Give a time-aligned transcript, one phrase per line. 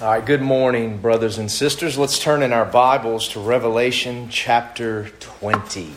[0.00, 1.98] All right, good morning, brothers and sisters.
[1.98, 5.92] Let's turn in our Bibles to Revelation chapter 20.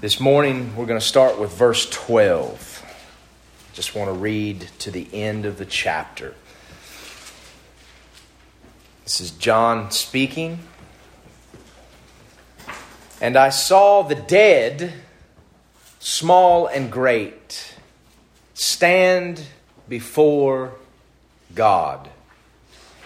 [0.00, 2.82] This morning, we're going to start with verse 12.
[3.74, 6.34] Just want to read to the end of the chapter.
[9.04, 10.60] This is John speaking.
[13.20, 14.94] And I saw the dead,
[15.98, 17.74] small and great,
[18.54, 19.44] stand
[19.86, 20.72] before
[21.54, 22.08] God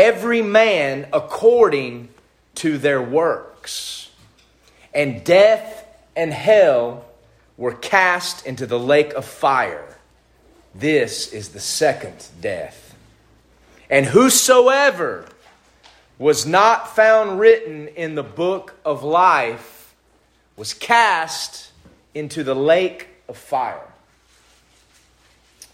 [0.00, 2.08] every man according
[2.54, 4.10] to their works.
[4.94, 7.04] And death and hell
[7.58, 9.98] were cast into the lake of fire.
[10.74, 12.96] This is the second death.
[13.90, 15.26] And whosoever
[16.18, 19.94] was not found written in the book of life
[20.56, 21.72] was cast
[22.14, 23.89] into the lake of fire.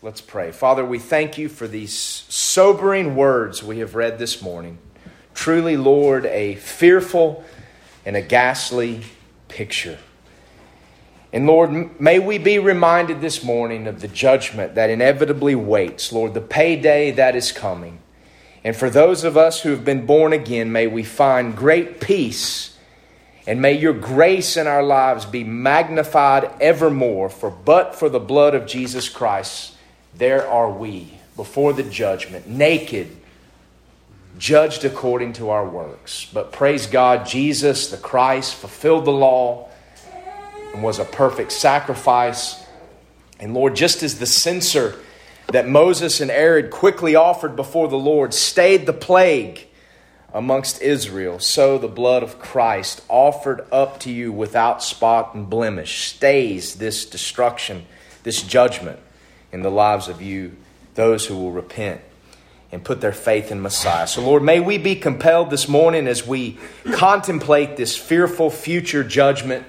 [0.02, 0.52] Let's pray.
[0.52, 4.76] Father, we thank you for these sobering words we have read this morning.
[5.32, 7.42] Truly, Lord, a fearful
[8.04, 9.04] and a ghastly
[9.48, 9.98] picture.
[11.32, 16.34] And Lord, may we be reminded this morning of the judgment that inevitably waits, Lord,
[16.34, 18.00] the payday that is coming.
[18.62, 22.76] And for those of us who have been born again, may we find great peace.
[23.46, 27.30] And may your grace in our lives be magnified evermore.
[27.30, 29.72] For but for the blood of Jesus Christ,
[30.18, 33.08] there are we before the judgment, naked,
[34.38, 36.26] judged according to our works.
[36.32, 39.68] But praise God, Jesus, the Christ, fulfilled the law
[40.72, 42.64] and was a perfect sacrifice.
[43.38, 44.96] And Lord, just as the censer
[45.48, 49.66] that Moses and Aaron quickly offered before the Lord stayed the plague
[50.32, 56.08] amongst Israel, so the blood of Christ offered up to you without spot and blemish
[56.08, 57.86] stays this destruction,
[58.22, 58.98] this judgment
[59.52, 60.56] in the lives of you,
[60.94, 62.00] those who will repent
[62.72, 64.06] and put their faith in Messiah.
[64.06, 66.58] So, Lord, may we be compelled this morning as we
[66.92, 69.64] contemplate this fearful future judgment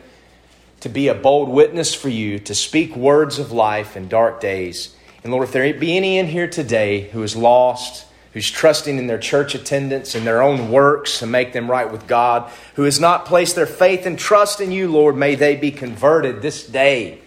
[0.79, 4.95] to be a bold witness for you, to speak words of life in dark days.
[5.23, 9.07] And Lord, if there be any in here today who is lost, who's trusting in
[9.07, 12.99] their church attendance and their own works to make them right with God, who has
[12.99, 17.19] not placed their faith and trust in you, Lord, may they be converted this day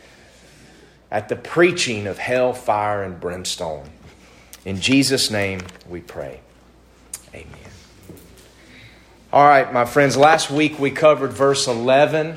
[1.11, 3.89] at the preaching of hell, fire, and brimstone.
[4.65, 6.41] In Jesus' name we pray.
[7.35, 7.47] Amen.
[9.33, 12.37] All right, my friends, last week we covered verse 11.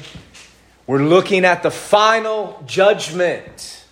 [0.88, 3.86] We're looking at the final judgment.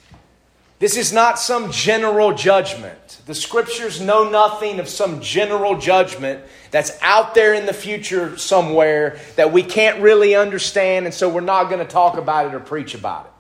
[0.80, 3.22] This is not some general judgment.
[3.28, 9.20] The scriptures know nothing of some general judgment that's out there in the future somewhere
[9.36, 12.60] that we can't really understand, and so we're not going to talk about it or
[12.60, 13.32] preach about it.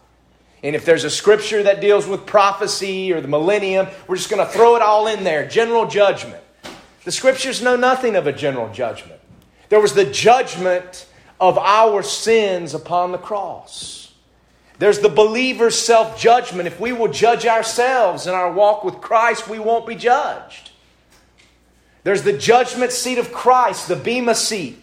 [0.63, 4.45] And if there's a scripture that deals with prophecy or the millennium, we're just going
[4.45, 5.47] to throw it all in there.
[5.47, 6.43] General judgment.
[7.03, 9.19] The scriptures know nothing of a general judgment.
[9.69, 11.07] There was the judgment
[11.39, 14.13] of our sins upon the cross.
[14.77, 16.67] There's the believer's self judgment.
[16.67, 20.71] If we will judge ourselves in our walk with Christ, we won't be judged.
[22.03, 24.79] There's the judgment seat of Christ, the Bema seat.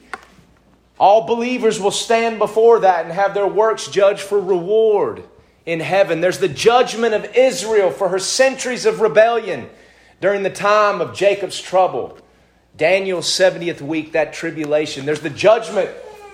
[0.99, 5.23] All believers will stand before that and have their works judged for reward
[5.69, 6.23] in heaven.
[6.23, 9.69] There's the judgment of Israel for her centuries of rebellion
[10.19, 12.17] during the time of Jacob's trouble.
[12.75, 15.05] Daniel's 70th week, that tribulation.
[15.05, 15.91] There's the judgment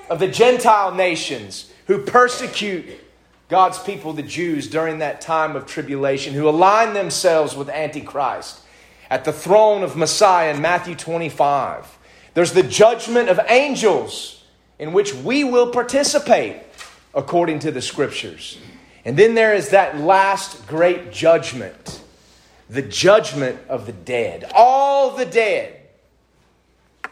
[0.09, 2.87] of the Gentile nations who persecute
[3.49, 8.61] God's people, the Jews, during that time of tribulation, who align themselves with Antichrist
[9.11, 11.99] at the throne of Messiah in Matthew 25.
[12.35, 14.45] There's the judgment of angels
[14.79, 16.63] in which we will participate
[17.13, 18.59] according to the scriptures.
[19.05, 22.01] And then there is that last great judgment
[22.71, 24.51] the judgment of the dead.
[24.55, 25.81] All the dead,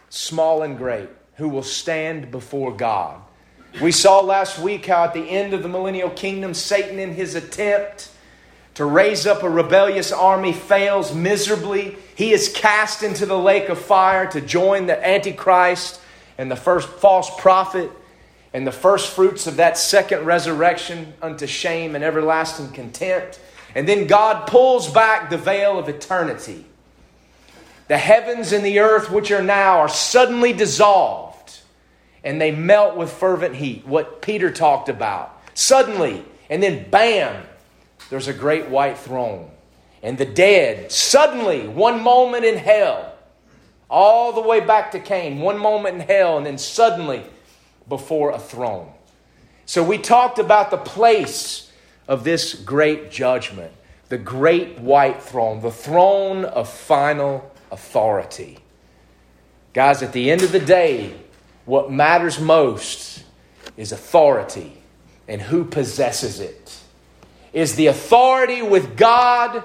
[0.09, 3.21] small and great, who will stand before God.
[3.81, 7.35] We saw last week how at the end of the millennial kingdom, Satan, in his
[7.35, 8.11] attempt
[8.75, 11.97] to raise up a rebellious army, fails miserably.
[12.15, 16.01] He is cast into the lake of fire to join the Antichrist
[16.39, 17.91] and the first false prophet
[18.55, 23.41] and the first fruits of that second resurrection unto shame and everlasting contempt.
[23.75, 26.67] And then God pulls back the veil of eternity.
[27.89, 31.33] The heavens and the earth, which are now, are suddenly dissolved
[32.25, 33.87] and they melt with fervent heat.
[33.87, 35.41] What Peter talked about.
[35.55, 37.45] Suddenly, and then bam,
[38.11, 39.51] there's a great white throne.
[40.03, 43.15] And the dead, suddenly, one moment in hell,
[43.89, 47.23] all the way back to Cain, one moment in hell, and then suddenly
[47.93, 48.91] before a throne.
[49.67, 51.71] So we talked about the place
[52.09, 53.71] of this great judgment,
[54.09, 58.57] the great white throne, the throne of final authority.
[59.75, 61.15] Guys, at the end of the day,
[61.67, 63.25] what matters most
[63.77, 64.73] is authority
[65.29, 66.81] and who possesses it.
[67.53, 69.65] Is the authority with God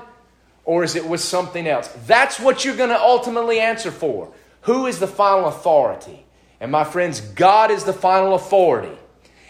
[0.65, 1.87] or is it with something else?
[2.05, 4.33] That's what you're going to ultimately answer for.
[4.63, 6.25] Who is the final authority?
[6.59, 8.97] And my friends, God is the final authority.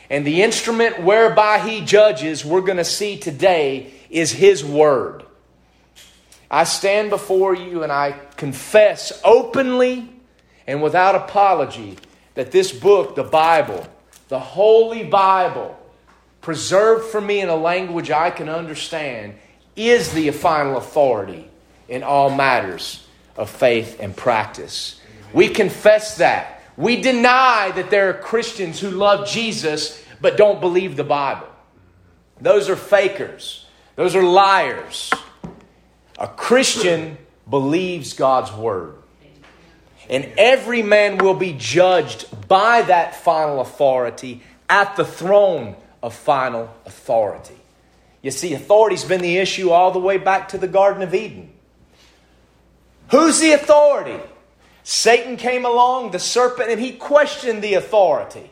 [0.10, 5.24] And the instrument whereby He judges, we're going to see today, is His Word.
[6.50, 10.10] I stand before you and I confess openly
[10.66, 11.98] and without apology
[12.36, 13.86] that this book, the Bible,
[14.30, 15.78] the Holy Bible,
[16.42, 19.36] preserved for me in a language I can understand,
[19.76, 21.50] is the final authority
[21.90, 23.06] in all matters
[23.36, 25.00] of faith and practice.
[25.34, 26.57] We confess that.
[26.78, 31.48] We deny that there are Christians who love Jesus but don't believe the Bible.
[32.40, 33.66] Those are fakers,
[33.96, 35.12] those are liars.
[36.20, 37.18] A Christian
[37.50, 38.96] believes God's word.
[40.10, 46.74] And every man will be judged by that final authority at the throne of final
[46.86, 47.58] authority.
[48.22, 51.52] You see, authority's been the issue all the way back to the Garden of Eden.
[53.12, 54.20] Who's the authority?
[54.90, 58.50] Satan came along, the serpent, and he questioned the authority.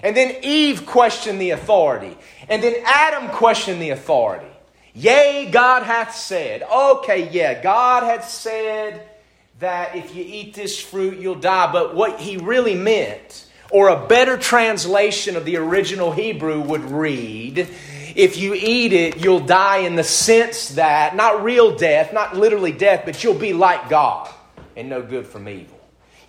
[0.00, 2.16] And then Eve questioned the authority.
[2.48, 4.46] And then Adam questioned the authority.
[4.94, 6.62] Yea, God hath said.
[6.62, 9.08] Okay, yeah, God hath said
[9.58, 11.72] that if you eat this fruit, you'll die.
[11.72, 17.58] But what he really meant, or a better translation of the original Hebrew would read,
[18.14, 22.70] if you eat it, you'll die in the sense that, not real death, not literally
[22.70, 24.32] death, but you'll be like God
[24.76, 25.71] and know good from evil.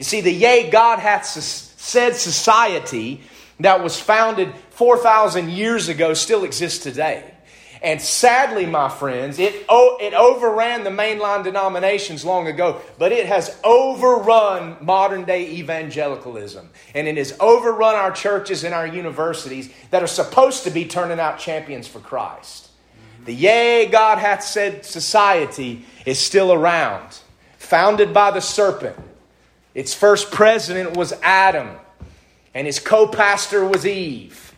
[0.04, 3.22] You see, the yea, God hath said society
[3.62, 7.34] that was founded 4,000 years ago still exists today.
[7.82, 13.28] And sadly, my friends, it, oh, it overran the mainline denominations long ago, but it
[13.28, 16.70] has overrun modern day evangelicalism.
[16.94, 21.22] And it has overrun our churches and our universities that are supposed to be turning
[21.22, 22.72] out champions for Christ.
[23.24, 27.20] The yea, God hath said society is still around,
[27.58, 28.98] founded by the serpent.
[29.74, 31.70] Its first president was Adam,
[32.54, 34.54] and his co pastor was Eve.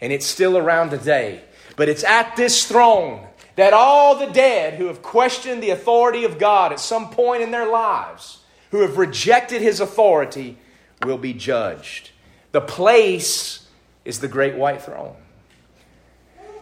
[0.00, 1.42] And it's still around today.
[1.76, 6.38] But it's at this throne that all the dead who have questioned the authority of
[6.38, 8.38] God at some point in their lives,
[8.70, 10.56] who have rejected his authority,
[11.02, 12.10] will be judged.
[12.52, 13.66] The place
[14.04, 15.16] is the great white throne.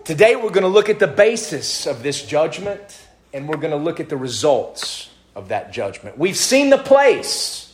[0.05, 3.77] Today we're going to look at the basis of this judgment and we're going to
[3.77, 6.17] look at the results of that judgment.
[6.17, 7.66] We've seen the place,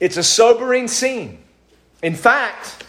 [0.00, 1.42] it's a sobering scene.
[2.02, 2.84] In fact,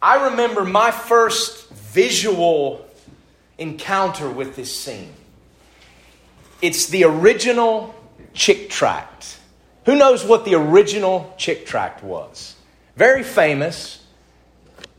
[0.00, 2.86] I remember my first visual
[3.58, 5.12] encounter with this scene.
[6.60, 7.94] It's the original
[8.34, 9.38] Chick tract.
[9.86, 12.54] Who knows what the original Chick tract was?
[12.96, 14.04] Very famous.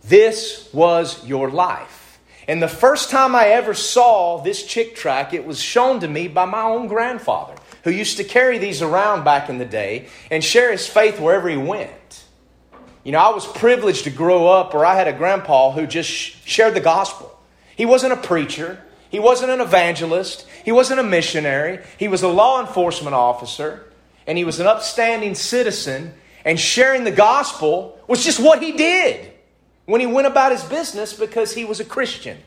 [0.03, 2.19] This was your life.
[2.47, 6.27] And the first time I ever saw this Chick tract, it was shown to me
[6.27, 7.55] by my own grandfather,
[7.87, 11.47] who used to carry these around back in the day and share his faith wherever
[11.47, 12.25] he went.
[13.05, 16.11] You know, I was privileged to grow up where I had a grandpa who just
[16.11, 17.33] shared the gospel.
[17.77, 22.27] He wasn't a preacher, he wasn't an evangelist, he wasn't a missionary, he was a
[22.27, 23.85] law enforcement officer,
[24.27, 26.13] and he was an upstanding citizen,
[26.43, 29.31] and sharing the gospel was just what he did
[29.85, 32.37] when he went about his business because he was a Christian.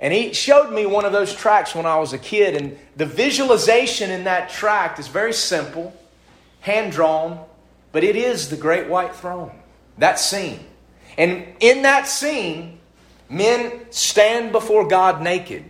[0.00, 3.04] And he showed me one of those tracts when I was a kid, and the
[3.04, 5.94] visualization in that tract is very simple,
[6.60, 7.44] hand drawn,
[7.92, 9.52] but it is the great white throne,
[9.98, 10.64] that scene.
[11.18, 12.78] And in that scene,
[13.28, 15.64] men stand before God naked,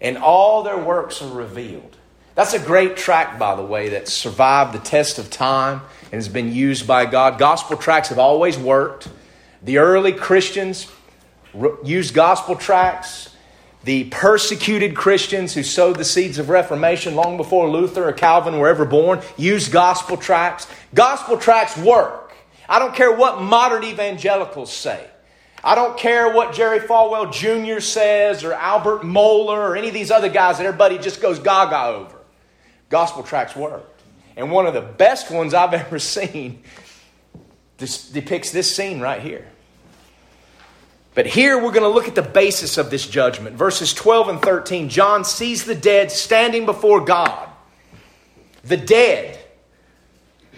[0.00, 1.96] and all their works are revealed.
[2.36, 6.28] That's a great tract, by the way, that survived the test of time and has
[6.28, 7.36] been used by God.
[7.40, 9.08] Gospel tracts have always worked.
[9.64, 10.86] The early Christians
[11.82, 13.34] used gospel tracts
[13.84, 18.68] the persecuted Christians who sowed the seeds of Reformation long before Luther or Calvin were
[18.68, 20.66] ever born used gospel tracts.
[20.94, 22.34] Gospel tracts work.
[22.68, 25.08] I don't care what modern evangelicals say.
[25.62, 27.80] I don't care what Jerry Falwell Jr.
[27.80, 31.84] says or Albert Mohler or any of these other guys that everybody just goes gaga
[31.84, 32.16] over.
[32.88, 34.02] gospel tracts worked.
[34.36, 36.62] And one of the best ones I've ever seen
[37.78, 39.46] depicts this scene right here.
[41.18, 43.56] But here we're going to look at the basis of this judgment.
[43.56, 47.48] Verses 12 and 13 John sees the dead standing before God.
[48.62, 49.36] The dead.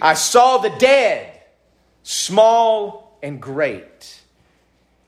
[0.02, 1.32] I saw the dead,
[2.02, 4.20] small and great.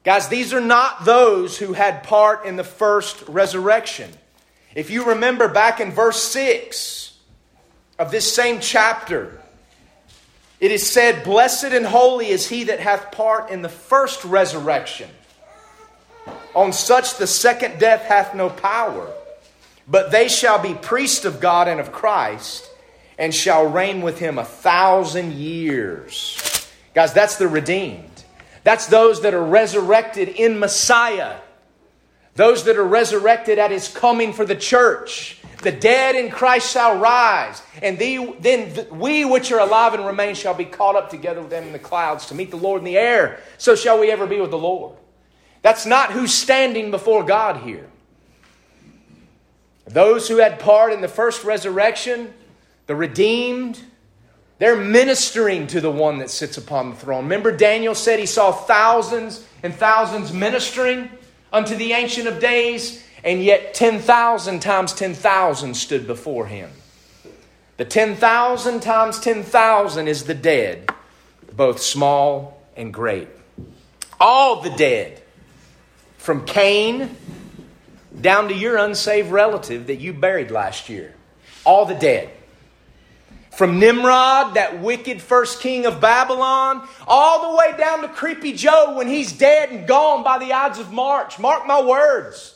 [0.05, 4.11] Guys, these are not those who had part in the first resurrection.
[4.75, 7.15] If you remember back in verse 6
[7.99, 9.39] of this same chapter,
[10.61, 15.11] it is said, Blessed and holy is he that hath part in the first resurrection.
[16.55, 19.11] On such the second death hath no power,
[19.89, 22.69] but they shall be priests of God and of Christ,
[23.19, 26.69] and shall reign with him a thousand years.
[26.95, 28.25] Guys, that's the redeemed.
[28.65, 31.37] That's those that are resurrected in Messiah.
[32.35, 35.39] Those that are resurrected at his coming for the church.
[35.63, 40.35] The dead in Christ shall rise, and the, then we which are alive and remain
[40.35, 42.85] shall be caught up together with them in the clouds to meet the Lord in
[42.85, 43.41] the air.
[43.59, 44.97] So shall we ever be with the Lord.
[45.63, 47.89] That's not who's standing before God here.
[49.87, 52.35] Those who had part in the first resurrection,
[52.87, 53.81] the redeemed,
[54.59, 57.25] they're ministering to the one that sits upon the throne.
[57.25, 61.11] Remember, Daniel said he saw thousands and thousands ministering
[61.53, 66.71] unto the Ancient of Days, and yet 10,000 times 10,000 stood before him.
[67.77, 70.91] The 10,000 times 10,000 is the dead,
[71.55, 73.29] both small and great.
[74.21, 75.22] All the dead
[76.23, 77.17] from Cain
[78.21, 81.13] down to your unsaved relative that you buried last year.
[81.65, 82.31] All the dead.
[83.51, 88.95] From Nimrod, that wicked first king of Babylon, all the way down to Creepy Joe
[88.97, 91.41] when he's dead and gone by the Ides of March.
[91.41, 92.55] Mark my words.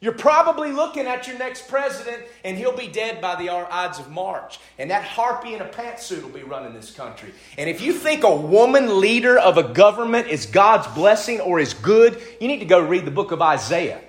[0.00, 4.08] You're probably looking at your next president, and he'll be dead by the Ides of
[4.10, 4.60] March.
[4.78, 7.32] And that harpy in a pantsuit will be running this country.
[7.56, 11.74] And if you think a woman leader of a government is God's blessing or is
[11.74, 14.00] good, you need to go read the book of Isaiah.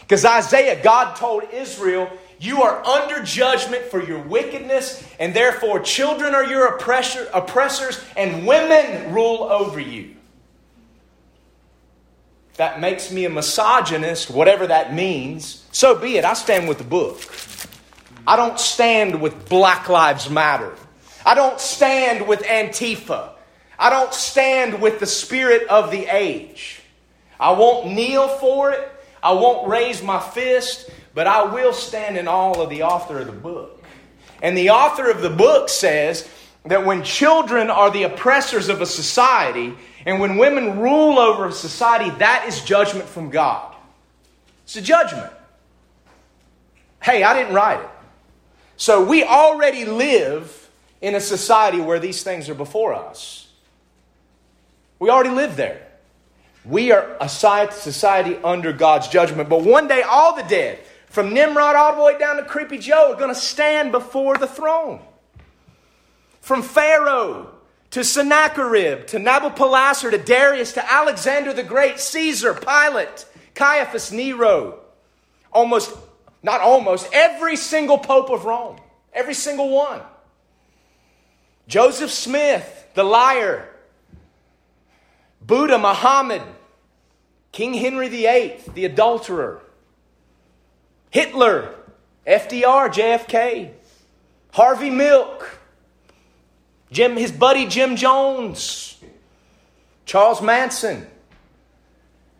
[0.00, 6.36] Because Isaiah, God told Israel, You are under judgment for your wickedness, and therefore children
[6.36, 10.14] are your oppressor, oppressors, and women rule over you
[12.56, 16.24] that makes me a misogynist, whatever that means, so be it.
[16.24, 17.20] I stand with the book.
[18.26, 20.74] I don't stand with Black Lives Matter.
[21.26, 23.30] I don't stand with Antifa.
[23.78, 26.80] I don't stand with the spirit of the age.
[27.40, 28.90] I won't kneel for it.
[29.22, 33.26] I won't raise my fist, but I will stand in all of the author of
[33.26, 33.82] the book.
[34.42, 36.28] And the author of the book says
[36.64, 39.74] that when children are the oppressors of a society,
[40.06, 43.74] and when women rule over a society, that is judgment from God.
[44.64, 45.32] It's a judgment.
[47.02, 47.88] Hey, I didn't write it.
[48.76, 50.68] So we already live
[51.00, 53.48] in a society where these things are before us.
[54.98, 55.86] We already live there.
[56.64, 59.48] We are a society under God's judgment.
[59.48, 63.12] But one day, all the dead, from Nimrod all the way down to Creepy Joe,
[63.12, 65.00] are going to stand before the throne.
[66.40, 67.53] From Pharaoh
[67.94, 73.24] to Sennacherib, to Nabopolassar, to Darius, to Alexander the Great, Caesar, Pilate,
[73.54, 74.80] Caiaphas, Nero.
[75.52, 75.96] Almost,
[76.42, 78.78] not almost, every single pope of Rome.
[79.12, 80.00] Every single one.
[81.68, 83.68] Joseph Smith, the liar.
[85.40, 86.42] Buddha, Muhammad.
[87.52, 89.62] King Henry VIII, the adulterer.
[91.10, 91.72] Hitler,
[92.26, 93.70] FDR, JFK.
[94.50, 95.60] Harvey Milk.
[96.94, 98.96] Jim, his buddy Jim Jones,
[100.06, 101.04] Charles Manson,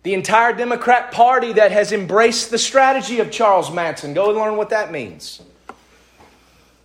[0.05, 4.15] the entire Democrat Party that has embraced the strategy of Charles Manson.
[4.15, 5.43] Go and learn what that means.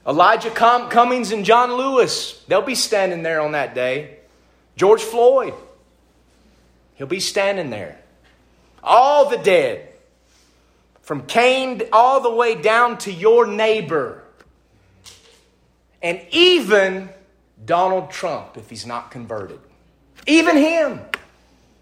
[0.07, 4.17] Elijah Cummings and John Lewis, they'll be standing there on that day.
[4.75, 5.53] George Floyd,
[6.95, 7.99] he'll be standing there.
[8.81, 9.89] All the dead,
[11.01, 14.23] from Cain all the way down to your neighbor.
[16.01, 17.09] And even
[17.66, 19.60] Donald Trump if he's not converted.
[20.28, 21.01] Even him.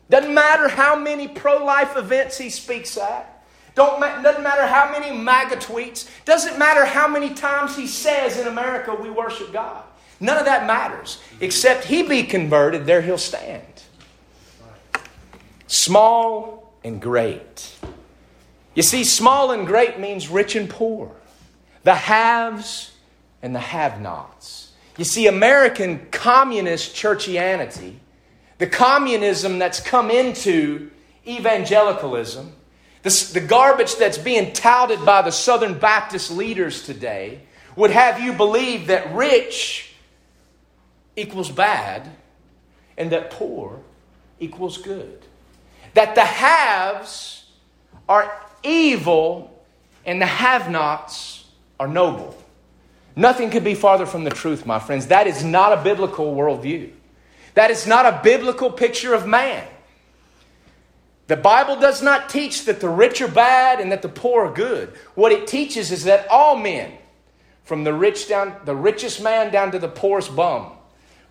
[0.10, 3.46] Doesn't matter how many pro life events he speaks at.
[3.76, 6.10] Don't ma- doesn't matter how many MAGA tweets.
[6.26, 9.84] Doesn't matter how many times he says in America we worship God.
[10.20, 11.22] None of that matters.
[11.42, 13.62] Except he be converted, there he'll stand.
[15.68, 17.76] Small and great.
[18.74, 21.12] You see, small and great means rich and poor,
[21.84, 22.94] the haves
[23.42, 24.67] and the have nots.
[24.98, 27.96] You see, American communist churchianity,
[28.58, 30.90] the communism that's come into
[31.28, 32.54] evangelicalism,
[33.04, 37.42] the, the garbage that's being touted by the Southern Baptist leaders today,
[37.76, 39.94] would have you believe that rich
[41.16, 42.10] equals bad
[42.98, 43.80] and that poor
[44.40, 45.24] equals good.
[45.94, 47.46] That the haves
[48.10, 48.32] are
[48.64, 49.64] evil
[50.06, 51.46] and the have nots
[51.80, 52.36] are noble.
[53.18, 55.08] Nothing could be farther from the truth, my friends.
[55.08, 56.92] That is not a biblical worldview.
[57.56, 59.68] That is not a biblical picture of man.
[61.26, 64.54] The Bible does not teach that the rich are bad and that the poor are
[64.54, 64.94] good.
[65.16, 66.94] What it teaches is that all men,
[67.64, 70.74] from the rich down the richest man down to the poorest bum,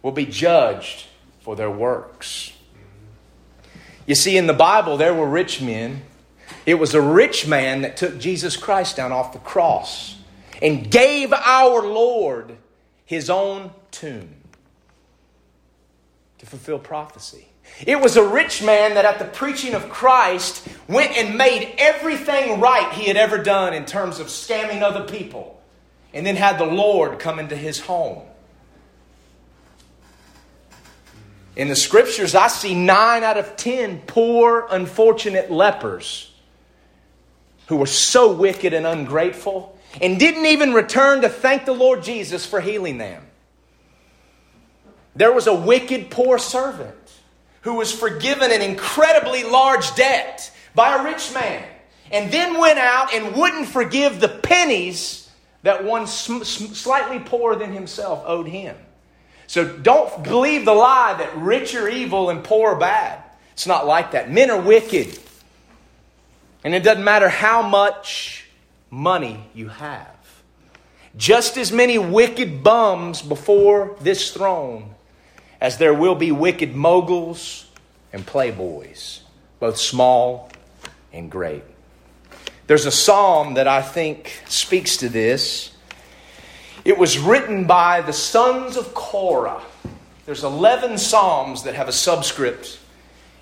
[0.02, 1.06] will be judged
[1.42, 2.52] for their works.
[4.06, 6.02] You see, in the Bible, there were rich men.
[6.66, 10.15] It was a rich man that took Jesus Christ down off the cross
[10.62, 12.56] and gave our Lord
[13.04, 14.34] his own tomb
[16.38, 17.48] to fulfill prophecy.
[17.86, 22.60] It was a rich man that, at the preaching of Christ, went and made everything
[22.60, 25.60] right he had ever done in terms of scamming other people,
[26.14, 28.22] and then had the Lord come into his home.
[31.56, 36.32] In the scriptures, I see nine out of ten poor, unfortunate lepers
[37.66, 42.44] who were so wicked and ungrateful and didn't even return to thank the Lord Jesus
[42.44, 43.22] for healing them.
[45.14, 46.94] There was a wicked poor servant
[47.62, 51.66] who was forgiven an incredibly large debt by a rich man
[52.12, 55.28] and then went out and wouldn't forgive the pennies
[55.62, 58.76] that one slightly poorer than himself owed him.
[59.48, 63.22] So don't believe the lie that rich are evil and poor are bad.
[63.52, 64.30] It's not like that.
[64.30, 65.18] Men are wicked.
[66.62, 68.45] And it doesn't matter how much
[68.90, 70.16] money you have.
[71.16, 74.94] Just as many wicked bums before this throne
[75.60, 77.66] as there will be wicked moguls
[78.12, 79.20] and playboys,
[79.58, 80.50] both small
[81.12, 81.62] and great.
[82.66, 85.72] There's a psalm that I think speaks to this.
[86.84, 89.62] It was written by the sons of Korah.
[90.26, 92.78] There's 11 psalms that have a subscript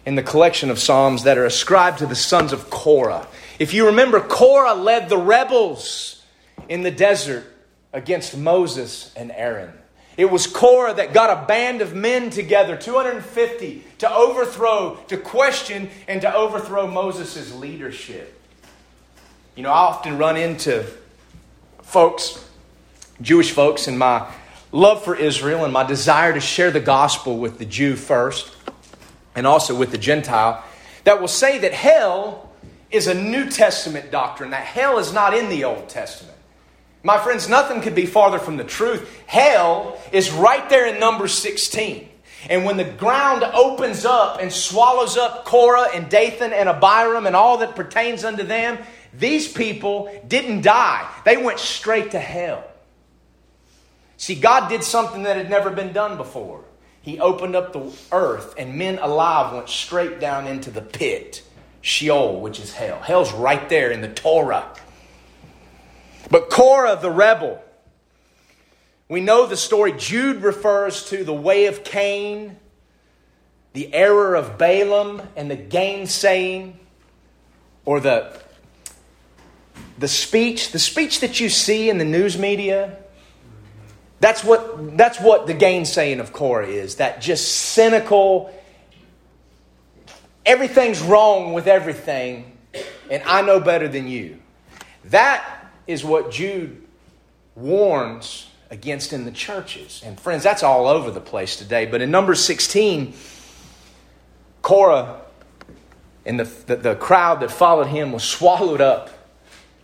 [0.06, 3.26] in the collection of psalms that are ascribed to the sons of Korah.
[3.58, 6.22] If you remember, Korah led the rebels
[6.68, 7.44] in the desert
[7.92, 9.72] against Moses and Aaron.
[10.16, 15.90] It was Korah that got a band of men together, 250, to overthrow, to question,
[16.06, 18.40] and to overthrow Moses' leadership.
[19.56, 20.86] You know, I often run into
[21.82, 22.44] folks,
[23.20, 24.28] Jewish folks, and my
[24.72, 28.52] love for Israel and my desire to share the gospel with the Jew first
[29.36, 30.64] and also with the Gentile
[31.04, 32.50] that will say that hell
[32.94, 36.36] is a New Testament doctrine, that hell is not in the Old Testament.
[37.02, 39.22] My friends, nothing could be farther from the truth.
[39.26, 42.08] Hell is right there in Numbers 16.
[42.48, 47.36] And when the ground opens up and swallows up Korah and Dathan and Abiram and
[47.36, 48.78] all that pertains unto them,
[49.12, 51.08] these people didn't die.
[51.24, 52.64] They went straight to hell.
[54.16, 56.64] See, God did something that had never been done before.
[57.02, 61.42] He opened up the earth, and men alive went straight down into the pit,
[61.84, 62.98] Sheol, which is hell.
[63.00, 64.74] Hell's right there in the Torah.
[66.30, 67.62] But Korah, the rebel,
[69.06, 69.92] we know the story.
[69.92, 72.56] Jude refers to the way of Cain,
[73.74, 76.72] the error of Balaam, and the gainsaying,
[77.84, 78.34] or the,
[79.98, 82.96] the speech, the speech that you see in the news media.
[84.20, 86.96] That's what, that's what the gainsaying of Korah is.
[86.96, 88.58] That just cynical,
[90.46, 92.56] everything's wrong with everything,
[93.10, 94.40] and I know better than you.
[95.06, 96.82] That is what Jude
[97.54, 100.02] warns against in the churches.
[100.04, 101.86] And friends, that's all over the place today.
[101.86, 103.14] But in Numbers 16,
[104.62, 105.20] Korah
[106.26, 109.10] and the, the, the crowd that followed him was swallowed up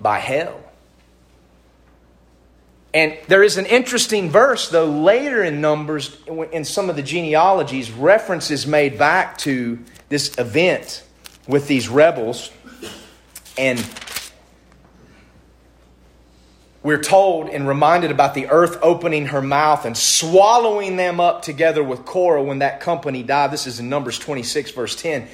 [0.00, 0.60] by hell.
[2.92, 7.90] And there is an interesting verse, though, later in Numbers, in some of the genealogies,
[7.90, 11.04] references made back to this event
[11.46, 12.50] with these rebels.
[13.56, 13.78] And
[16.82, 21.84] we're told and reminded about the earth opening her mouth and swallowing them up together
[21.84, 23.52] with Korah when that company died.
[23.52, 25.28] This is in Numbers 26, verse 10.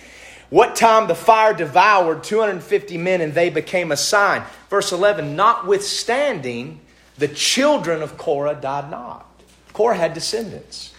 [0.51, 4.43] What time the fire devoured 250 men and they became a sign.
[4.69, 6.81] Verse 11, notwithstanding,
[7.19, 9.27] the children of Korah died not.
[9.73, 10.93] Korah had descendants.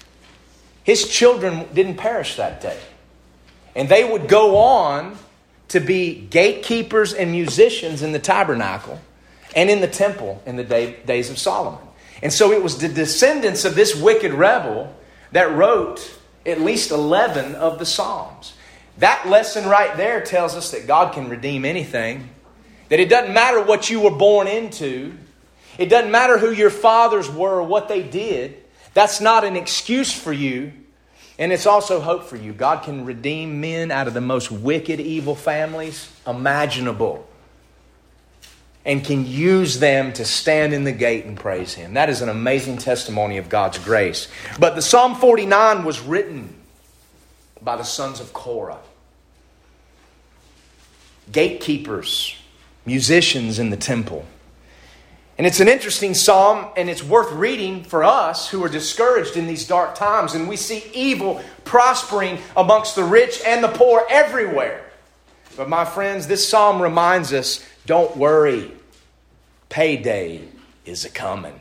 [0.84, 2.80] His children didn't perish that day.
[3.76, 5.18] And they would go on
[5.70, 9.00] to be gatekeepers and musicians in the tabernacle
[9.56, 11.86] and in the temple in the day, days of Solomon.
[12.22, 14.96] And so it was the descendants of this wicked rebel
[15.32, 18.54] that wrote at least 11 of the Psalms.
[18.98, 22.30] That lesson right there tells us that God can redeem anything,
[22.90, 25.14] that it doesn't matter what you were born into,
[25.78, 28.58] It doesn't matter who your fathers were or what they did.
[28.94, 30.74] That's not an excuse for you.
[31.40, 32.52] And it's also hope for you.
[32.52, 37.28] God can redeem men out of the most wicked, evil families imaginable
[38.88, 41.94] and can use them to stand in the gate and praise Him.
[41.96, 44.30] That is an amazing testimony of God's grace.
[44.58, 46.56] But the Psalm 49 was written
[47.62, 48.80] by the sons of Korah,
[51.34, 52.38] gatekeepers,
[52.86, 54.26] musicians in the temple.
[55.38, 59.46] And it's an interesting psalm, and it's worth reading for us who are discouraged in
[59.46, 60.34] these dark times.
[60.34, 64.84] And we see evil prospering amongst the rich and the poor everywhere.
[65.56, 68.72] But, my friends, this psalm reminds us don't worry.
[69.70, 70.42] Payday
[70.86, 71.60] is a coming.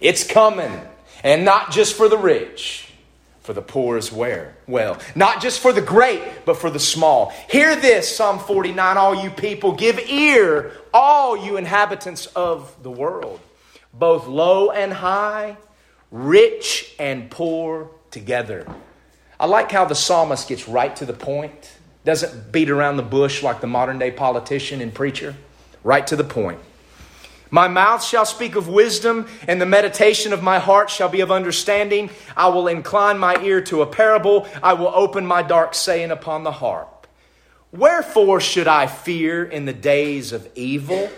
[0.00, 0.72] It's coming.
[1.24, 2.89] And not just for the rich,
[3.50, 4.96] for the poor as well.
[5.16, 7.32] Not just for the great, but for the small.
[7.50, 9.72] Hear this, Psalm 49, all you people.
[9.72, 13.40] Give ear, all you inhabitants of the world,
[13.92, 15.56] both low and high,
[16.12, 18.72] rich and poor together.
[19.40, 21.72] I like how the psalmist gets right to the point,
[22.04, 25.34] doesn't beat around the bush like the modern day politician and preacher.
[25.82, 26.60] Right to the point.
[27.50, 31.32] My mouth shall speak of wisdom, and the meditation of my heart shall be of
[31.32, 32.10] understanding.
[32.36, 34.46] I will incline my ear to a parable.
[34.62, 37.08] I will open my dark saying upon the harp.
[37.72, 41.10] Wherefore should I fear in the days of evil,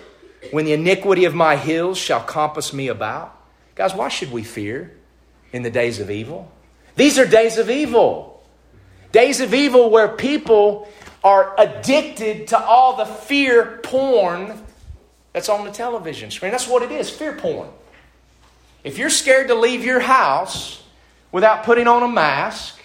[0.50, 3.38] when the iniquity of my hills shall compass me about?
[3.74, 4.92] Guys, why should we fear
[5.52, 6.50] in the days of evil?
[6.96, 8.42] These are days of evil.
[9.12, 10.88] Days of evil where people
[11.22, 14.60] are addicted to all the fear porn
[15.32, 16.52] that's on the television screen.
[16.52, 17.68] That's what it is fear porn.
[18.84, 20.82] If you're scared to leave your house
[21.30, 22.80] without putting on a mask,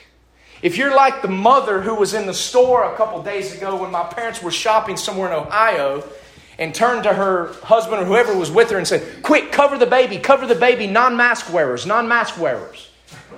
[0.61, 3.91] if you're like the mother who was in the store a couple days ago when
[3.91, 6.03] my parents were shopping somewhere in Ohio
[6.57, 9.85] and turned to her husband or whoever was with her and said, Quick, cover the
[9.85, 12.89] baby, cover the baby, non mask wearers, non mask wearers.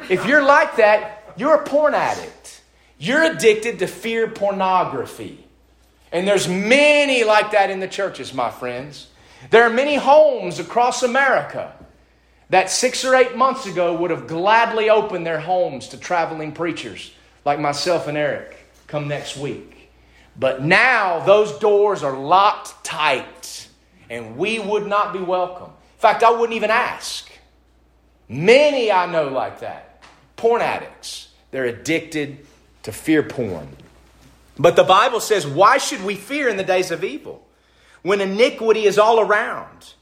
[0.10, 2.62] If you're like that, you're a porn addict.
[2.98, 5.46] You're addicted to fear pornography.
[6.12, 9.08] And there's many like that in the churches, my friends.
[9.52, 11.74] There are many homes across America
[12.50, 17.12] that six or eight months ago would have gladly opened their homes to traveling preachers
[17.46, 19.90] like myself and Eric come next week.
[20.38, 23.68] But now those doors are locked tight
[24.10, 25.68] and we would not be welcome.
[25.70, 27.30] In fact, I wouldn't even ask.
[28.28, 30.04] Many I know like that.
[30.36, 31.30] Porn addicts.
[31.52, 32.46] They're addicted
[32.84, 33.76] to fear porn.
[34.60, 37.48] But the Bible says, why should we fear in the days of evil
[38.02, 39.94] when iniquity is all around?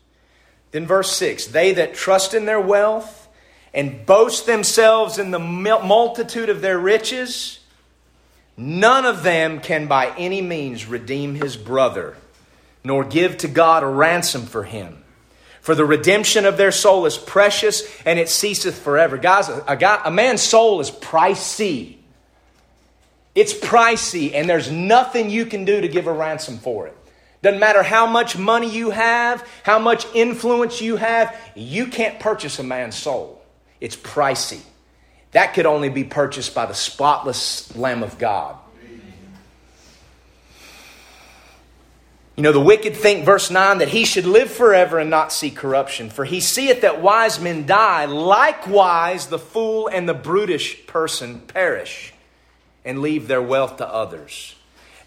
[0.71, 3.29] Then, verse 6 they that trust in their wealth
[3.73, 7.59] and boast themselves in the multitude of their riches,
[8.57, 12.17] none of them can by any means redeem his brother,
[12.83, 15.03] nor give to God a ransom for him.
[15.61, 19.17] For the redemption of their soul is precious and it ceaseth forever.
[19.17, 21.96] Guys, a, guy, a man's soul is pricey.
[23.37, 26.97] It's pricey, and there's nothing you can do to give a ransom for it.
[27.43, 32.57] Doesn't matter how much money you have, how much influence you have, you can't purchase
[32.57, 33.39] a man's soul.
[33.79, 34.61] It's pricey.
[35.33, 38.57] That could only be purchased by the spotless Lamb of God.
[42.35, 45.51] You know, the wicked think, verse 9, that he should live forever and not see
[45.51, 46.09] corruption.
[46.09, 52.15] For he seeth that wise men die, likewise the fool and the brutish person perish
[52.87, 54.55] and leave their wealth to others.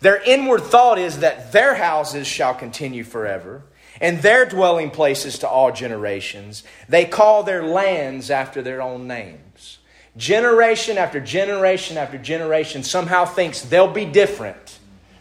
[0.01, 3.63] Their inward thought is that their houses shall continue forever,
[4.01, 6.63] and their dwelling places to all generations.
[6.89, 9.79] They call their lands after their own names.
[10.17, 14.79] Generation after generation after generation somehow thinks they'll be different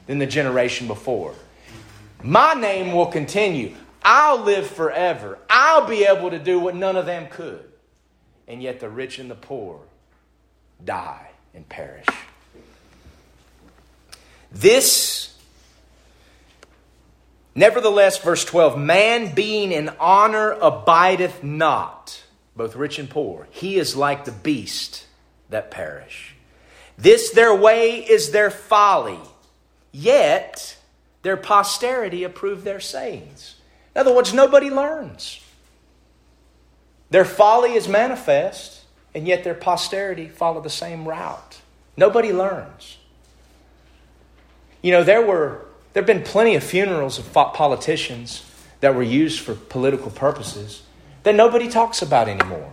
[0.07, 1.35] than the generation before.
[2.21, 3.75] My name will continue.
[4.03, 5.39] I'll live forever.
[5.49, 7.63] I'll be able to do what none of them could.
[8.47, 9.79] And yet the rich and the poor
[10.83, 12.05] die and perish.
[14.51, 15.37] This,
[17.55, 22.23] nevertheless, verse 12, man being in honor abideth not,
[22.55, 23.47] both rich and poor.
[23.51, 25.05] He is like the beast
[25.49, 26.35] that perish.
[26.97, 29.19] This their way is their folly,
[29.91, 30.77] yet
[31.21, 33.55] their posterity approve their sayings.
[33.95, 35.41] In other words, nobody learns.
[37.09, 38.83] Their folly is manifest,
[39.15, 41.61] and yet their posterity follow the same route.
[41.97, 42.98] Nobody learns.
[44.81, 48.45] You know, there were there have been plenty of funerals of politicians
[48.79, 50.83] that were used for political purposes
[51.23, 52.71] that nobody talks about anymore.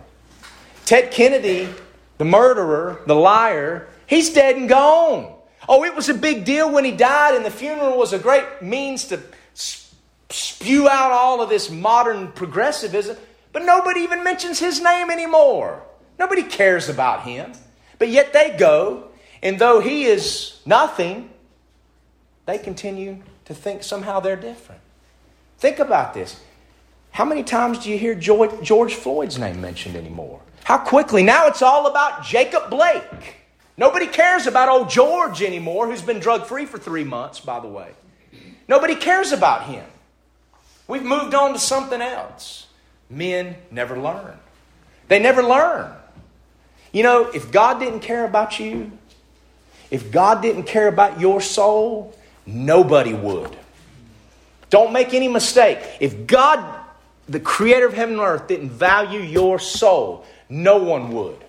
[0.85, 1.67] Ted Kennedy,
[2.17, 5.33] the murderer, the liar, he's dead and gone.
[5.67, 8.61] Oh, it was a big deal when he died, and the funeral was a great
[8.61, 9.19] means to
[10.29, 13.17] spew out all of this modern progressivism,
[13.51, 15.83] but nobody even mentions his name anymore.
[16.17, 17.51] Nobody cares about him.
[17.99, 19.09] But yet they go,
[19.41, 21.29] and though he is nothing,
[22.47, 24.81] they continue to think somehow they're different.
[25.59, 26.41] Think about this.
[27.11, 30.41] How many times do you hear George Floyd's name mentioned anymore?
[30.63, 31.23] How quickly?
[31.23, 33.35] Now it's all about Jacob Blake.
[33.77, 37.67] Nobody cares about old George anymore, who's been drug free for three months, by the
[37.67, 37.91] way.
[38.67, 39.85] Nobody cares about him.
[40.87, 42.67] We've moved on to something else.
[43.09, 44.37] Men never learn.
[45.07, 45.91] They never learn.
[46.91, 48.91] You know, if God didn't care about you,
[49.91, 52.16] if God didn't care about your soul,
[52.47, 53.55] nobody would.
[54.69, 55.79] Don't make any mistake.
[55.99, 56.83] If God,
[57.27, 61.43] the creator of heaven and earth, didn't value your soul, no one would.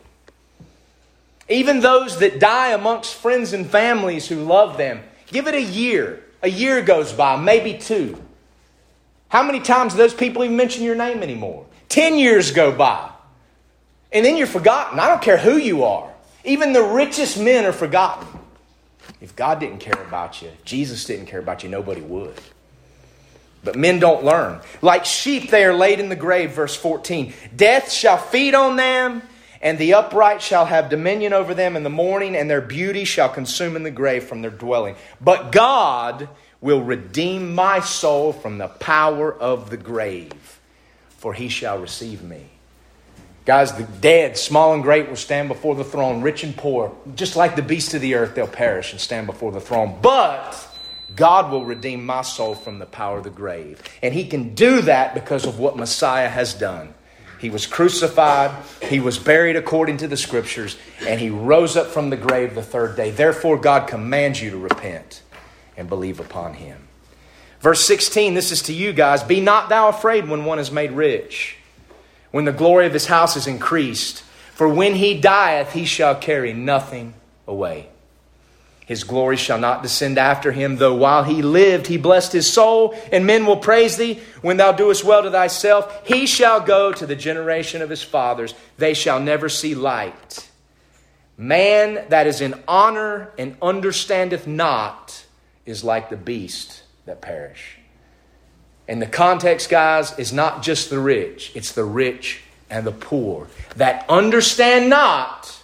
[1.48, 6.22] Even those that die amongst friends and families who love them, give it a year.
[6.42, 8.22] A year goes by, maybe two.
[9.28, 11.66] How many times do those people even mention your name anymore?
[11.88, 13.10] Ten years go by.
[14.12, 14.98] And then you're forgotten.
[14.98, 16.10] I don't care who you are.
[16.44, 18.26] Even the richest men are forgotten.
[19.20, 22.40] If God didn't care about you, Jesus didn't care about you, nobody would.
[23.64, 24.60] But men don't learn.
[24.80, 27.32] Like sheep, they are laid in the grave, verse 14.
[27.56, 29.22] Death shall feed on them,
[29.60, 33.28] and the upright shall have dominion over them in the morning, and their beauty shall
[33.28, 34.94] consume in the grave from their dwelling.
[35.20, 36.28] But God
[36.60, 40.60] will redeem my soul from the power of the grave,
[41.08, 42.46] for he shall receive me.
[43.48, 46.94] Guys, the dead, small and great, will stand before the throne, rich and poor.
[47.14, 50.00] Just like the beasts of the earth, they'll perish and stand before the throne.
[50.02, 50.68] But
[51.16, 53.82] God will redeem my soul from the power of the grave.
[54.02, 56.92] And he can do that because of what Messiah has done.
[57.40, 58.50] He was crucified,
[58.82, 62.62] he was buried according to the scriptures, and he rose up from the grave the
[62.62, 63.12] third day.
[63.12, 65.22] Therefore, God commands you to repent
[65.74, 66.86] and believe upon him.
[67.60, 70.92] Verse 16, this is to you guys Be not thou afraid when one is made
[70.92, 71.57] rich,
[72.30, 74.22] when the glory of his house is increased.
[74.54, 77.14] For when he dieth, he shall carry nothing
[77.46, 77.88] away.
[78.88, 82.98] His glory shall not descend after him, though while he lived he blessed his soul,
[83.12, 86.06] and men will praise thee when thou doest well to thyself.
[86.06, 90.48] He shall go to the generation of his fathers, they shall never see light.
[91.36, 95.24] Man that is in honor and understandeth not
[95.66, 97.77] is like the beast that perish.
[98.88, 103.46] And the context, guys, is not just the rich, it's the rich and the poor
[103.76, 105.62] that understand not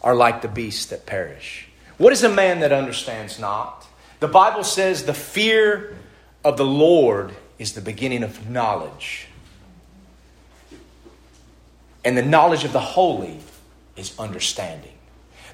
[0.00, 1.68] are like the beasts that perish.
[1.98, 3.86] What is a man that understands not?
[4.20, 5.96] The Bible says the fear
[6.42, 9.28] of the Lord is the beginning of knowledge.
[12.04, 13.38] And the knowledge of the holy
[13.96, 14.91] is understanding.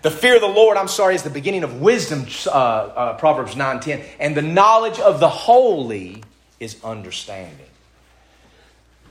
[0.03, 3.55] The fear of the Lord, I'm sorry, is the beginning of wisdom, uh, uh, Proverbs
[3.55, 4.05] 9.10.
[4.21, 6.23] And the knowledge of the holy
[6.61, 7.67] is understanding.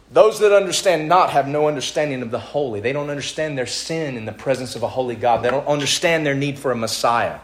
[0.10, 2.80] Those that understand not have no understanding of the holy.
[2.80, 5.44] They don't understand their sin in the presence of a holy God.
[5.44, 7.40] They don't understand their need for a Messiah.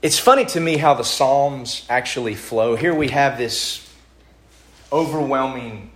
[0.00, 2.74] It's funny to me how the Psalms actually flow.
[2.74, 3.88] Here we have this
[4.90, 5.92] overwhelming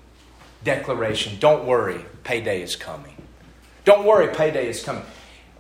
[0.62, 3.15] declaration Don't worry, payday is coming.
[3.86, 5.04] Don't worry, payday is coming.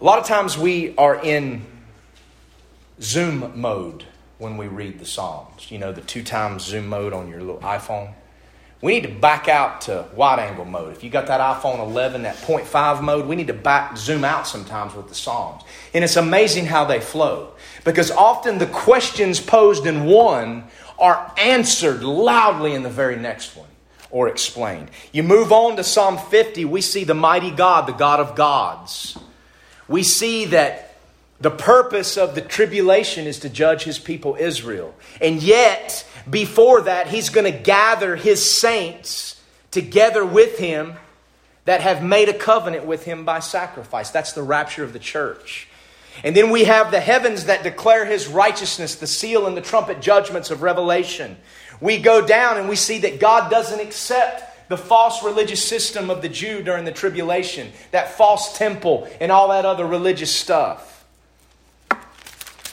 [0.00, 1.64] A lot of times we are in
[3.00, 4.04] zoom mode
[4.38, 5.70] when we read the Psalms.
[5.70, 8.12] You know, the two times zoom mode on your little iPhone.
[8.82, 10.92] We need to back out to wide angle mode.
[10.92, 14.48] If you got that iPhone 11, that 0.5 mode, we need to back zoom out
[14.48, 15.62] sometimes with the Psalms.
[15.94, 17.52] And it's amazing how they flow
[17.84, 20.64] because often the questions posed in one
[20.98, 23.68] are answered loudly in the very next one
[24.10, 24.90] or explained.
[25.12, 29.18] You move on to Psalm 50, we see the mighty God, the God of gods.
[29.88, 30.96] We see that
[31.40, 34.94] the purpose of the tribulation is to judge his people Israel.
[35.20, 39.40] And yet, before that, he's going to gather his saints
[39.70, 40.94] together with him
[41.66, 44.10] that have made a covenant with him by sacrifice.
[44.10, 45.68] That's the rapture of the church.
[46.24, 50.00] And then we have the heavens that declare his righteousness, the seal and the trumpet
[50.00, 51.36] judgments of Revelation.
[51.80, 56.22] We go down and we see that God doesn't accept the false religious system of
[56.22, 61.04] the Jew during the tribulation, that false temple, and all that other religious stuff.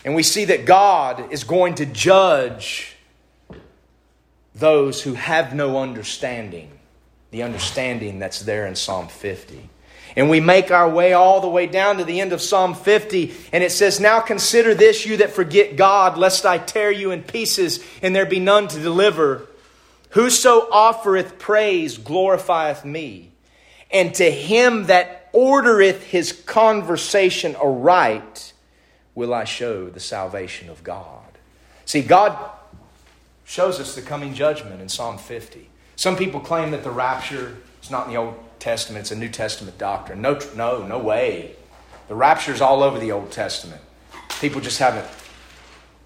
[0.06, 2.96] And we see that God is going to judge
[4.56, 6.72] those who have no understanding,
[7.32, 9.70] the understanding that's there in Psalm 50.
[10.16, 13.34] And we make our way all the way down to the end of Psalm 50,
[13.52, 17.24] and it says, Now consider this, you that forget God, lest I tear you in
[17.24, 19.48] pieces, and there be none to deliver.
[20.12, 23.32] Whoso offereth praise glorifieth me,
[23.90, 28.54] and to him that ordereth his conversation aright
[29.16, 31.22] will I show the salvation of God.
[31.86, 32.38] See, God
[33.46, 35.70] shows us the coming judgment in Psalm 50.
[35.96, 39.28] Some people claim that the rapture is not in the Old Testament, it's a New
[39.28, 40.22] Testament doctrine.
[40.22, 41.52] No, no, no way.
[42.08, 43.82] The rapture is all over the Old Testament.
[44.40, 45.06] People just haven't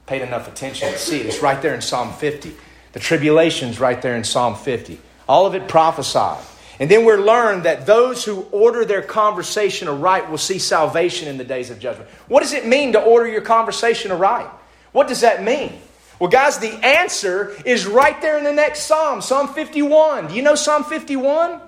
[0.08, 1.28] paid enough attention to see it.
[1.28, 2.56] It's right there in Psalm 50.
[2.93, 5.00] The tribulation's right there in Psalm 50.
[5.30, 6.43] All of it prophesied.
[6.80, 11.38] And then we're learned that those who order their conversation aright will see salvation in
[11.38, 12.10] the days of judgment.
[12.28, 14.50] What does it mean to order your conversation aright?
[14.93, 15.80] What does that mean?
[16.20, 20.30] Well, guys, the answer is right there in the next Psalm, Psalm 51.
[20.30, 21.62] Do you know Psalm 51?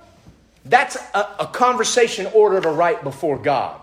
[0.65, 3.79] That's a, a conversation ordered aright before God.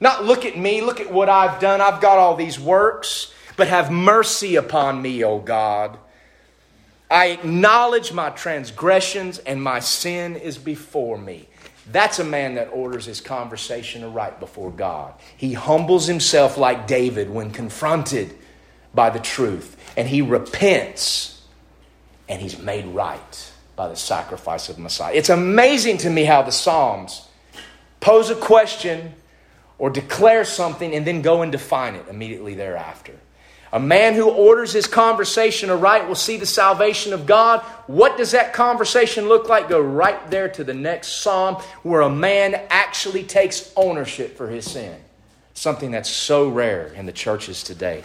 [0.00, 3.68] Not look at me, look at what I've done, I've got all these works, but
[3.68, 5.98] have mercy upon me, O God.
[7.10, 11.48] I acknowledge my transgressions and my sin is before me.
[11.90, 15.14] That's a man that orders his conversation right before God.
[15.36, 18.36] He humbles himself like David when confronted
[18.94, 21.42] by the truth, and he repents
[22.28, 23.47] and he's made right
[23.78, 25.14] by the sacrifice of Messiah.
[25.14, 27.26] It's amazing to me how the Psalms
[28.00, 29.14] pose a question
[29.78, 33.14] or declare something and then go and define it immediately thereafter.
[33.72, 37.60] A man who orders his conversation aright will see the salvation of God.
[37.86, 39.68] What does that conversation look like?
[39.68, 44.68] Go right there to the next psalm where a man actually takes ownership for his
[44.68, 44.98] sin.
[45.54, 48.02] Something that's so rare in the churches today.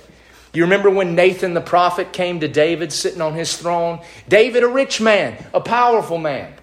[0.54, 4.02] You remember when Nathan the prophet came to David sitting on his throne?
[4.28, 6.54] David, a rich man, a powerful man.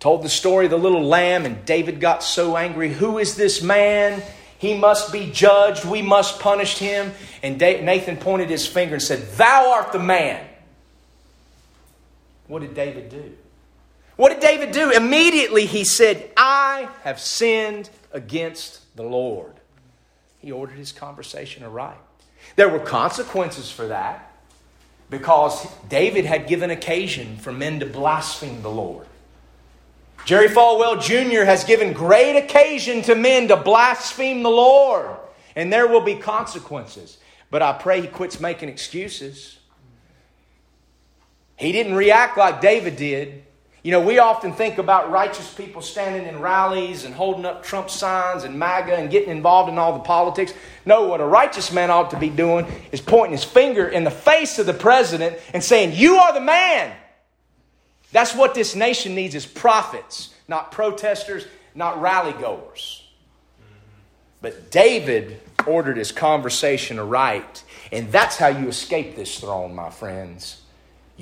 [0.00, 2.92] Told the story of the little lamb, and David got so angry.
[2.92, 4.20] Who is this man?
[4.58, 5.84] He must be judged.
[5.84, 7.12] We must punish him.
[7.40, 10.44] And Nathan pointed his finger and said, Thou art the man.
[12.48, 13.32] What did David do?
[14.16, 14.90] What did David do?
[14.90, 19.54] Immediately he said, I have sinned against the Lord.
[20.42, 21.96] He ordered his conversation aright.
[22.56, 24.32] There were consequences for that
[25.08, 29.06] because David had given occasion for men to blaspheme the Lord.
[30.24, 31.44] Jerry Falwell Jr.
[31.44, 35.16] has given great occasion to men to blaspheme the Lord,
[35.54, 37.18] and there will be consequences.
[37.50, 39.58] But I pray he quits making excuses.
[41.56, 43.44] He didn't react like David did.
[43.82, 47.90] You know, we often think about righteous people standing in rallies and holding up Trump
[47.90, 50.54] signs and MAGA and getting involved in all the politics.
[50.86, 54.10] No, what a righteous man ought to be doing is pointing his finger in the
[54.10, 56.94] face of the president and saying, You are the man.
[58.12, 63.04] That's what this nation needs is prophets, not protesters, not rally goers.
[64.42, 70.61] But David ordered his conversation aright, and that's how you escape this throne, my friends.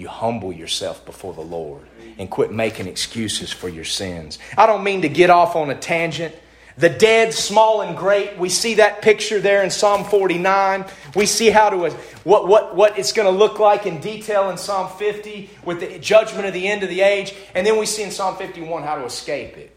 [0.00, 1.82] You humble yourself before the Lord
[2.16, 4.38] and quit making excuses for your sins.
[4.56, 6.34] I don't mean to get off on a tangent.
[6.78, 8.38] The dead, small and great.
[8.38, 10.86] We see that picture there in Psalm 49.
[11.14, 11.90] We see how to
[12.24, 15.98] what, what, what it's going to look like in detail in Psalm 50 with the
[15.98, 17.34] judgment of the end of the age.
[17.54, 19.76] And then we see in Psalm 51 how to escape it.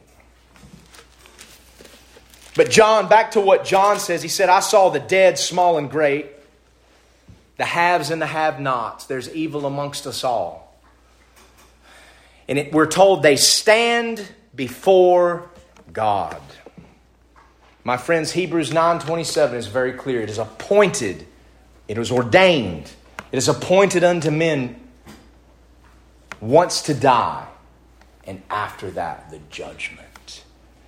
[2.55, 5.91] But John, back to what John says, he said, I saw the dead, small and
[5.91, 6.32] great,
[7.57, 9.05] the haves and the have nots.
[9.05, 10.77] There's evil amongst us all.
[12.47, 15.49] And it, we're told they stand before
[15.91, 16.41] God.
[17.83, 20.21] My friends, Hebrews 9:27 is very clear.
[20.21, 21.25] It is appointed,
[21.87, 22.91] it was ordained,
[23.31, 24.79] it is appointed unto men
[26.39, 27.47] once to die,
[28.25, 30.43] and after that the judgment.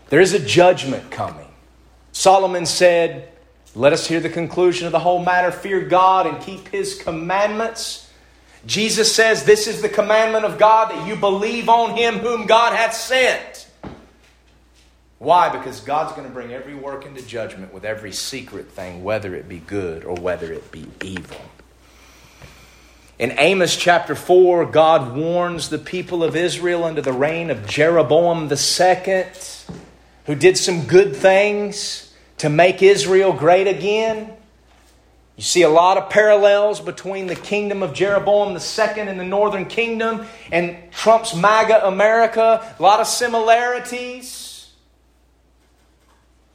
[0.10, 1.48] There is a judgment coming.
[2.12, 3.30] Solomon said,
[3.76, 5.52] Let us hear the conclusion of the whole matter.
[5.52, 8.10] Fear God and keep his commandments.
[8.66, 12.74] Jesus says, This is the commandment of God that you believe on him whom God
[12.74, 13.68] hath sent.
[15.20, 15.50] Why?
[15.50, 19.50] Because God's going to bring every work into judgment with every secret thing, whether it
[19.50, 21.38] be good or whether it be evil.
[23.20, 28.50] In Amos chapter 4, God warns the people of Israel under the reign of Jeroboam
[28.52, 29.24] II,
[30.26, 32.05] who did some good things
[32.38, 34.34] to make Israel great again.
[35.36, 39.66] You see a lot of parallels between the kingdom of Jeroboam II and the northern
[39.66, 42.76] kingdom and Trump's MAGA America.
[42.78, 44.72] A lot of similarities.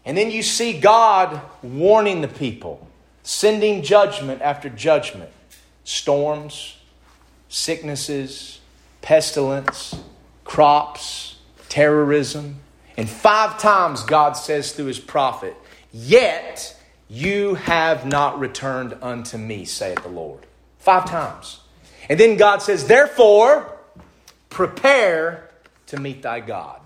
[0.05, 2.89] And then you see God warning the people,
[3.23, 5.31] sending judgment after judgment
[5.85, 6.79] storms,
[7.49, 8.61] sicknesses,
[9.03, 9.95] pestilence,
[10.45, 11.37] crops,
[11.69, 12.61] terrorism.
[12.97, 15.57] And five times God says through his prophet,
[15.93, 16.77] Yet
[17.09, 20.47] you have not returned unto me, saith the Lord.
[20.79, 21.61] Five times.
[22.09, 23.77] And then God says, Therefore,
[24.49, 25.51] prepare
[25.87, 26.81] to meet thy God.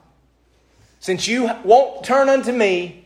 [1.00, 3.04] Since you won't turn unto me,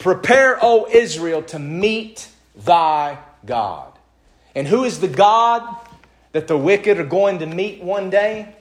[0.00, 2.26] Prepare, O Israel, to meet
[2.56, 3.92] thy God.
[4.54, 5.76] And who is the God
[6.32, 8.56] that the wicked are going to meet one day?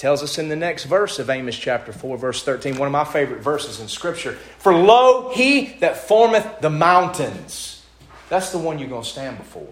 [0.00, 3.04] Tells us in the next verse of Amos chapter 4, verse 13, one of my
[3.04, 4.32] favorite verses in Scripture.
[4.32, 7.84] For lo, he that formeth the mountains.
[8.30, 9.68] That's the one you're going to stand before.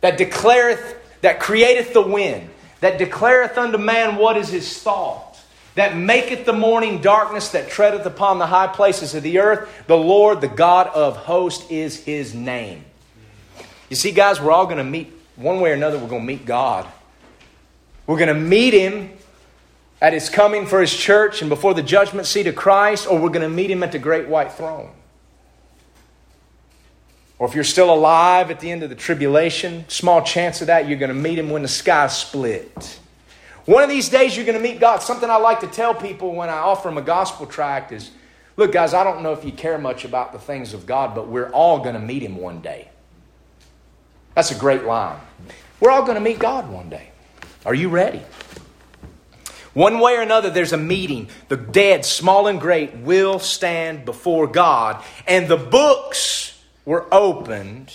[0.00, 5.38] That declareth, that createth the wind, that declareth unto man what is his thought,
[5.76, 9.84] that maketh the morning darkness, that treadeth upon the high places of the earth.
[9.86, 12.84] The Lord, the God of hosts, is his name.
[13.88, 16.26] You see, guys, we're all going to meet, one way or another, we're going to
[16.26, 16.88] meet God.
[18.08, 19.17] We're going to meet him
[20.00, 23.30] at his coming for his church and before the judgment seat of Christ, or we're
[23.30, 24.90] going to meet him at the great white throne.
[27.38, 30.88] Or if you're still alive at the end of the tribulation, small chance of that,
[30.88, 32.98] you're going to meet him when the sky split.
[33.64, 35.02] One of these days, you're going to meet God.
[35.02, 38.10] Something I like to tell people when I offer them a gospel tract is
[38.56, 41.28] look, guys, I don't know if you care much about the things of God, but
[41.28, 42.88] we're all going to meet him one day.
[44.34, 45.20] That's a great line.
[45.80, 47.10] We're all going to meet God one day.
[47.64, 48.22] Are you ready?
[49.74, 51.28] One way or another, there's a meeting.
[51.48, 55.02] The dead, small and great, will stand before God.
[55.26, 57.92] And the books were opened,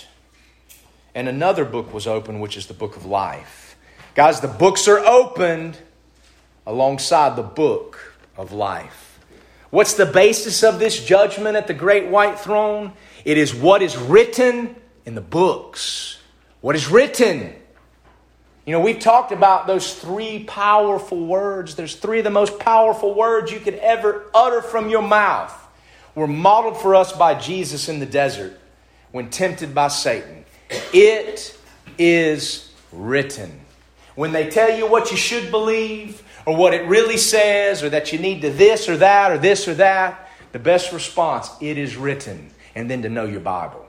[1.14, 3.76] and another book was opened, which is the book of life.
[4.14, 5.76] Guys, the books are opened
[6.66, 9.18] alongside the book of life.
[9.70, 12.92] What's the basis of this judgment at the great white throne?
[13.24, 16.18] It is what is written in the books.
[16.60, 17.54] What is written?
[18.66, 21.74] You know, we've talked about those three powerful words.
[21.74, 25.52] There's three of the most powerful words you could ever utter from your mouth.
[26.14, 28.58] Were modeled for us by Jesus in the desert
[29.10, 30.44] when tempted by Satan.
[30.92, 31.58] It
[31.98, 33.60] is written.
[34.14, 38.12] When they tell you what you should believe, or what it really says, or that
[38.12, 41.96] you need to this or that, or this or that, the best response, it is
[41.96, 43.83] written, and then to know your Bible.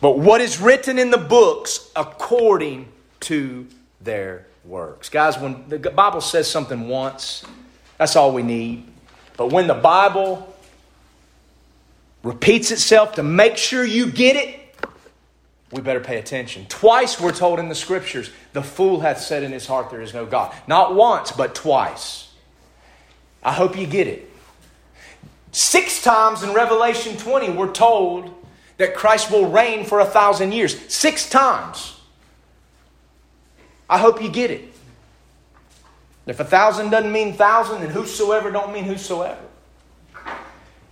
[0.00, 2.88] But what is written in the books according
[3.20, 3.66] to
[4.00, 5.08] their works.
[5.08, 7.44] Guys, when the Bible says something once,
[7.98, 8.86] that's all we need.
[9.36, 10.54] But when the Bible
[12.22, 14.56] repeats itself to make sure you get it,
[15.70, 16.66] we better pay attention.
[16.68, 20.12] Twice we're told in the scriptures, the fool hath said in his heart, There is
[20.12, 20.54] no God.
[20.66, 22.28] Not once, but twice.
[23.42, 24.28] I hope you get it.
[25.52, 28.34] Six times in Revelation 20, we're told
[28.80, 30.74] that Christ will reign for a thousand years.
[30.92, 32.00] Six times.
[33.90, 34.64] I hope you get it.
[36.26, 39.40] If a thousand doesn't mean thousand, then whosoever don't mean whosoever.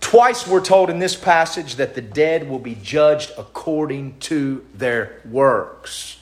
[0.01, 5.19] Twice we're told in this passage that the dead will be judged according to their
[5.25, 6.19] works.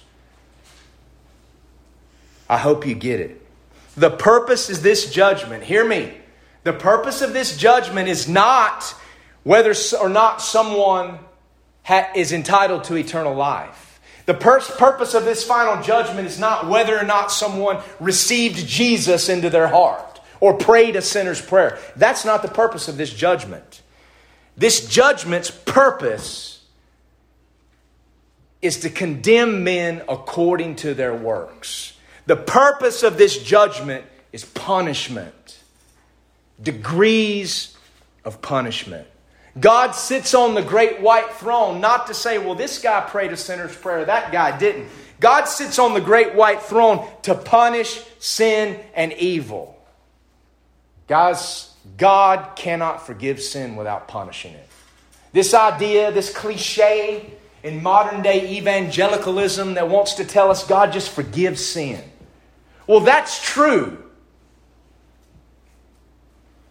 [2.50, 3.42] I hope you get it.
[3.96, 5.64] The purpose is this judgment.
[5.64, 6.14] Hear me.
[6.64, 8.96] The purpose of this judgment is not
[9.44, 11.20] whether or not someone
[11.88, 14.00] ha- is entitled to eternal life.
[14.26, 19.30] The pur- purpose of this final judgment is not whether or not someone received Jesus
[19.30, 21.80] into their heart or prayed a sinner's prayer.
[21.96, 23.82] That's not the purpose of this judgment.
[24.58, 26.62] This judgment's purpose
[28.62, 31.94] is to condemn men according to their works.
[32.26, 35.60] The purpose of this judgment is punishment,
[36.62, 37.78] degrees
[38.26, 39.08] of punishment.
[39.60, 43.38] God sits on the great white throne, not to say, well, this guy prayed a
[43.38, 44.88] sinner's prayer, that guy didn't.
[45.20, 49.76] God sits on the great white throne to punish sin and evil.
[51.08, 54.68] Guys, God cannot forgive sin without punishing it.
[55.34, 57.34] This idea, this cliche
[57.64, 62.04] in modern day evangelicalism that wants to tell us God just forgives sin.
[62.86, 64.04] Well, that's true.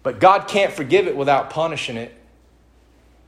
[0.03, 2.15] But God can't forgive it without punishing it.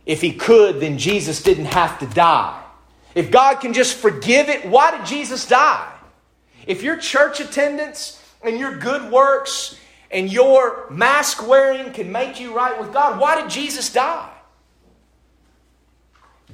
[0.09, 2.65] If he could, then Jesus didn't have to die.
[3.15, 5.87] If God can just forgive it, why did Jesus die?
[6.67, 9.79] If your church attendance and your good works
[10.11, 14.31] and your mask wearing can make you right with God, why did Jesus die?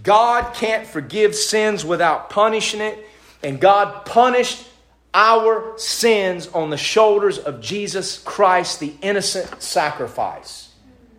[0.02, 3.07] God can't forgive sins without punishing it,
[3.44, 4.66] and God punished
[5.14, 10.72] our sins on the shoulders of Jesus Christ, the innocent sacrifice.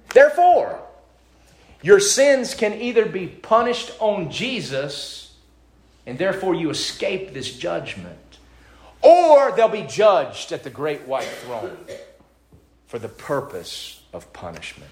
[0.10, 0.85] Therefore,
[1.86, 5.36] your sins can either be punished on Jesus,
[6.08, 8.40] and therefore you escape this judgment,
[9.04, 11.78] or they'll be judged at the great white throne
[12.88, 14.90] for the purpose of punishment.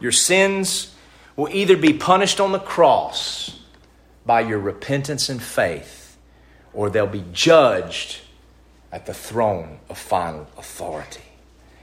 [0.00, 0.96] Your sins
[1.36, 3.60] will either be punished on the cross
[4.26, 6.16] by your repentance and faith,
[6.72, 8.18] or they'll be judged
[8.90, 11.31] at the throne of final authority.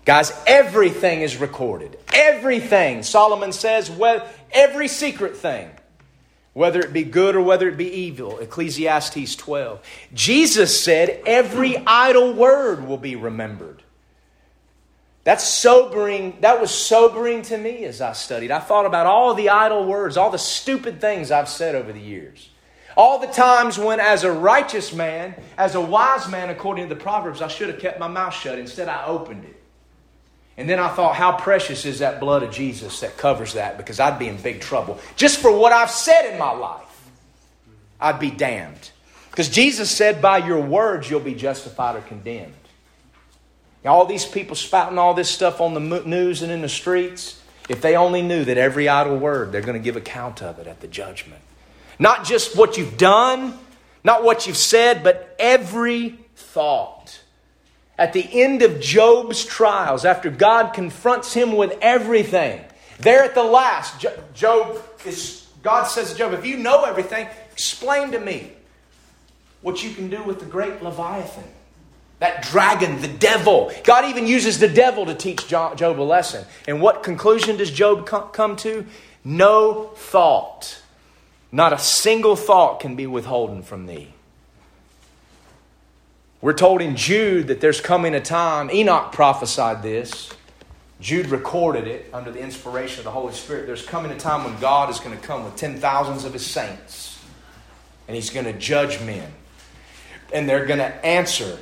[0.09, 1.95] Guys, everything is recorded.
[2.11, 3.03] Everything.
[3.03, 5.69] Solomon says, well, every secret thing.
[6.53, 8.39] whether it be good or whether it be evil.
[8.39, 9.79] Ecclesiastes 12.
[10.11, 13.83] Jesus said, Every idle word will be remembered.
[15.25, 16.39] That's sobering.
[16.41, 18.49] That was sobering to me as I studied.
[18.49, 21.99] I thought about all the idle words, all the stupid things I've said over the
[21.99, 22.49] years.
[22.97, 26.99] All the times when, as a righteous man, as a wise man, according to the
[26.99, 28.57] Proverbs, I should have kept my mouth shut.
[28.57, 29.58] Instead, I opened it.
[30.59, 34.01] And then I thought, how precious is that blood of Jesus that covers that because
[34.01, 34.99] I'd be in big trouble.
[35.15, 37.09] Just for what I've said in my life,
[37.97, 38.91] I'd be damned.
[39.31, 42.51] Because Jesus said, by your words, you'll be justified or condemned.
[43.85, 47.81] All these people spouting all this stuff on the news and in the streets, if
[47.81, 50.81] they only knew that every idle word, they're going to give account of it at
[50.81, 51.41] the judgment.
[51.99, 53.57] Not just what you've done,
[54.03, 57.21] not what you've said, but every thought.
[57.99, 62.63] At the end of Job's trials, after God confronts him with everything,
[62.97, 68.11] there at the last, Job is, God says to Job, if you know everything, explain
[68.11, 68.53] to me
[69.61, 71.43] what you can do with the great Leviathan.
[72.19, 73.69] That dragon, the devil.
[73.83, 76.45] God even uses the devil to teach Job a lesson.
[76.69, 78.85] And what conclusion does Job come to?
[79.25, 80.81] No thought,
[81.51, 84.13] not a single thought can be withholden from thee.
[86.41, 90.29] We're told in Jude that there's coming a time, Enoch prophesied this.
[91.01, 93.65] Jude recorded it under the inspiration of the Holy Spirit.
[93.65, 96.45] There's coming a time when God is going to come with ten thousands of his
[96.45, 97.21] saints,
[98.07, 99.31] and he's going to judge men.
[100.33, 101.57] And they're going to answer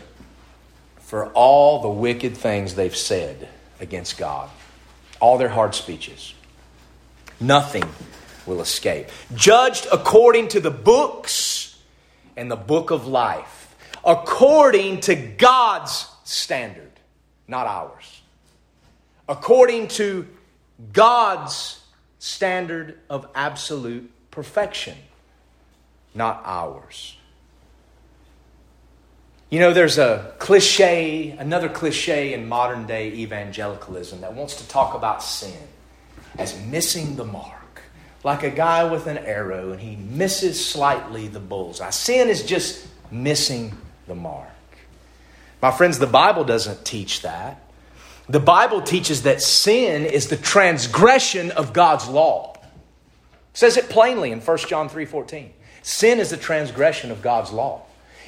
[1.00, 3.48] for all the wicked things they've said
[3.80, 4.50] against God,
[5.20, 6.34] all their hard speeches.
[7.40, 7.86] Nothing
[8.46, 9.08] will escape.
[9.34, 11.80] Judged according to the books
[12.36, 13.57] and the book of life,
[14.08, 16.92] according to God's standard,
[17.48, 18.22] not ours.
[19.28, 20.26] According to
[20.94, 21.82] God's
[22.18, 24.96] standard of absolute perfection,
[26.16, 27.18] not ours.
[29.50, 34.96] You know, there's a cliche, another cliche in modern day evangelicalism that wants to talk
[34.96, 35.58] about sin
[36.38, 37.82] as missing the mark.
[38.24, 41.92] Like a guy with an arrow and he misses slightly the bullseye.
[41.92, 43.74] Sin is just missing
[44.08, 44.50] the mark.
[45.62, 47.62] My friends, the Bible doesn't teach that.
[48.30, 52.56] The Bible teaches that sin is the transgression of God's law.
[52.56, 55.54] It says it plainly in 1 John 3:14.
[55.82, 57.84] Sin is the transgression of God's law.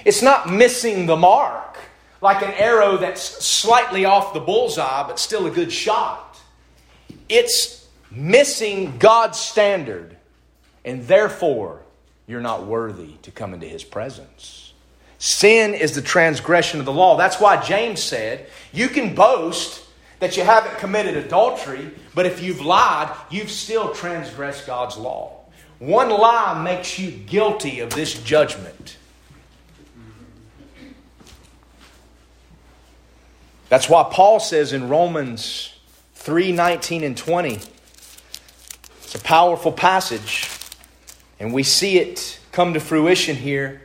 [0.05, 1.77] It's not missing the mark,
[2.21, 6.39] like an arrow that's slightly off the bullseye, but still a good shot.
[7.27, 10.15] It's missing God's standard,
[10.85, 11.81] and therefore
[12.25, 14.58] you're not worthy to come into His presence.
[15.19, 17.17] Sin is the transgression of the law.
[17.17, 19.85] That's why James said, You can boast
[20.19, 25.39] that you haven't committed adultery, but if you've lied, you've still transgressed God's law.
[25.79, 28.97] One lie makes you guilty of this judgment.
[33.67, 35.73] That's why Paul says in Romans
[36.15, 37.59] 3 19 and 20,
[39.03, 40.49] it's a powerful passage,
[41.39, 43.81] and we see it come to fruition here.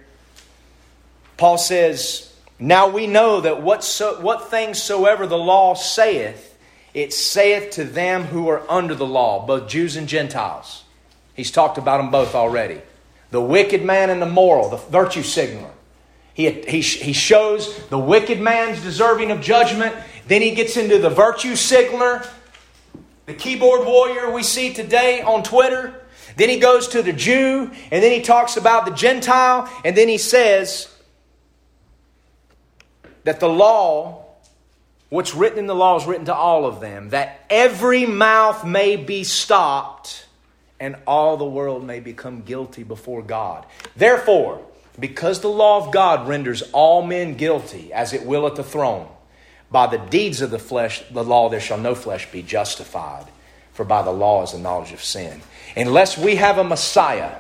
[1.37, 6.57] Paul says, Now we know that what, so, what things soever the law saith,
[6.93, 10.85] it saith to them who are under the law, both Jews and Gentiles.
[11.35, 12.81] He's talked about them both already.
[13.31, 15.73] The wicked man and the moral, the virtue signaler.
[16.35, 19.95] He, he, he shows the wicked man's deserving of judgment.
[20.27, 22.25] Then he gets into the virtue signaler,
[23.27, 26.01] the keyboard warrior we see today on Twitter.
[26.37, 30.09] Then he goes to the Jew, and then he talks about the Gentile, and then
[30.09, 30.94] he says
[33.25, 34.25] that the law,
[35.09, 38.97] what's written in the law, is written to all of them, that every mouth may
[38.97, 40.27] be stopped,
[40.79, 43.65] and all the world may become guilty before God.
[43.97, 44.61] Therefore,
[44.99, 49.09] because the law of God renders all men guilty, as it will at the throne,
[49.71, 53.27] by the deeds of the flesh, the law, there shall no flesh be justified,
[53.73, 55.43] for by the law is the knowledge of sin.
[55.77, 57.39] Unless we have a Messiah,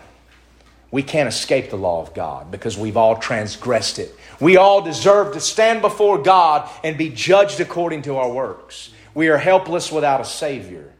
[0.94, 4.14] we can't escape the law of God because we've all transgressed it.
[4.38, 8.90] We all deserve to stand before God and be judged according to our works.
[9.12, 10.92] We are helpless without a Savior.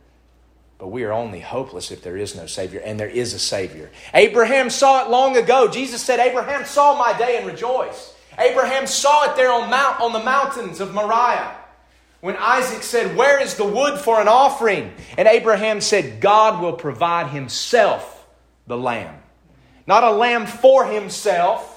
[0.79, 3.89] But we are only hopeless if there is no Savior, and there is a Savior.
[4.13, 5.69] Abraham saw it long ago.
[5.69, 8.17] Jesus said, Abraham saw my day and rejoiced.
[8.37, 11.55] Abraham saw it there on, mount, on the mountains of Moriah.
[12.21, 14.93] When Isaac said, Where is the wood for an offering?
[15.17, 18.27] And Abraham said, God will provide himself
[18.67, 19.21] the lamb.
[19.87, 21.75] Not a lamb for himself,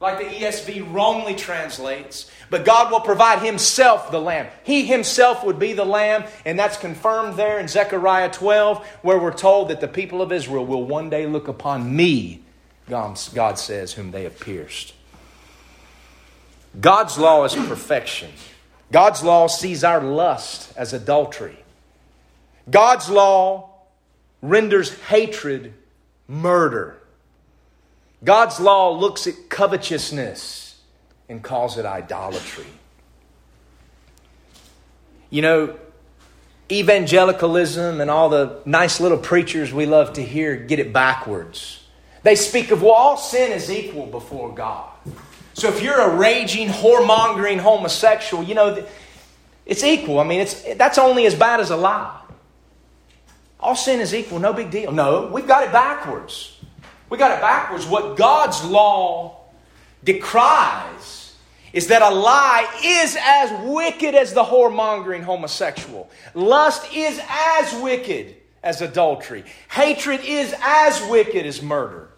[0.00, 4.48] like the ESV wrongly translates, but God will provide Himself the Lamb.
[4.62, 9.32] He Himself would be the Lamb, and that's confirmed there in Zechariah 12, where we're
[9.32, 12.42] told that the people of Israel will one day look upon me,
[12.88, 14.92] God says, whom they have pierced.
[16.78, 18.30] God's law is perfection.
[18.92, 21.56] God's law sees our lust as adultery.
[22.70, 23.70] God's law
[24.42, 25.72] renders hatred
[26.28, 26.96] murder.
[28.22, 30.80] God's law looks at covetousness
[31.28, 32.66] and calls it idolatry.
[35.30, 35.78] You know,
[36.70, 41.84] evangelicalism and all the nice little preachers we love to hear get it backwards.
[42.22, 44.90] They speak of, well, all sin is equal before God.
[45.52, 48.86] So if you're a raging, whoremongering homosexual, you know,
[49.66, 50.18] it's equal.
[50.18, 52.20] I mean, it's, that's only as bad as a lie.
[53.64, 54.92] All sin is equal, no big deal.
[54.92, 56.60] No, we've got it backwards.
[57.08, 57.86] We got it backwards.
[57.86, 59.40] What God's law
[60.04, 61.34] decries
[61.72, 66.10] is that a lie is as wicked as the whoremongering homosexual.
[66.34, 69.44] Lust is as wicked as adultery.
[69.70, 72.10] Hatred is as wicked as murder,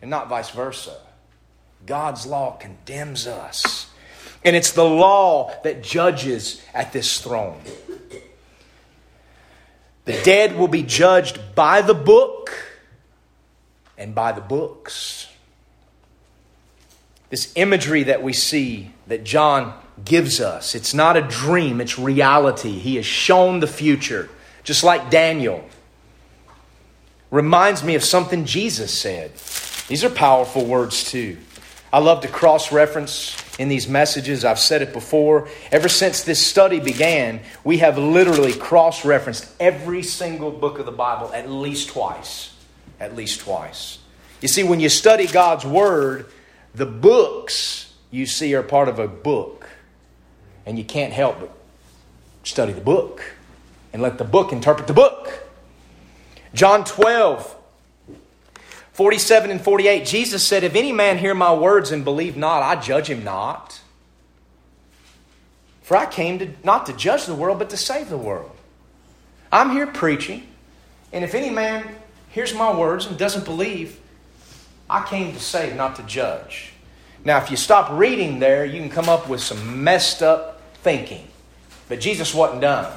[0.00, 0.96] and not vice versa.
[1.84, 3.90] God's law condemns us.
[4.44, 7.60] And it's the law that judges at this throne.
[10.06, 12.50] The dead will be judged by the book
[13.98, 15.28] and by the books.
[17.28, 22.78] This imagery that we see that John gives us, it's not a dream, it's reality.
[22.78, 24.28] He has shown the future,
[24.62, 25.64] just like Daniel.
[27.32, 29.34] Reminds me of something Jesus said.
[29.88, 31.36] These are powerful words, too.
[31.92, 34.44] I love to cross reference in these messages.
[34.44, 35.48] I've said it before.
[35.72, 40.92] Ever since this study began, we have literally cross referenced every single book of the
[40.92, 42.54] Bible at least twice.
[43.00, 43.98] At least twice.
[44.40, 46.26] You see, when you study God's Word,
[46.74, 49.68] the books you see are part of a book.
[50.64, 51.56] And you can't help but
[52.42, 53.22] study the book
[53.92, 55.46] and let the book interpret the book.
[56.54, 57.55] John 12,
[58.96, 62.80] 47 and 48, Jesus said, If any man hear my words and believe not, I
[62.80, 63.78] judge him not.
[65.82, 68.56] For I came to, not to judge the world, but to save the world.
[69.52, 70.46] I'm here preaching,
[71.12, 71.86] and if any man
[72.30, 74.00] hears my words and doesn't believe,
[74.88, 76.72] I came to save, not to judge.
[77.22, 81.28] Now, if you stop reading there, you can come up with some messed up thinking.
[81.90, 82.96] But Jesus wasn't done.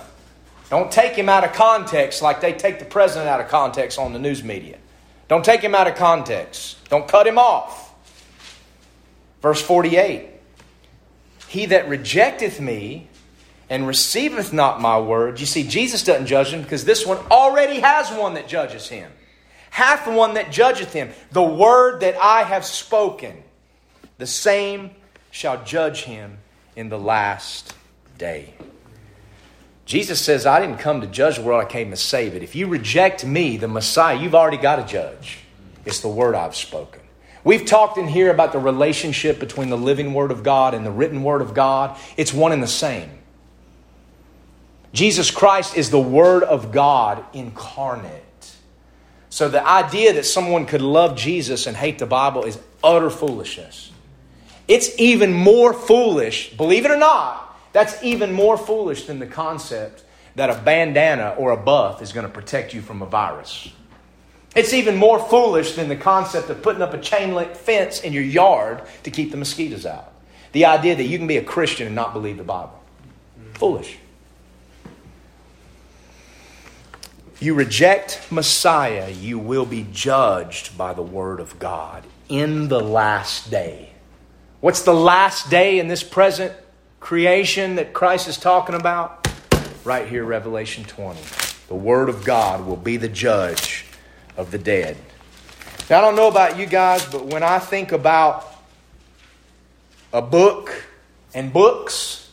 [0.70, 4.14] Don't take him out of context like they take the president out of context on
[4.14, 4.78] the news media.
[5.30, 6.90] Don't take him out of context.
[6.90, 7.94] Don't cut him off.
[9.42, 10.28] Verse 48
[11.48, 13.08] He that rejecteth me
[13.70, 15.40] and receiveth not my word.
[15.40, 19.12] You see, Jesus doesn't judge him because this one already has one that judges him.
[19.70, 21.12] Hath one that judgeth him.
[21.32, 23.44] The word that I have spoken,
[24.18, 24.92] the same
[25.30, 26.40] shall judge him
[26.76, 27.76] in the last
[28.18, 28.56] day.
[29.90, 32.44] Jesus says, I didn't come to judge the world, I came to save it.
[32.44, 35.40] If you reject me, the Messiah, you've already got a judge.
[35.84, 37.02] It's the word I've spoken.
[37.44, 40.92] We've talked in here about the relationship between the living Word of God and the
[40.92, 41.98] written Word of God.
[42.18, 43.10] It's one and the same.
[44.94, 48.14] Jesus Christ is the Word of God incarnate.
[49.32, 53.92] So the idea that someone could love Jesus and hate the Bible is utter foolishness.
[54.68, 60.04] It's even more foolish, believe it or not, that's even more foolish than the concept
[60.36, 63.70] that a bandana or a buff is going to protect you from a virus.
[64.56, 68.14] It's even more foolish than the concept of putting up a chain link fence in
[68.14, 70.12] your yard to keep the mosquitoes out.
[70.54, 72.82] The idea that you can be a Christian and not believe the Bible.
[73.54, 73.98] Foolish.
[77.40, 83.50] You reject Messiah, you will be judged by the Word of God in the last
[83.50, 83.92] day.
[84.60, 86.54] What's the last day in this present
[87.00, 89.28] creation that Christ is talking about?
[89.84, 91.20] Right here, Revelation 20.
[91.68, 93.86] The Word of God will be the judge
[94.38, 94.98] of the dead.
[95.90, 98.46] Now, I don't know about you guys, but when I think about
[100.14, 100.86] a book
[101.34, 102.30] and books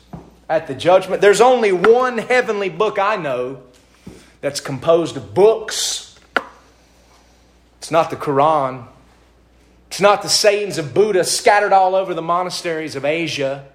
[0.49, 3.63] at the judgment, there's only one heavenly book I know
[4.41, 6.19] that's composed of books.
[7.79, 8.87] It's not the Quran.
[9.89, 13.67] It's not the sayings of Buddha scattered all over the monasteries of Asia.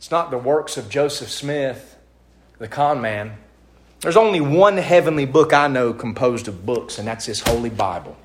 [0.00, 1.98] It's not the works of Joseph Smith,
[2.56, 3.36] the con man.
[4.00, 8.16] There's only one heavenly book I know composed of books, and that's His Holy Bible.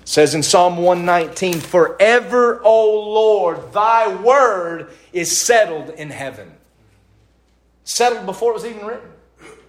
[0.00, 6.50] It says in Psalm 119, Forever, O Lord, thy word is settled in heaven.
[7.84, 9.10] Settled before it was even written.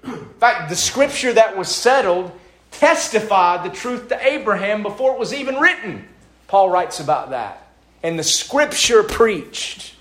[0.06, 2.32] In fact, the scripture that was settled
[2.72, 6.08] testified the truth to Abraham before it was even written.
[6.48, 7.70] Paul writes about that
[8.04, 9.96] and the scripture preached.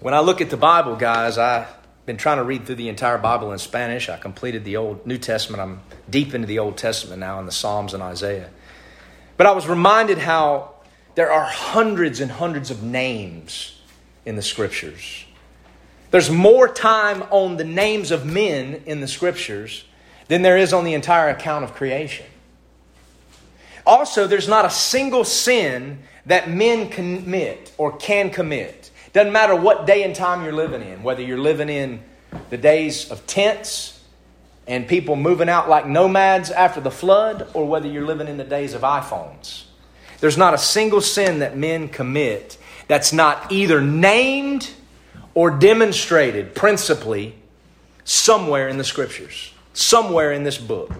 [0.00, 1.66] When I look at the Bible, guys, I've
[2.06, 4.08] been trying to read through the entire Bible in Spanish.
[4.08, 5.60] I completed the Old New Testament.
[5.60, 8.48] I'm deep into the Old Testament now in the Psalms and Isaiah.
[9.36, 10.74] But I was reminded how
[11.16, 13.76] there are hundreds and hundreds of names
[14.24, 15.24] in the scriptures.
[16.12, 19.84] There's more time on the names of men in the scriptures
[20.28, 22.26] than there is on the entire account of creation.
[23.84, 28.92] Also, there's not a single sin that men commit or can commit.
[29.18, 32.04] Doesn't matter what day and time you're living in, whether you're living in
[32.50, 34.00] the days of tents
[34.68, 38.44] and people moving out like nomads after the flood, or whether you're living in the
[38.44, 39.64] days of iPhones.
[40.20, 44.70] There's not a single sin that men commit that's not either named
[45.34, 47.34] or demonstrated principally
[48.04, 50.92] somewhere in the scriptures, somewhere in this book.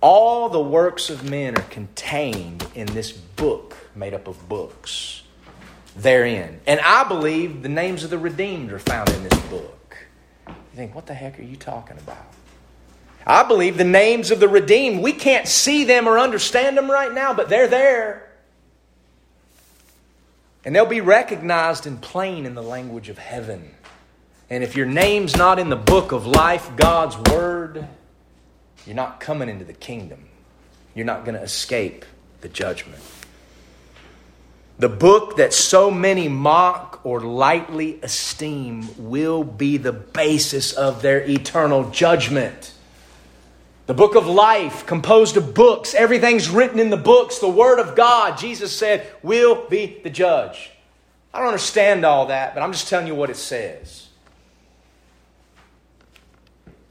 [0.00, 5.24] All the works of men are contained in this book made up of books
[5.96, 6.60] therein.
[6.66, 9.96] And I believe the names of the redeemed are found in this book.
[10.46, 12.26] You think, what the heck are you talking about?
[13.26, 17.12] I believe the names of the redeemed, we can't see them or understand them right
[17.12, 18.30] now, but they're there.
[20.64, 23.74] And they'll be recognized in plain in the language of heaven.
[24.48, 27.86] And if your name's not in the book of life, God's word,
[28.86, 30.26] you're not coming into the kingdom.
[30.94, 32.04] You're not going to escape
[32.40, 33.02] the judgment.
[34.80, 41.20] The book that so many mock or lightly esteem will be the basis of their
[41.20, 42.72] eternal judgment.
[43.84, 47.40] The book of life, composed of books, everything's written in the books.
[47.40, 50.70] The Word of God, Jesus said, will be the judge.
[51.34, 54.08] I don't understand all that, but I'm just telling you what it says.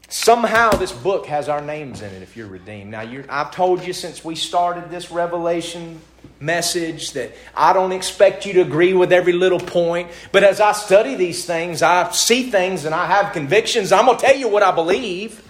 [0.08, 2.92] Somehow, this book has our names in it if you're redeemed.
[2.92, 6.00] Now, you're, I've told you since we started this revelation
[6.40, 10.10] message that I don't expect you to agree with every little point.
[10.32, 13.92] But as I study these things, I see things and I have convictions.
[13.92, 15.46] I'm going to tell you what I believe.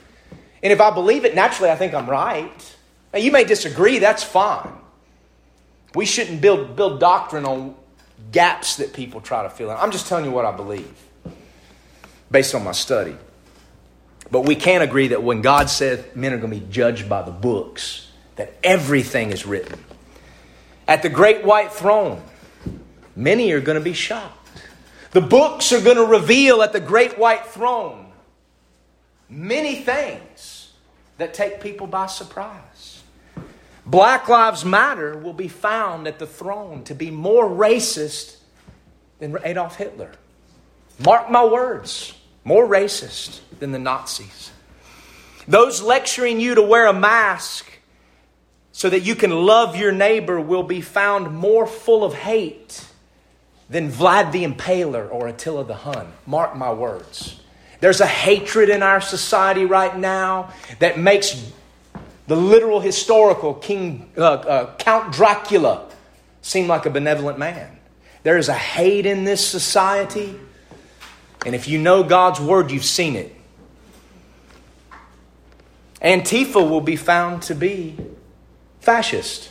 [0.62, 2.76] And if I believe it, naturally, I think I'm right.
[3.12, 4.72] Now, you may disagree, that's fine.
[5.94, 7.74] We shouldn't build, build doctrine on
[8.30, 9.76] gaps that people try to fill in.
[9.76, 10.92] I'm just telling you what I believe
[12.30, 13.16] based on my study.
[14.30, 17.22] But we can agree that when God said men are going to be judged by
[17.22, 19.84] the books, that everything is written.
[20.90, 22.20] At the great white throne,
[23.14, 24.64] many are going to be shocked.
[25.12, 28.10] The books are going to reveal at the great white throne
[29.28, 30.72] many things
[31.18, 33.04] that take people by surprise.
[33.86, 38.38] Black Lives Matter will be found at the throne to be more racist
[39.20, 40.10] than Adolf Hitler.
[40.98, 44.50] Mark my words more racist than the Nazis.
[45.46, 47.69] Those lecturing you to wear a mask
[48.80, 52.82] so that you can love your neighbor will be found more full of hate
[53.68, 56.10] than Vlad the Impaler or Attila the Hun.
[56.24, 57.38] Mark my words.
[57.80, 61.52] There's a hatred in our society right now that makes
[62.26, 65.86] the literal historical King uh, uh, Count Dracula
[66.40, 67.78] seem like a benevolent man.
[68.22, 70.40] There is a hate in this society
[71.44, 73.36] and if you know God's word, you've seen it.
[76.00, 77.98] Antifa will be found to be
[78.80, 79.50] fascist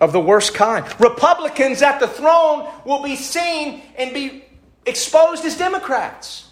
[0.00, 0.84] of the worst kind.
[1.00, 4.44] Republicans at the throne will be seen and be
[4.86, 6.48] exposed as Democrats.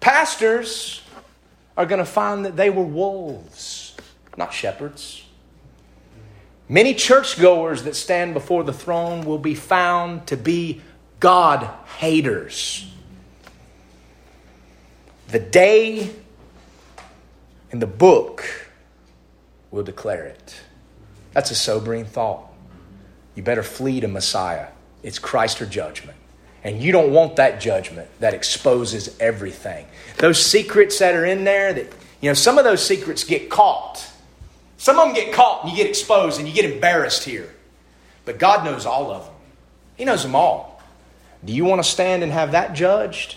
[0.00, 1.02] Pastors
[1.76, 3.96] are going to find that they were wolves,
[4.36, 5.24] not shepherds.
[6.68, 10.82] Many churchgoers that stand before the throne will be found to be
[11.18, 11.68] God
[11.98, 12.86] haters.
[15.28, 16.10] The day
[17.70, 18.67] in the book
[19.70, 20.60] will declare it.
[21.32, 22.44] That's a sobering thought.
[23.34, 24.68] You better flee to Messiah.
[25.02, 26.16] It's Christ or judgment.
[26.64, 29.86] And you don't want that judgment that exposes everything.
[30.18, 31.86] Those secrets that are in there, that,
[32.20, 34.04] you know, some of those secrets get caught.
[34.76, 37.54] Some of them get caught and you get exposed and you get embarrassed here.
[38.24, 39.34] But God knows all of them,
[39.96, 40.82] He knows them all.
[41.44, 43.36] Do you want to stand and have that judged?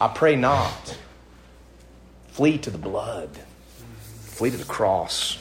[0.00, 0.98] I pray not.
[2.28, 3.30] Flee to the blood,
[4.34, 5.38] flee to the cross.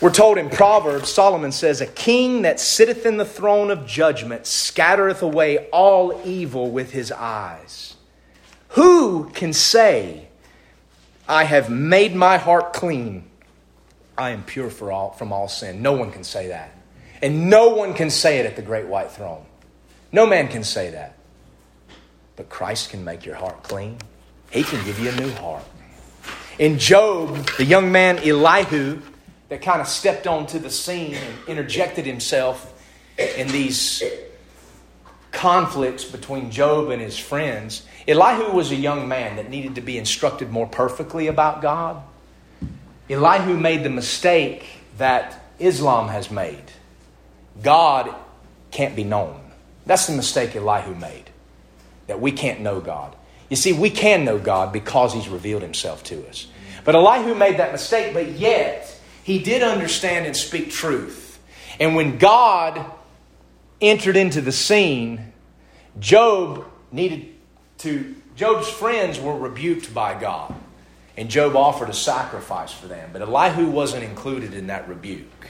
[0.00, 4.46] We're told in Proverbs, Solomon says, A king that sitteth in the throne of judgment
[4.46, 7.96] scattereth away all evil with his eyes.
[8.70, 10.28] Who can say,
[11.28, 13.28] I have made my heart clean?
[14.16, 15.82] I am pure all, from all sin.
[15.82, 16.76] No one can say that.
[17.20, 19.44] And no one can say it at the great white throne.
[20.12, 21.16] No man can say that.
[22.36, 23.98] But Christ can make your heart clean.
[24.50, 25.64] He can give you a new heart.
[26.58, 29.00] In Job, the young man Elihu
[29.48, 32.74] that kind of stepped onto the scene and interjected himself
[33.16, 34.02] in these
[35.30, 37.86] conflicts between Job and his friends.
[38.08, 42.02] Elihu was a young man that needed to be instructed more perfectly about God.
[43.08, 46.72] Elihu made the mistake that Islam has made.
[47.62, 48.12] God
[48.72, 49.40] can't be known.
[49.86, 51.30] That's the mistake Elihu made,
[52.08, 53.14] that we can't know God.
[53.48, 56.46] You see, we can know God because he's revealed himself to us.
[56.84, 61.38] But Elihu made that mistake, but yet he did understand and speak truth.
[61.80, 62.84] And when God
[63.80, 65.32] entered into the scene,
[65.98, 67.28] Job needed
[67.78, 70.54] to, Job's friends were rebuked by God.
[71.16, 73.10] And Job offered a sacrifice for them.
[73.12, 75.48] But Elihu wasn't included in that rebuke.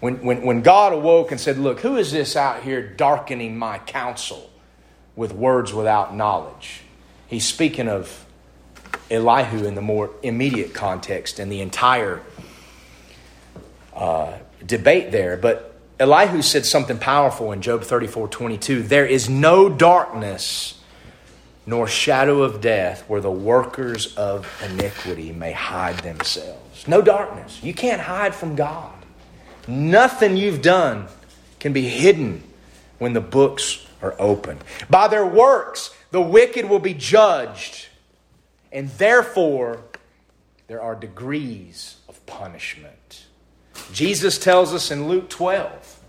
[0.00, 3.78] When, when, when God awoke and said, Look, who is this out here darkening my
[3.78, 4.50] counsel
[5.16, 6.82] with words without knowledge?
[7.26, 8.24] He's speaking of
[9.10, 12.22] Elihu in the more immediate context and the entire
[13.94, 15.36] uh, debate there.
[15.36, 18.82] But Elihu said something powerful in Job 34 22.
[18.82, 20.80] There is no darkness
[21.66, 26.86] nor shadow of death where the workers of iniquity may hide themselves.
[26.86, 27.60] No darkness.
[27.62, 28.92] You can't hide from God.
[29.66, 31.08] Nothing you've done
[31.58, 32.44] can be hidden
[32.98, 34.58] when the books are open.
[34.88, 37.88] By their works, the wicked will be judged,
[38.72, 39.82] and therefore,
[40.66, 43.26] there are degrees of punishment.
[43.92, 46.00] Jesus tells us in Luke 12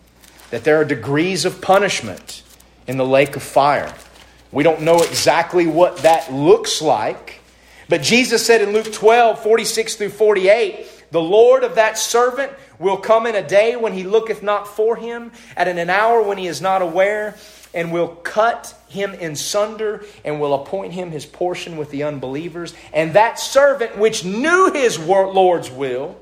[0.49, 2.43] that there are degrees of punishment
[2.87, 3.93] in the lake of fire.
[4.53, 7.41] We don't know exactly what that looks like,
[7.89, 12.95] but Jesus said in Luke 12 46 through 48, the Lord of that servant will
[12.95, 16.47] come in a day when he looketh not for him, at an hour when he
[16.47, 17.35] is not aware,
[17.73, 22.73] and will cut him in sunder, and will appoint him his portion with the unbelievers.
[22.93, 26.17] And that servant which knew his Lord's will,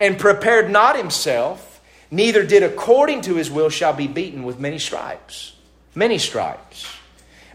[0.00, 4.78] and prepared not himself, neither did according to his will, shall be beaten with many
[4.78, 5.54] stripes.
[5.94, 6.86] Many stripes.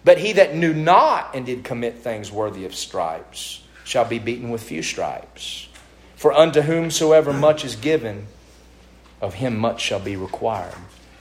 [0.04, 4.50] But he that knew not and did commit things worthy of stripes shall be beaten
[4.50, 5.68] with few stripes.
[6.16, 8.28] For unto whomsoever much is given,
[9.22, 10.76] of him much shall be required.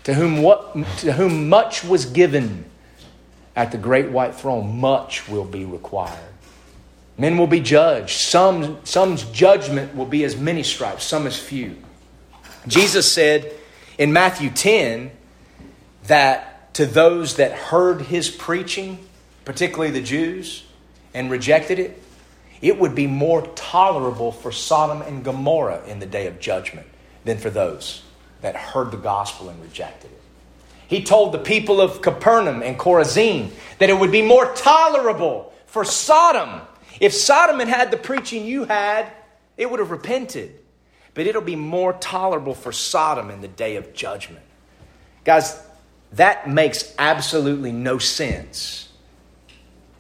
[0.05, 2.65] To whom, what, to whom much was given
[3.57, 6.19] at the great white throne, much will be required.
[7.17, 8.11] Men will be judged.
[8.11, 11.77] Some, some's judgment will be as many stripes, some as few.
[12.67, 13.53] Jesus said
[13.99, 15.11] in Matthew 10
[16.07, 18.99] that to those that heard his preaching,
[19.45, 20.65] particularly the Jews,
[21.15, 22.03] and rejected it,
[22.61, 26.87] it would be more tolerable for Sodom and Gomorrah in the day of judgment
[27.25, 28.04] than for those
[28.45, 30.21] that heard the gospel and rejected it.
[30.87, 35.85] He told the people of Capernaum and Chorazin that it would be more tolerable for
[35.85, 36.61] Sodom
[37.01, 39.11] if Sodom had had the preaching you had,
[39.57, 40.59] it would have repented.
[41.15, 44.45] But it'll be more tolerable for Sodom in the day of judgment.
[45.25, 45.61] Guys,
[46.13, 48.89] that makes absolutely no sense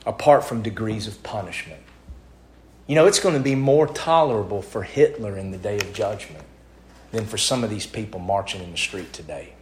[0.06, 1.80] apart from degrees of punishment.
[2.86, 6.43] You know, it's going to be more tolerable for Hitler in the day of judgment
[7.14, 9.54] than for some of these people marching in the street today.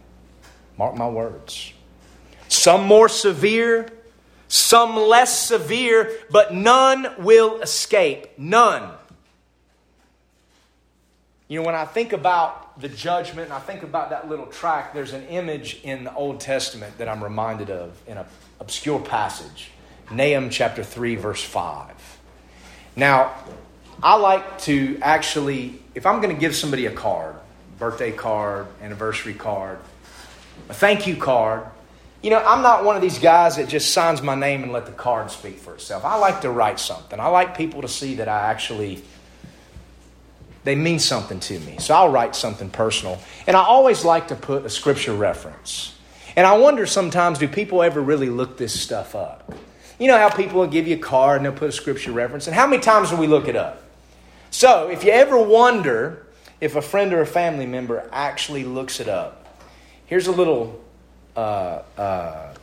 [0.77, 1.71] Mark my words.
[2.47, 3.87] Some more severe,
[4.47, 8.27] some less severe, but none will escape.
[8.37, 8.91] None.
[11.47, 14.93] You know, when I think about the judgment and I think about that little track,
[14.93, 18.25] there's an image in the Old Testament that I'm reminded of in an
[18.59, 19.69] obscure passage
[20.11, 22.19] Nahum chapter 3, verse 5.
[22.95, 23.33] Now,
[24.01, 27.35] I like to actually, if I'm going to give somebody a card,
[27.83, 29.77] birthday card, anniversary card,
[30.69, 31.65] a thank you card,
[32.21, 34.85] you know, I'm not one of these guys that just signs my name and let
[34.85, 36.05] the card speak for itself.
[36.05, 37.19] I like to write something.
[37.19, 39.03] I like people to see that I actually
[40.63, 41.75] they mean something to me.
[41.79, 43.19] So I'll write something personal.
[43.47, 45.93] And I always like to put a scripture reference.
[46.37, 49.53] And I wonder sometimes do people ever really look this stuff up?
[49.99, 52.47] You know how people will give you a card and they'll put a scripture reference.
[52.47, 53.83] And how many times do we look it up?
[54.51, 56.22] So if you ever wonder
[56.63, 59.61] if a friend or a family member actually looks it up,
[60.05, 60.81] here's a little
[61.35, 62.53] uh, uh,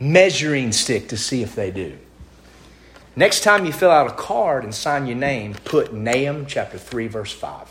[0.00, 1.98] measuring stick to see if they do.
[3.16, 7.08] Next time you fill out a card and sign your name, put Nahum chapter 3,
[7.08, 7.68] verse 5.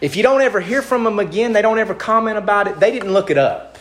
[0.00, 2.92] If you don't ever hear from them again, they don't ever comment about it, they
[2.92, 3.76] didn't look it up.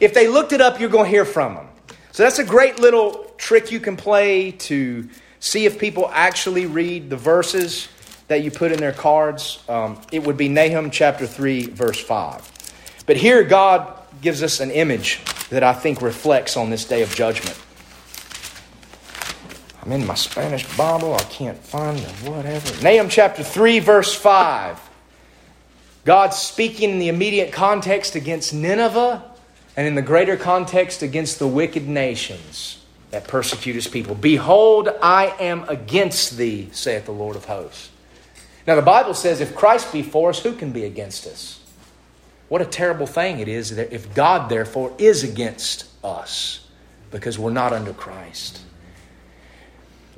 [0.00, 1.68] If they looked it up, you're going to hear from them.
[2.10, 5.08] So that's a great little trick you can play to
[5.38, 7.86] see if people actually read the verses
[8.30, 9.58] that you put in their cards.
[9.68, 13.02] Um, it would be Nahum chapter 3, verse 5.
[13.04, 17.12] But here, God gives us an image that I think reflects on this day of
[17.12, 17.60] judgment.
[19.82, 21.12] I'm in my Spanish Bible.
[21.12, 22.80] I can't find the whatever.
[22.84, 24.78] Nahum chapter 3, verse 5.
[26.04, 29.24] God speaking in the immediate context against Nineveh
[29.76, 32.78] and in the greater context against the wicked nations
[33.10, 34.14] that persecute his people.
[34.14, 37.90] Behold, I am against thee, saith the Lord of hosts.
[38.66, 41.60] Now, the Bible says, if Christ be for us, who can be against us?
[42.48, 46.66] What a terrible thing it is that if God, therefore, is against us
[47.10, 48.60] because we're not under Christ.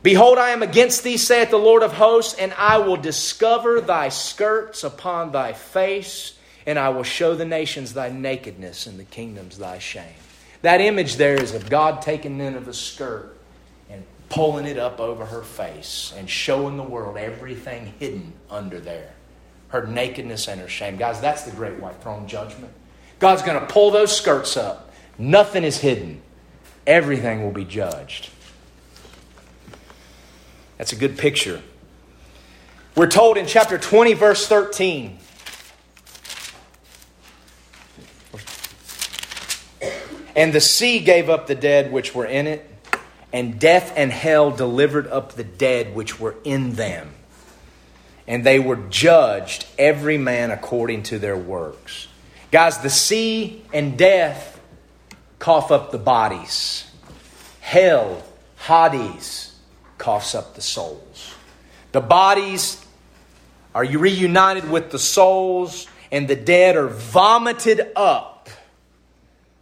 [0.03, 4.09] Behold, I am against thee, saith the Lord of hosts, and I will discover thy
[4.09, 6.35] skirts upon thy face,
[6.67, 10.15] and I will show the nations thy nakedness and the kingdoms thy shame.
[10.63, 13.42] That image there is of God taking Nineveh's skirt and
[14.33, 19.13] pulling it up over her face and showing the world everything hidden under there
[19.73, 20.99] her nakedness and her shame.
[20.99, 22.73] Guys, that's the great white throne judgment.
[23.19, 24.93] God's going to pull those skirts up.
[25.17, 26.21] Nothing is hidden,
[26.87, 28.29] everything will be judged.
[30.77, 31.63] That's a good picture.
[32.97, 35.19] We're told in chapter 20, verse 13.
[40.35, 42.72] And the sea gave up the dead which were in it,
[43.33, 47.15] and death and hell delivered up the dead which were in them.
[48.27, 52.09] And they were judged, every man according to their works.
[52.51, 54.61] Guys, the sea and death
[55.39, 56.89] cough up the bodies.
[57.61, 58.23] Hell,
[58.57, 59.57] Hades,
[59.99, 61.35] coughs up the souls.
[61.93, 62.85] The bodies
[63.75, 68.51] are reunited with the souls, and the dead are vomited up.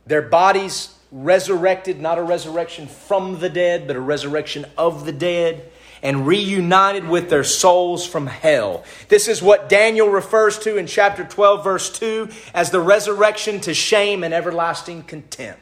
[0.07, 5.71] Their bodies resurrected, not a resurrection from the dead, but a resurrection of the dead,
[6.03, 8.85] and reunited with their souls from hell.
[9.09, 13.75] This is what Daniel refers to in chapter 12, verse 2, as the resurrection to
[13.75, 15.61] shame and everlasting contempt.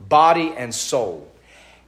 [0.00, 1.30] Body and soul.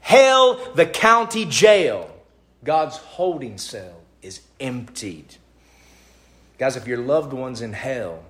[0.00, 2.14] Hell, the county jail,
[2.62, 5.36] God's holding cell, is emptied.
[6.58, 8.22] Guys, if your loved one's in hell,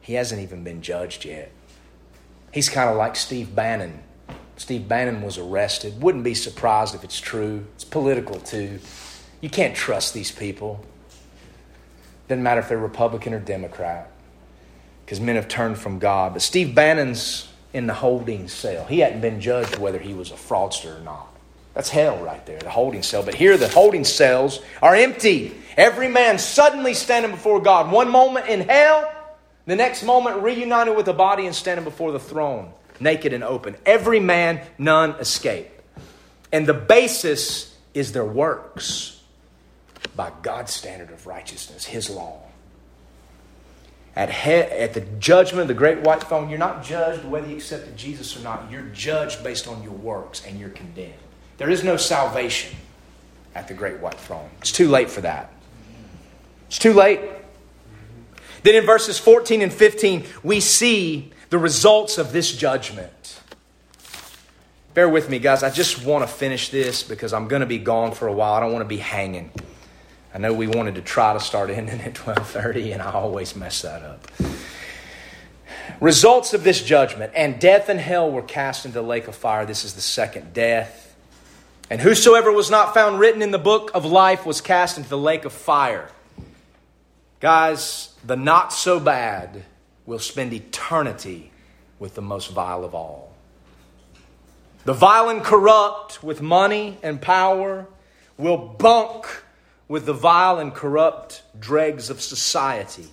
[0.00, 1.50] he hasn't even been judged yet.
[2.52, 4.02] He's kind of like Steve Bannon.
[4.56, 6.02] Steve Bannon was arrested.
[6.02, 7.66] Wouldn't be surprised if it's true.
[7.74, 8.80] It's political, too.
[9.40, 10.84] You can't trust these people.
[12.26, 14.10] Doesn't matter if they're Republican or Democrat,
[15.04, 16.34] because men have turned from God.
[16.34, 18.84] But Steve Bannon's in the holding cell.
[18.84, 21.28] He hadn't been judged whether he was a fraudster or not.
[21.74, 23.22] That's hell right there, the holding cell.
[23.22, 25.54] But here the holding cells are empty.
[25.76, 27.92] Every man suddenly standing before God.
[27.92, 29.10] One moment in hell,
[29.68, 33.76] the next moment reunited with the body and standing before the throne, naked and open.
[33.86, 35.68] Every man, none escape.
[36.52, 39.22] And the basis is their works
[40.16, 42.48] by God's standard of righteousness, His law
[44.18, 47.54] at, he- at the judgment of the great white throne, you're not judged whether you
[47.54, 48.68] accepted Jesus or not.
[48.68, 51.14] You're judged based on your works and you're condemned.
[51.56, 52.76] There is no salvation
[53.54, 54.50] at the great white throne.
[54.60, 55.52] It's too late for that.
[56.66, 57.20] It's too late.
[58.68, 63.40] Then in verses 14 and 15, we see the results of this judgment.
[64.92, 65.62] Bear with me, guys.
[65.62, 68.52] I just want to finish this because I'm going to be gone for a while.
[68.52, 69.50] I don't want to be hanging.
[70.34, 73.80] I know we wanted to try to start ending at 12:30 and I always mess
[73.80, 74.30] that up.
[75.98, 79.64] Results of this judgment and death and hell were cast into the lake of fire.
[79.64, 81.16] This is the second death.
[81.88, 85.16] And whosoever was not found written in the book of life was cast into the
[85.16, 86.10] lake of fire.
[87.40, 89.64] Guys, the not so bad
[90.06, 91.52] will spend eternity
[91.98, 93.32] with the most vile of all.
[94.84, 97.86] The vile and corrupt with money and power
[98.36, 99.26] will bunk
[99.86, 103.08] with the vile and corrupt dregs of society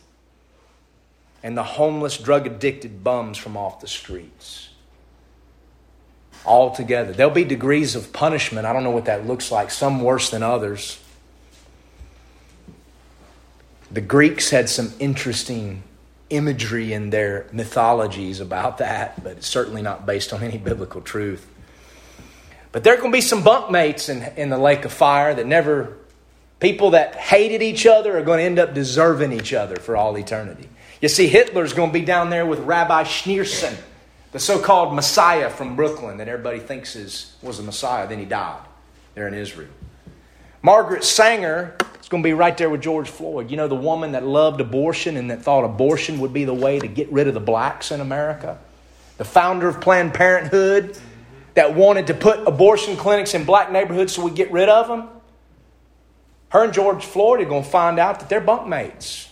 [1.46, 4.70] and the homeless, drug addicted bums from off the streets.
[6.44, 7.14] All together.
[7.14, 8.66] There'll be degrees of punishment.
[8.66, 11.00] I don't know what that looks like, some worse than others.
[13.96, 15.82] The Greeks had some interesting
[16.30, 21.48] imagery in their mythologies about that, but it's certainly not based on any biblical truth.
[22.72, 25.48] But there are going to be some bunkmates in, in the lake of fire that
[25.48, 25.98] never
[26.60, 30.18] People that hated each other are going to end up deserving each other for all
[30.18, 30.70] eternity.
[31.02, 33.76] You see, Hitler's going to be down there with Rabbi Schneerson,
[34.32, 38.08] the so called Messiah from Brooklyn that everybody thinks is, was a Messiah.
[38.08, 38.62] Then he died
[39.16, 39.70] there in Israel.
[40.62, 41.76] Margaret Sanger
[42.06, 43.50] is going to be right there with George Floyd.
[43.50, 46.80] You know, the woman that loved abortion and that thought abortion would be the way
[46.80, 48.60] to get rid of the blacks in America?
[49.18, 51.00] The founder of Planned Parenthood
[51.56, 55.10] that wanted to put abortion clinics in black neighborhoods so we get rid of them?
[56.50, 59.30] Her and George Floyd are going to find out that they're bunkmates.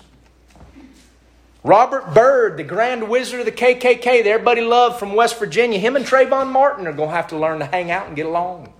[1.63, 5.95] Robert Byrd, the grand wizard of the KKK that everybody loved from West Virginia, him
[5.95, 8.74] and Trayvon Martin are going to have to learn to hang out and get along.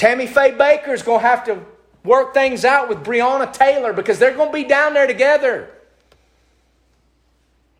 [0.00, 1.60] Tammy Faye Bakker is going to have to
[2.04, 5.68] work things out with Breonna Taylor because they're going to be down there together.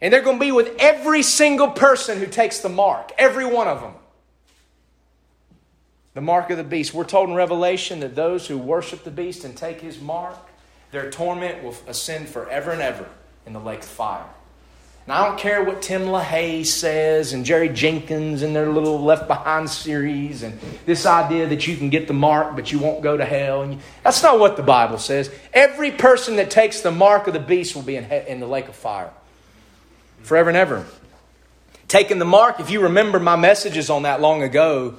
[0.02, 3.68] And they're going to be with every single person who takes the mark, every one
[3.68, 3.94] of them.
[6.12, 6.92] The mark of the beast.
[6.92, 10.36] We're told in Revelation that those who worship the beast and take his mark,
[10.90, 13.08] their torment will ascend forever and ever
[13.46, 14.26] in the lake of fire.
[15.10, 19.26] And I don't care what Tim LaHaye says and Jerry Jenkins and their little Left
[19.26, 20.56] Behind series and
[20.86, 23.62] this idea that you can get the mark but you won't go to hell.
[23.62, 25.28] And you, that's not what the Bible says.
[25.52, 28.68] Every person that takes the mark of the beast will be in, in the lake
[28.68, 29.10] of fire
[30.22, 30.86] forever and ever.
[31.88, 34.94] Taking the mark, if you remember my messages on that long ago,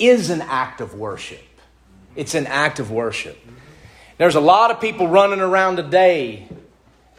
[0.00, 1.46] is an act of worship.
[2.16, 3.38] It's an act of worship.
[4.18, 6.48] There's a lot of people running around today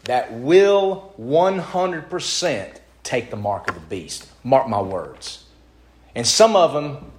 [0.04, 4.28] that will 100% take the mark of the beast.
[4.44, 5.44] Mark my words.
[6.14, 7.12] And some of them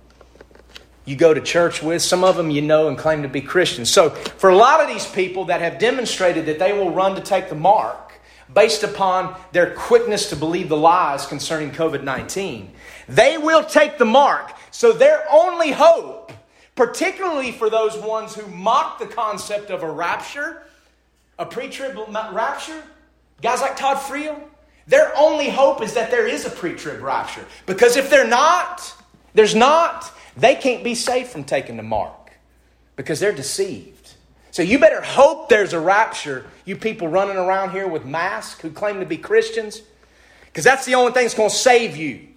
[1.05, 3.89] you go to church with, some of them you know and claim to be Christians.
[3.89, 7.21] So, for a lot of these people that have demonstrated that they will run to
[7.21, 8.13] take the mark
[8.53, 12.71] based upon their quickness to believe the lies concerning COVID 19,
[13.09, 14.53] they will take the mark.
[14.71, 16.31] So, their only hope,
[16.75, 20.63] particularly for those ones who mock the concept of a rapture,
[21.39, 21.97] a pre trib
[22.31, 22.83] rapture,
[23.41, 24.39] guys like Todd Friel,
[24.87, 27.45] their only hope is that there is a pre trib rapture.
[27.65, 28.93] Because if they're not,
[29.33, 32.31] there's not, they can't be saved from taking the mark
[32.95, 34.13] because they're deceived.
[34.51, 38.69] So you better hope there's a rapture, you people running around here with masks who
[38.69, 39.81] claim to be Christians,
[40.45, 42.27] because that's the only thing that's going to save you.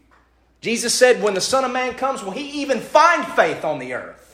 [0.62, 3.92] Jesus said, when the Son of Man comes, will he even find faith on the
[3.92, 4.25] earth?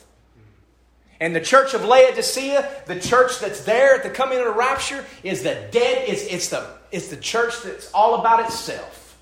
[1.23, 5.05] And the church of Laodicea, the church that's there at the coming of the rapture,
[5.23, 9.17] is the dead, it's, it's, the, it's the church that's all about itself.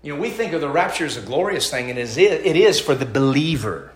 [0.00, 2.54] You know, we think of the rapture as a glorious thing, and it is, it
[2.54, 3.94] is for the believer.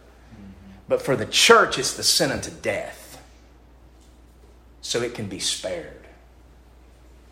[0.89, 3.23] But for the church, it's the sin unto death.
[4.81, 6.09] So it can be spared.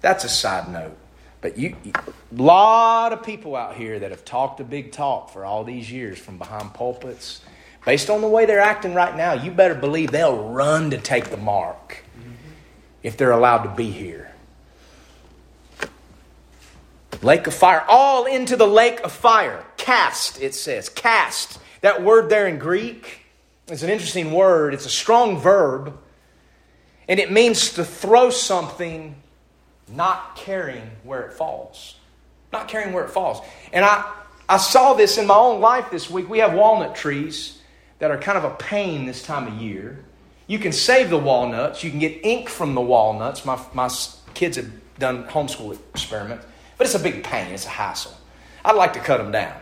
[0.03, 0.97] That's a side note.
[1.41, 5.45] But you, a lot of people out here that have talked a big talk for
[5.45, 7.41] all these years from behind pulpits
[7.87, 11.31] Based on the way they're acting right now, you better believe they'll run to take
[11.31, 12.03] the mark
[13.05, 14.33] if they're allowed to be here.
[17.23, 19.65] Lake of fire, all into the lake of fire.
[19.77, 20.89] Cast, it says.
[20.89, 21.61] Cast.
[21.81, 23.21] That word there in Greek
[23.69, 24.75] is an interesting word.
[24.75, 25.97] It's a strong verb,
[27.07, 29.15] and it means to throw something
[29.89, 31.95] not caring where it falls.
[32.53, 33.47] Not caring where it falls.
[33.73, 34.13] And I,
[34.49, 36.29] I saw this in my own life this week.
[36.29, 37.56] We have walnut trees
[37.99, 40.05] that are kind of a pain this time of year.
[40.47, 41.83] You can save the walnuts.
[41.83, 43.45] You can get ink from the walnuts.
[43.45, 43.91] My, my
[44.35, 46.47] kids have done homeschool experiments,
[46.79, 47.53] but it's a big pain.
[47.53, 48.17] It's a hassle.
[48.65, 49.59] I'd like to cut them down.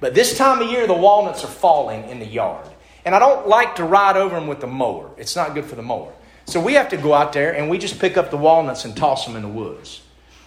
[0.00, 2.66] But this time of year, the walnuts are falling in the yard.
[3.04, 5.10] And I don't like to ride over them with the mower.
[5.16, 6.12] It's not good for the mower.
[6.46, 8.96] So we have to go out there and we just pick up the walnuts and
[8.96, 10.02] toss them in the woods.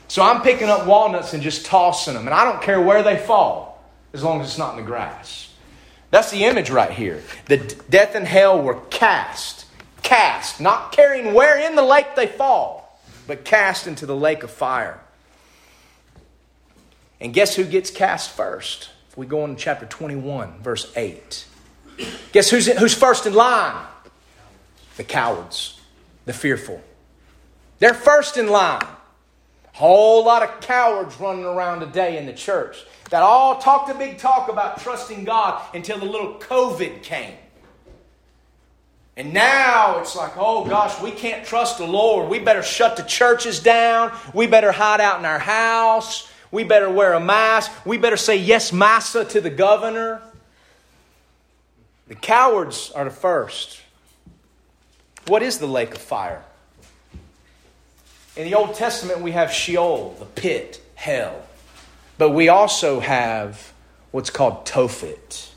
[0.07, 2.27] So I'm picking up walnuts and just tossing them.
[2.27, 3.81] And I don't care where they fall
[4.11, 5.52] as long as it's not in the grass.
[6.13, 7.23] That's the image right here.
[7.47, 7.57] The
[7.89, 9.65] death and hell were cast,
[10.03, 14.51] cast, not caring where in the lake they fall, but cast into the lake of
[14.51, 14.99] fire.
[17.19, 18.91] And guess who gets cast first?
[19.09, 21.47] If we go into chapter 21, verse 8.
[22.31, 23.83] Guess who's, who's first in line?
[24.97, 25.81] The cowards,
[26.25, 26.79] the fearful.
[27.79, 28.85] They're first in line.
[29.71, 34.17] Whole lot of cowards running around today in the church that all talked a big
[34.17, 37.35] talk about trusting God until the little COVID came.
[39.15, 42.27] And now it's like, oh gosh, we can't trust the Lord.
[42.27, 44.11] We better shut the churches down.
[44.33, 46.27] We better hide out in our house.
[46.49, 47.71] We better wear a mask.
[47.85, 50.19] We better say yes, massa to the governor.
[52.07, 53.79] The cowards are the first.
[55.27, 56.43] What is the lake of fire?
[58.35, 61.45] In the Old Testament, we have Sheol, the pit, hell.
[62.17, 63.73] But we also have
[64.11, 65.49] what's called Tophet,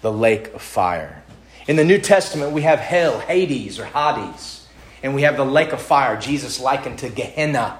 [0.00, 1.22] the lake of fire.
[1.68, 4.66] In the New Testament, we have hell, Hades or Hades,
[5.02, 7.78] and we have the lake of fire, Jesus likened to Gehenna,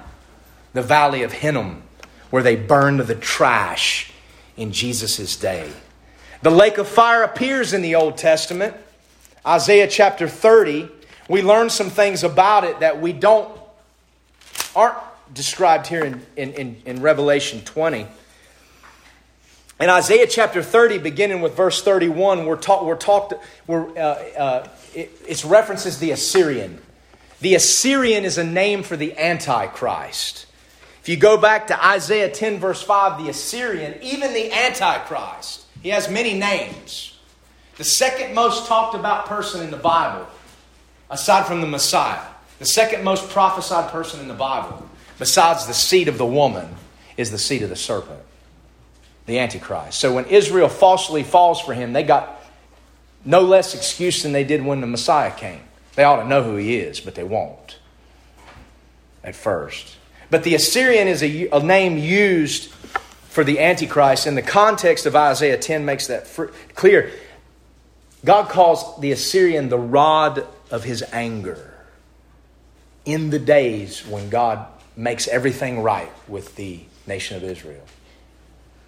[0.73, 1.83] the valley of Hinnom,
[2.29, 4.11] where they burned the trash
[4.55, 5.71] in Jesus' day.
[6.41, 8.75] The lake of fire appears in the Old Testament.
[9.45, 10.87] Isaiah chapter 30,
[11.27, 13.57] we learn some things about it that we don't
[14.75, 14.97] aren't
[15.33, 18.07] described here in, in, in, in Revelation 20.
[19.79, 23.33] In Isaiah chapter 30, beginning with verse 31, we're, talk, we're talked,
[23.65, 24.01] we're, uh,
[24.37, 26.79] uh, it, it's references the Assyrian.
[27.39, 30.45] The Assyrian is a name for the Antichrist.
[31.01, 35.89] If you go back to Isaiah 10, verse 5, the Assyrian, even the Antichrist, he
[35.89, 37.17] has many names.
[37.77, 40.27] the second most talked about person in the Bible,
[41.09, 42.21] aside from the Messiah,
[42.59, 44.87] the second most prophesied person in the Bible,
[45.21, 46.67] besides the seed of the woman,
[47.15, 48.19] is the seed of the serpent,
[49.27, 49.99] the Antichrist.
[49.99, 52.43] So when Israel falsely falls for him, they got
[53.23, 55.61] no less excuse than they did when the Messiah came.
[55.93, 57.77] They ought to know who he is, but they won't
[59.23, 59.95] at first.
[60.31, 62.71] But the Assyrian is a, a name used
[63.29, 67.11] for the Antichrist, and the context of Isaiah 10 makes that fr- clear.
[68.25, 71.75] God calls the Assyrian the rod of his anger
[73.05, 74.65] in the days when God
[74.95, 77.85] makes everything right with the nation of Israel.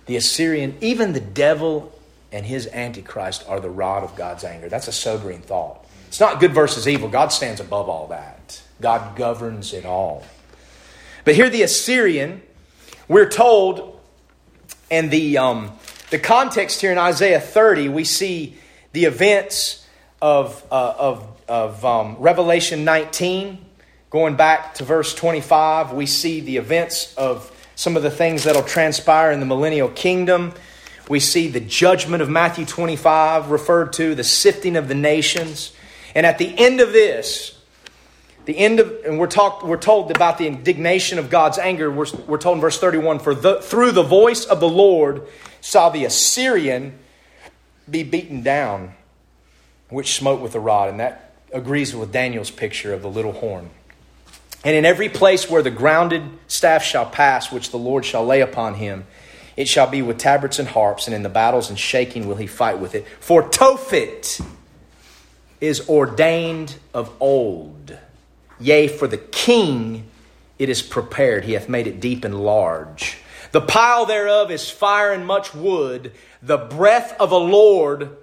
[0.05, 1.97] The Assyrian, even the devil
[2.31, 4.67] and his Antichrist are the rod of God's anger.
[4.67, 5.85] That's a sobering thought.
[6.07, 7.09] It's not good versus evil.
[7.09, 10.23] God stands above all that, God governs it all.
[11.25, 12.41] But here, the Assyrian,
[13.07, 13.99] we're told,
[14.91, 15.71] and the, um,
[16.09, 18.57] the context here in Isaiah 30, we see
[18.91, 19.87] the events
[20.21, 23.62] of, uh, of, of um, Revelation 19
[24.13, 28.61] Going back to verse 25, we see the events of some of the things that'll
[28.61, 30.53] transpire in the millennial kingdom.
[31.09, 35.73] We see the judgment of Matthew 25 referred to, the sifting of the nations.
[36.13, 37.57] And at the end of this,
[38.45, 41.89] the end of, and we're, talk, we're told about the indignation of God's anger.
[41.89, 45.23] We're, we're told in verse 31 For the, through the voice of the Lord
[45.59, 46.99] saw the Assyrian
[47.89, 48.93] be beaten down,
[49.89, 50.89] which smote with a rod.
[50.89, 53.71] And that agrees with Daniel's picture of the little horn.
[54.63, 58.41] And in every place where the grounded staff shall pass, which the Lord shall lay
[58.41, 59.05] upon him,
[59.57, 62.47] it shall be with tabrets and harps, and in the battles and shaking will he
[62.47, 63.07] fight with it.
[63.19, 64.41] For Tophet
[65.61, 67.97] is ordained of old.
[68.59, 70.09] Yea, for the king
[70.57, 71.43] it is prepared.
[71.43, 73.17] He hath made it deep and large.
[73.51, 76.13] The pile thereof is fire and much wood.
[76.41, 78.17] The breath of a Lord,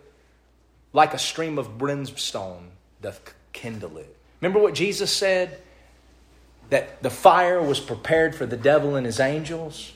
[0.93, 4.17] like a stream of brimstone, doth kindle it.
[4.41, 5.61] Remember what Jesus said?
[6.71, 9.93] That the fire was prepared for the devil and his angels?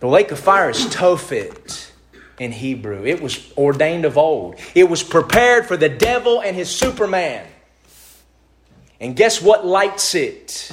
[0.00, 1.90] The lake of fire is Tophet
[2.38, 3.04] in Hebrew.
[3.04, 4.56] It was ordained of old.
[4.74, 7.46] It was prepared for the devil and his superman.
[9.00, 10.72] And guess what lights it?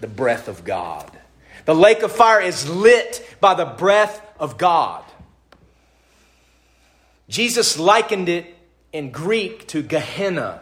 [0.00, 1.10] The breath of God.
[1.64, 5.02] The lake of fire is lit by the breath of God.
[7.28, 8.54] Jesus likened it
[8.92, 10.60] in Greek to Gehenna,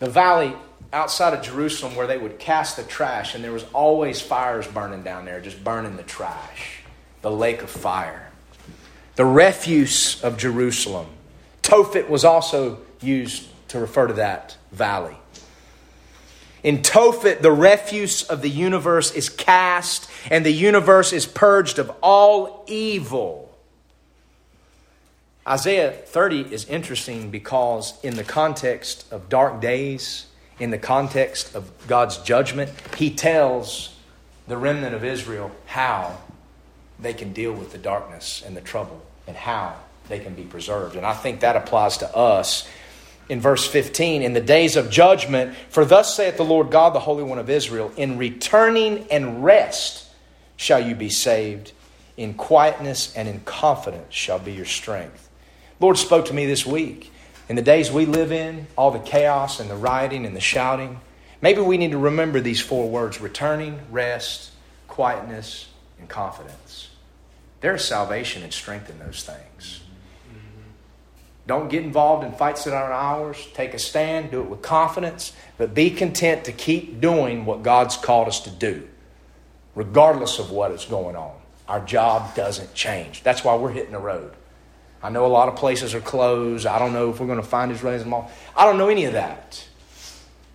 [0.00, 0.54] the valley
[0.94, 5.02] outside of Jerusalem where they would cast the trash, and there was always fires burning
[5.02, 6.80] down there, just burning the trash.
[7.20, 8.30] The lake of fire.
[9.16, 11.06] The refuse of Jerusalem.
[11.62, 15.16] Tophet was also used to refer to that valley.
[16.62, 21.90] In Tophet, the refuse of the universe is cast, and the universe is purged of
[22.02, 23.52] all evil.
[25.46, 30.26] Isaiah 30 is interesting because, in the context of dark days,
[30.58, 33.94] in the context of God's judgment, he tells
[34.46, 36.18] the remnant of Israel how
[37.00, 39.74] they can deal with the darkness and the trouble and how
[40.08, 40.96] they can be preserved.
[40.96, 42.68] And I think that applies to us.
[43.28, 47.00] In verse 15 in the days of judgment for thus saith the lord god the
[47.00, 50.04] holy one of israel in returning and rest
[50.56, 51.72] shall you be saved.
[52.16, 55.28] In quietness and in confidence shall be your strength.
[55.80, 57.10] Lord spoke to me this week
[57.48, 61.00] in the days we live in, all the chaos and the rioting and the shouting,
[61.42, 64.50] maybe we need to remember these four words returning, rest,
[64.88, 65.68] quietness,
[65.98, 66.88] and confidence.
[67.60, 69.80] There is salvation and strength in those things.
[71.46, 73.46] Don't get involved in fights that aren't ours.
[73.52, 77.98] Take a stand, do it with confidence, but be content to keep doing what God's
[77.98, 78.88] called us to do,
[79.74, 81.34] regardless of what is going on.
[81.68, 83.22] Our job doesn't change.
[83.22, 84.32] That's why we're hitting the road.
[85.04, 86.64] I know a lot of places are closed.
[86.64, 88.30] I don't know if we're going to find Israelis in all.
[88.56, 89.62] I don't know any of that.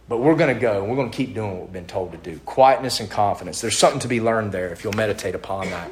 [0.07, 2.13] But we're going to go and we're going to keep doing what we've been told
[2.13, 2.39] to do.
[2.39, 3.61] Quietness and confidence.
[3.61, 5.91] There's something to be learned there if you'll meditate upon that.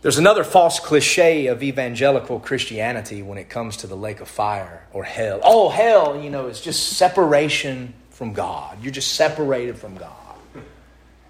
[0.00, 4.86] There's another false cliche of evangelical Christianity when it comes to the lake of fire
[4.94, 5.40] or hell.
[5.42, 8.82] Oh, hell, you know, it's just separation from God.
[8.82, 10.25] You're just separated from God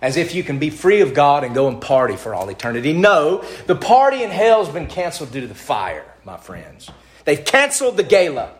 [0.07, 2.93] as if you can be free of God and go and party for all eternity.
[2.93, 6.89] No, the party in hell has been canceled due to the fire, my friends.
[7.25, 8.53] They've canceled the gala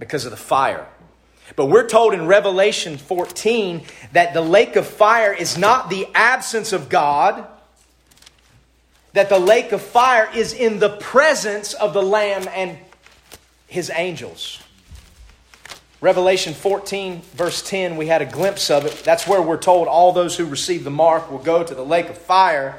[0.00, 0.88] because of the fire.
[1.54, 3.82] But we're told in Revelation 14
[4.14, 7.46] that the lake of fire is not the absence of God,
[9.12, 12.78] that the lake of fire is in the presence of the Lamb and
[13.68, 14.60] his angels.
[16.04, 18.92] Revelation 14, verse 10, we had a glimpse of it.
[19.04, 22.10] That's where we're told all those who receive the mark will go to the lake
[22.10, 22.76] of fire.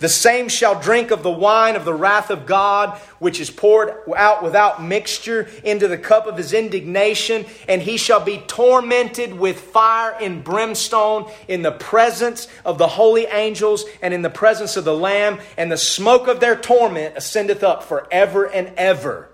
[0.00, 3.94] The same shall drink of the wine of the wrath of God, which is poured
[4.16, 9.60] out without mixture into the cup of his indignation, and he shall be tormented with
[9.60, 14.84] fire and brimstone in the presence of the holy angels and in the presence of
[14.84, 19.28] the Lamb, and the smoke of their torment ascendeth up forever and ever.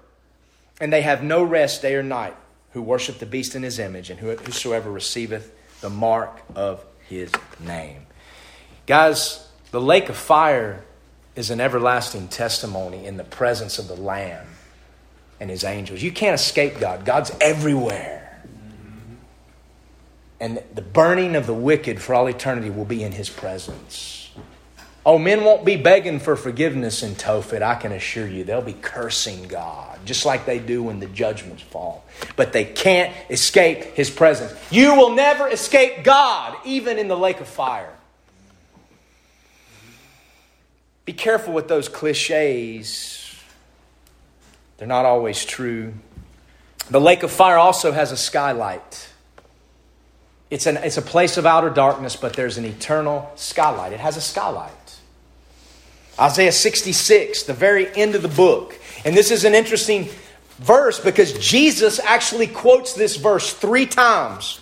[0.79, 2.37] And they have no rest day or night
[2.75, 8.03] who worship the beast in his image, and whosoever receiveth the mark of his name.
[8.87, 10.85] Guys, the lake of fire
[11.37, 14.47] is an everlasting testimony in the presence of the Lamb
[15.41, 16.03] and his angels.
[16.03, 18.43] You can't escape God, God's everywhere.
[20.41, 24.24] And the burning of the wicked for all eternity will be in his presence.
[25.07, 28.43] Oh, men won't be begging for forgiveness in Tophet, I can assure you.
[28.45, 32.07] They'll be cursing God, just like they do when the judgments fall.
[32.37, 34.55] But they can't escape his presence.
[34.71, 37.93] You will never escape God, even in the lake of fire.
[41.05, 43.21] Be careful with those cliches.
[44.79, 45.93] They're not always true.
[46.89, 49.11] The lake of fire also has a skylight.
[50.51, 53.93] It's, an, it's a place of outer darkness, but there's an eternal skylight.
[53.93, 54.73] It has a skylight.
[56.19, 58.79] Isaiah 66, the very end of the book.
[59.05, 60.09] And this is an interesting
[60.59, 64.61] verse because Jesus actually quotes this verse three times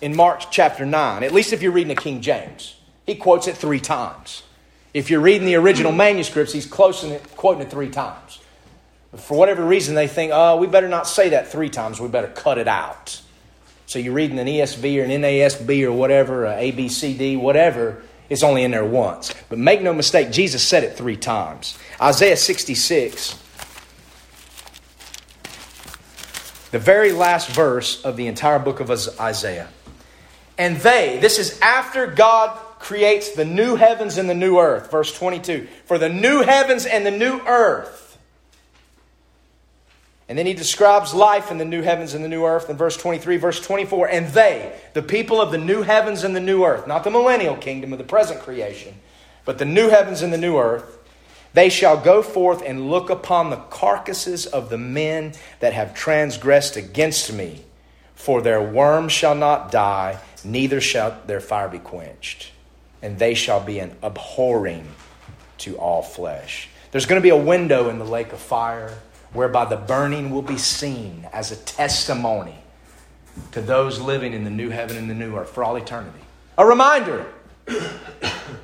[0.00, 2.76] in Mark chapter 9, at least if you're reading the King James.
[3.06, 4.42] He quotes it three times.
[4.92, 8.40] If you're reading the original manuscripts, he's it, quoting it three times.
[9.10, 12.00] But for whatever reason, they think, oh, we better not say that three times.
[12.00, 13.20] We better cut it out.
[13.86, 18.70] So you're reading an ESV or an NASB or whatever, ABCD, whatever, it's only in
[18.70, 19.34] there once.
[19.48, 21.78] But make no mistake, Jesus said it three times.
[22.00, 23.42] Isaiah 66,
[26.70, 28.90] the very last verse of the entire book of
[29.20, 29.68] Isaiah.
[30.58, 34.90] And they, this is after God creates the new heavens and the new earth.
[34.90, 38.07] Verse 22 For the new heavens and the new earth.
[40.28, 42.96] And then he describes life in the new heavens and the new earth in verse
[42.96, 44.08] 23, verse 24.
[44.08, 47.56] And they, the people of the new heavens and the new earth, not the millennial
[47.56, 48.94] kingdom of the present creation,
[49.46, 50.98] but the new heavens and the new earth,
[51.54, 56.76] they shall go forth and look upon the carcasses of the men that have transgressed
[56.76, 57.64] against me.
[58.14, 62.52] For their worm shall not die, neither shall their fire be quenched
[63.02, 64.86] and they shall be an abhorring
[65.58, 66.68] to all flesh.
[66.90, 68.98] There's going to be a window in the lake of fire
[69.32, 72.56] whereby the burning will be seen as a testimony
[73.52, 76.18] to those living in the new heaven and the new earth for all eternity.
[76.56, 77.26] A reminder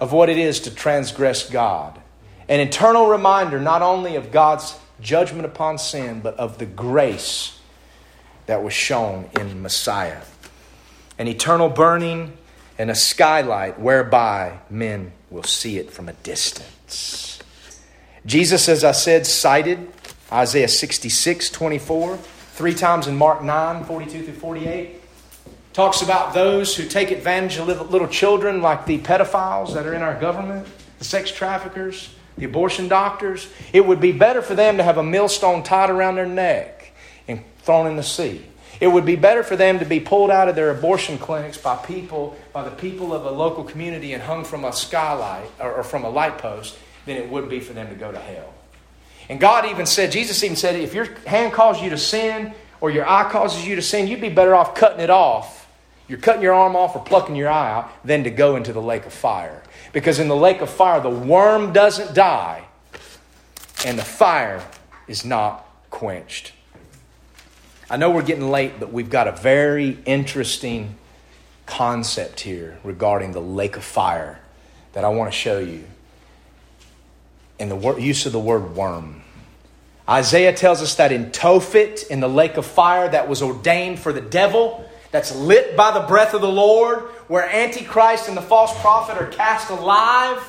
[0.01, 2.01] of what it is to transgress God.
[2.49, 7.59] An eternal reminder not only of God's judgment upon sin, but of the grace
[8.47, 10.23] that was shown in Messiah.
[11.19, 12.37] An eternal burning
[12.79, 17.39] and a skylight whereby men will see it from a distance.
[18.27, 19.94] Jesus, as I said, cited
[20.35, 25.01] Isaiah 66 24, three times in Mark 9 42 through 48.
[25.73, 30.03] Talks about those who take advantage of little children, like the pedophiles that are in
[30.03, 30.67] our government,
[30.99, 33.49] the sex traffickers, the abortion doctors.
[33.73, 36.93] It would be better for them to have a millstone tied around their neck
[37.27, 38.45] and thrown in the sea
[38.81, 41.77] it would be better for them to be pulled out of their abortion clinics by
[41.77, 45.83] people, by the people of a local community and hung from a skylight or, or
[45.85, 48.53] from a light post than it would be for them to go to hell.
[49.29, 52.91] And God even said, Jesus even said, if your hand causes you to sin or
[52.91, 55.67] your eye causes you to sin, you'd be better off cutting it off.
[56.07, 58.83] You're cutting your arm off or plucking your eye out than to go into the
[58.83, 59.63] lake of fire.
[59.93, 62.65] Because in the lake of fire, the worm doesn't die
[63.87, 64.63] and the fire
[65.09, 66.53] is not quenched.
[67.89, 70.97] I know we're getting late, but we've got a very interesting
[71.67, 74.41] concept here regarding the lake of fire
[74.93, 75.85] that I want to show you.
[77.59, 79.23] In the use of the word worm.
[80.09, 84.13] Isaiah tells us that in Tophet, in the lake of fire that was ordained for
[84.13, 88.79] the devil, that's lit by the breath of the Lord, where Antichrist and the false
[88.81, 90.43] prophet are cast alive,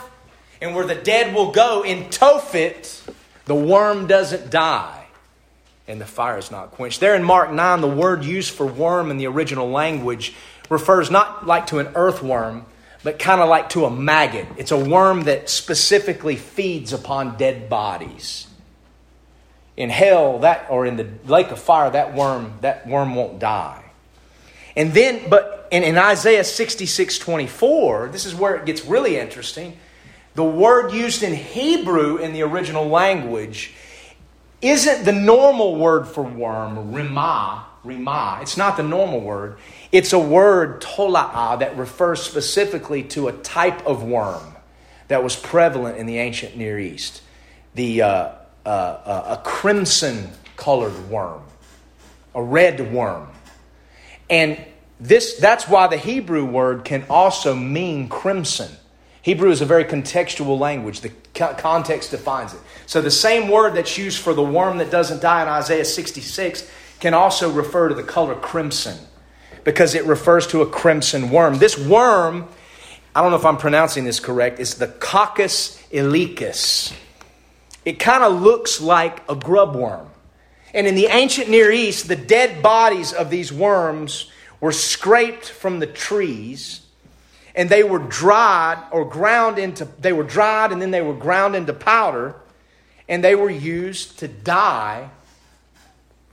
[0.61, 3.01] and where the dead will go, in Tophet,
[3.45, 5.05] the worm doesn't die
[5.87, 6.99] and the fire is not quenched.
[6.99, 10.33] There in Mark 9, the word used for worm in the original language
[10.69, 12.65] refers not like to an earthworm,
[13.05, 14.47] but kind of like to a maggot.
[14.57, 18.47] It's a worm that specifically feeds upon dead bodies.
[19.77, 23.83] In hell, that or in the lake of fire, that worm, that worm won't die.
[24.75, 29.77] And then, but in, in Isaiah 66, 24, this is where it gets really interesting.
[30.33, 33.75] The word used in Hebrew in the original language
[34.63, 38.39] isn't the normal word for worm, rima, rima.
[38.41, 39.57] It's not the normal word.
[39.95, 44.57] It's a word, tola'ah, that refers specifically to a type of worm
[45.07, 47.21] that was prevalent in the ancient Near East.
[47.75, 48.31] The, uh,
[48.65, 51.43] uh, uh, a crimson colored worm,
[52.33, 53.29] a red worm.
[54.29, 54.59] And
[54.99, 58.75] this, that's why the Hebrew word can also mean crimson.
[59.21, 60.99] Hebrew is a very contextual language.
[60.99, 62.59] The context defines it.
[62.85, 66.69] So the same word that's used for the worm that doesn't die in Isaiah 66
[66.99, 68.97] can also refer to the color crimson
[69.65, 71.57] because it refers to a crimson worm.
[71.57, 72.47] This worm,
[73.13, 76.93] I don't know if I'm pronouncing this correct, is the Coccus ilicis.
[77.83, 80.09] It kind of looks like a grub worm.
[80.73, 84.29] And in the ancient Near East, the dead bodies of these worms
[84.61, 86.81] were scraped from the trees
[87.55, 91.55] and they were dried or ground into they were dried and then they were ground
[91.55, 92.35] into powder
[93.07, 95.09] and they were used to dye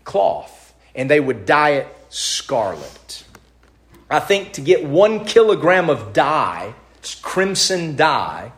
[0.05, 2.99] cloth and they would dye it scarlet
[4.13, 6.75] i think to get one kilogram of dye
[7.21, 8.53] crimson dye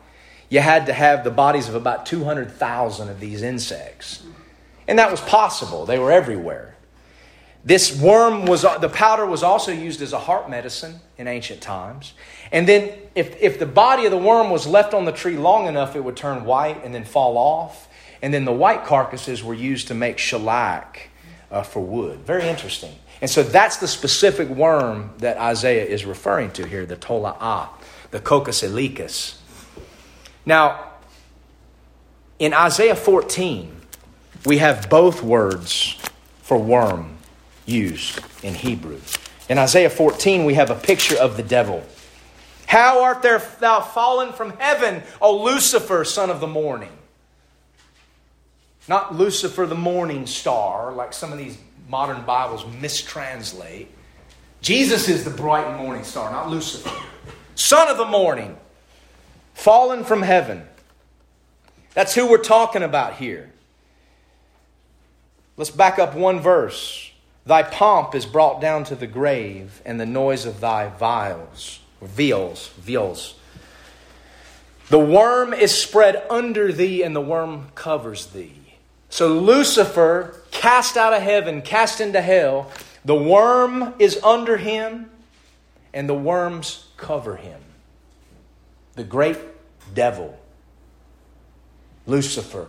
[0.49, 4.23] you had to have the bodies of about 200000 of these insects
[4.87, 6.75] and that was possible they were everywhere
[7.65, 12.13] this worm was, the powder was also used as a heart medicine in ancient times.
[12.51, 15.65] And then, if, if the body of the worm was left on the tree long
[15.65, 17.87] enough, it would turn white and then fall off.
[18.21, 21.09] And then the white carcasses were used to make shellac
[21.49, 22.19] uh, for wood.
[22.19, 22.93] Very interesting.
[23.25, 27.69] And so that's the specific worm that Isaiah is referring to here, the tola'ah,
[28.11, 29.41] the Coccus.
[30.45, 30.91] Now,
[32.37, 33.81] in Isaiah 14,
[34.45, 35.97] we have both words
[36.43, 37.17] for worm
[37.65, 38.99] used in Hebrew.
[39.49, 41.83] In Isaiah 14, we have a picture of the devil.
[42.67, 46.95] How art thou fallen from heaven, O Lucifer, son of the morning?
[48.87, 51.57] Not Lucifer, the morning star, like some of these
[51.89, 53.87] modern Bibles mistranslate.
[54.61, 56.91] Jesus is the bright morning star, not Lucifer.
[57.55, 58.57] Son of the morning,
[59.53, 60.63] fallen from heaven.
[61.93, 63.51] That's who we're talking about here.
[65.57, 67.11] Let's back up one verse.
[67.45, 72.71] Thy pomp is brought down to the grave, and the noise of thy viols, viols,
[72.81, 73.35] viols.
[74.89, 78.53] The worm is spread under thee, and the worm covers thee.
[79.09, 82.71] So Lucifer, cast out of heaven, cast into hell,
[83.03, 85.09] the worm is under him,
[85.93, 87.61] and the worms cover him.
[88.95, 89.37] The great
[89.93, 90.39] devil,
[92.07, 92.67] Lucifer,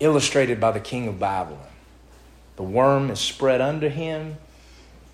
[0.00, 1.60] illustrated by the king of Babylon.
[2.56, 4.36] The worm is spread under him,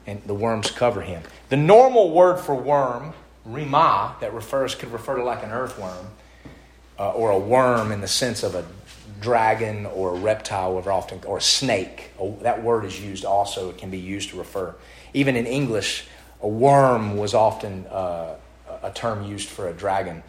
[0.07, 1.23] and the worms cover him.
[1.51, 3.13] The normal word for worm,
[3.45, 6.07] rima, that refers could refer to like an earthworm,
[6.99, 8.65] uh, or a worm in the sense of a
[9.21, 12.11] dragon or reptile, or often or snake.
[12.43, 13.71] that word is used also.
[13.71, 14.75] It can be used to refer.
[15.15, 16.07] Even in English,
[16.41, 18.37] a worm was often uh,
[18.83, 20.23] a term used for a dragon.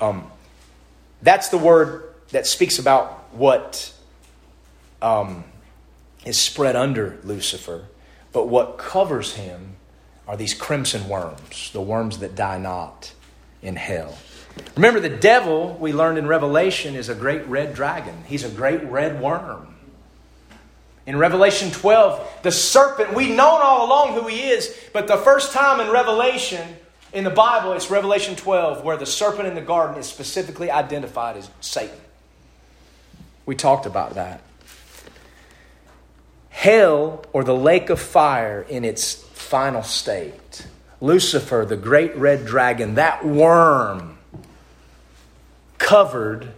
[0.00, 0.30] Um,
[1.22, 3.92] that's the word that speaks about what
[5.02, 5.44] um,
[6.24, 7.86] is spread under Lucifer,
[8.32, 9.76] but what covers him
[10.26, 13.12] are these crimson worms, the worms that die not
[13.62, 14.18] in hell.
[14.76, 18.24] Remember, the devil, we learned in Revelation, is a great red dragon.
[18.26, 19.74] He's a great red worm.
[21.06, 25.52] In Revelation 12, the serpent, we've known all along who he is, but the first
[25.52, 26.76] time in Revelation,
[27.12, 31.38] in the Bible, it's Revelation 12, where the serpent in the garden is specifically identified
[31.38, 31.98] as Satan.
[33.46, 34.42] We talked about that.
[36.50, 40.66] Hell, or the lake of fire in its final state.
[41.00, 44.17] Lucifer, the great red dragon, that worm
[45.78, 46.52] covered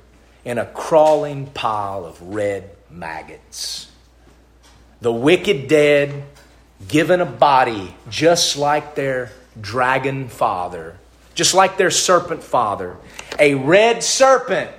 [0.45, 3.91] in a crawling pile of red maggots.
[5.01, 6.25] The wicked dead
[6.89, 9.31] given a body just like their
[9.61, 10.97] dragon father,
[11.35, 12.97] just like their serpent father.
[13.39, 14.71] A red serpent,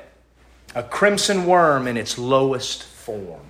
[0.76, 3.42] a crimson worm in its lowest form.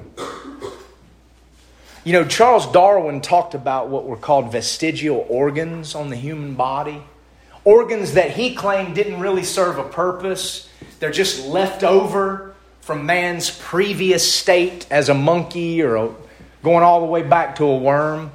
[2.03, 7.03] You know, Charles Darwin talked about what were called vestigial organs on the human body.
[7.63, 10.68] Organs that he claimed didn't really serve a purpose.
[11.02, 16.11] They're just left over from man's previous state as a monkey or a,
[16.61, 18.32] going all the way back to a worm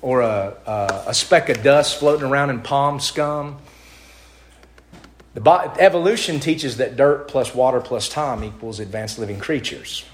[0.00, 3.58] or a, a, a speck of dust floating around in palm scum.
[5.34, 10.04] The evolution teaches that dirt plus water plus time equals advanced living creatures.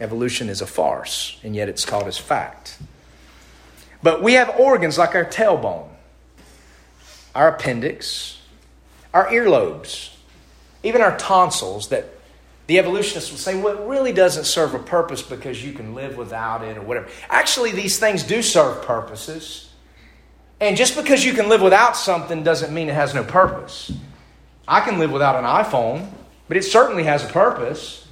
[0.00, 2.78] Evolution is a farce, and yet it's taught as fact.
[4.02, 5.88] But we have organs like our tailbone,
[7.32, 8.40] our appendix,
[9.14, 10.11] our earlobes,
[10.82, 12.08] even our tonsils that
[12.66, 16.16] the evolutionists will say, well, it really doesn't serve a purpose because you can live
[16.16, 17.08] without it or whatever.
[17.28, 19.70] Actually, these things do serve purposes.
[20.60, 23.92] And just because you can live without something doesn't mean it has no purpose.
[24.66, 26.08] I can live without an iPhone,
[26.46, 28.06] but it certainly has a purpose.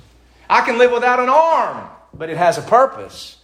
[0.48, 3.36] I can live without an arm, but it has a purpose.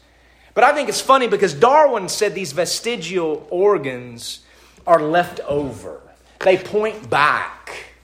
[0.55, 4.41] But I think it's funny because Darwin said these vestigial organs
[4.87, 6.01] are left over.
[6.41, 7.95] They point back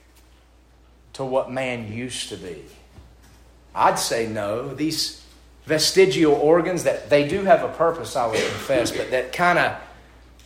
[1.13, 2.63] to what man used to be.
[3.75, 4.73] I'd say no.
[4.73, 5.23] These
[5.65, 9.77] vestigial organs that they do have a purpose, I would confess, but that kind of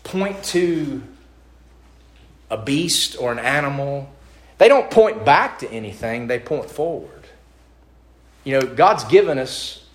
[0.03, 1.01] point to
[2.49, 4.09] a beast or an animal.
[4.57, 7.11] They don't point back to anything, they point forward.
[8.43, 9.85] You know, God's given us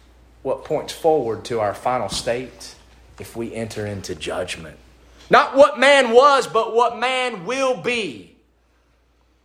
[0.42, 2.74] what points forward to our final state
[3.18, 4.76] if we enter into judgment.
[5.30, 8.31] Not what man was, but what man will be.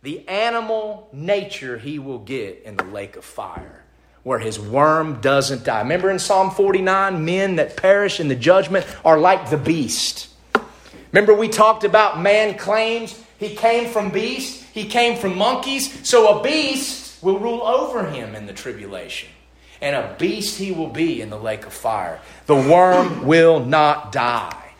[0.08, 3.84] The animal nature he will get in the lake of fire,
[4.22, 5.82] where his worm doesn't die.
[5.82, 10.28] Remember in Psalm 49, men that perish in the judgment are like the beast.
[11.12, 16.38] Remember, we talked about man claims he came from beast, he came from monkeys, so
[16.38, 19.28] a beast will rule over him in the tribulation.
[19.82, 22.18] And a beast he will be in the lake of fire.
[22.46, 24.72] The worm will not die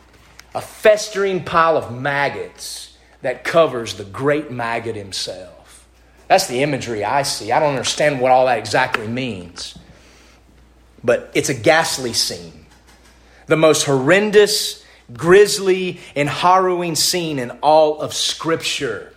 [0.55, 2.88] a festering pile of maggots
[3.21, 5.87] that covers the great maggot himself.
[6.27, 7.51] That's the imagery I see.
[7.51, 9.77] I don't understand what all that exactly means.
[11.03, 12.65] But it's a ghastly scene.
[13.47, 19.13] The most horrendous, grisly, and harrowing scene in all of Scripture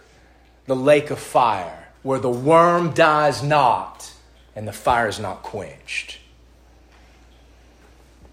[0.67, 4.13] the lake of fire, where the worm dies not
[4.55, 6.19] and the fire is not quenched.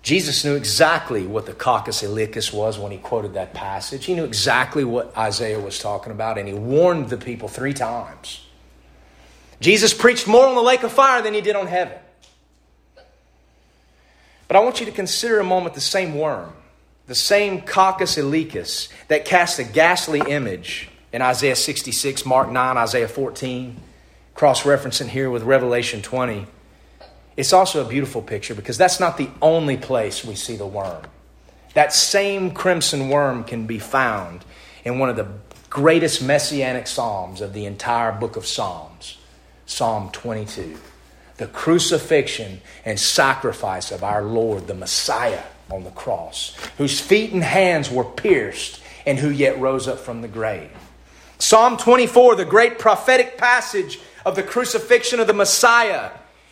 [0.01, 4.05] Jesus knew exactly what the Coccus iliacus was when he quoted that passage.
[4.05, 8.45] He knew exactly what Isaiah was talking about, and he warned the people three times.
[9.59, 11.97] Jesus preached more on the lake of fire than he did on heaven.
[14.47, 16.53] But I want you to consider a moment the same worm,
[17.07, 23.07] the same Coccus iliacus that cast a ghastly image in Isaiah 66, Mark 9, Isaiah
[23.07, 23.75] 14,
[24.33, 26.47] cross referencing here with Revelation 20.
[27.39, 31.03] It's also a beautiful picture because that's not the only place we see the worm.
[31.73, 34.43] That same crimson worm can be found
[34.83, 35.29] in one of the
[35.69, 39.19] greatest messianic psalms of the entire book of Psalms,
[39.65, 40.77] Psalm 22.
[41.37, 47.41] The crucifixion and sacrifice of our Lord, the Messiah, on the cross, whose feet and
[47.45, 50.71] hands were pierced and who yet rose up from the grave.
[51.37, 56.09] Psalm 24, the great prophetic passage of the crucifixion of the Messiah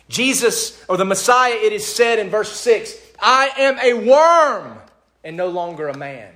[0.08, 4.78] Jesus, or the Messiah, it is said in verse 6 I am a worm
[5.24, 6.32] and no longer a man.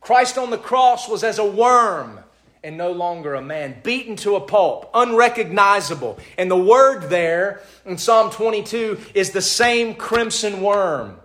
[0.00, 2.20] Christ on the cross was as a worm
[2.62, 6.18] and no longer a man, beaten to a pulp, unrecognizable.
[6.38, 11.18] And the word there in Psalm 22 is the same crimson worm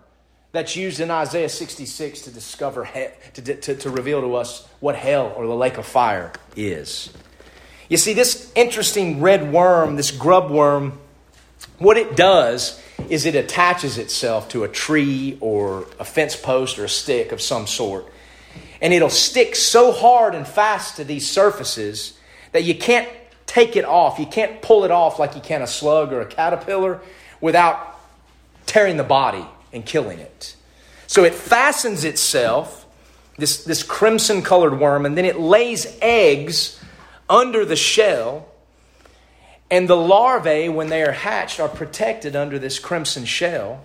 [0.52, 2.90] that's used in Isaiah 66 to discover,
[3.36, 7.14] to, to, to reveal to us what hell or the lake of fire is.
[7.90, 11.00] You see, this interesting red worm, this grub worm,
[11.80, 12.80] what it does
[13.10, 17.42] is it attaches itself to a tree or a fence post or a stick of
[17.42, 18.06] some sort.
[18.80, 22.18] And it'll stick so hard and fast to these surfaces
[22.52, 23.10] that you can't
[23.48, 24.20] take it off.
[24.20, 27.02] You can't pull it off like you can a slug or a caterpillar
[27.42, 28.00] without
[28.68, 30.56] tearing the body and killing it.
[31.08, 32.86] So it fastens itself,
[33.38, 36.79] this, this crimson colored worm, and then it lays eggs
[37.30, 38.48] under the shell.
[39.72, 43.84] And the larvae, when they are hatched, are protected under this crimson shell.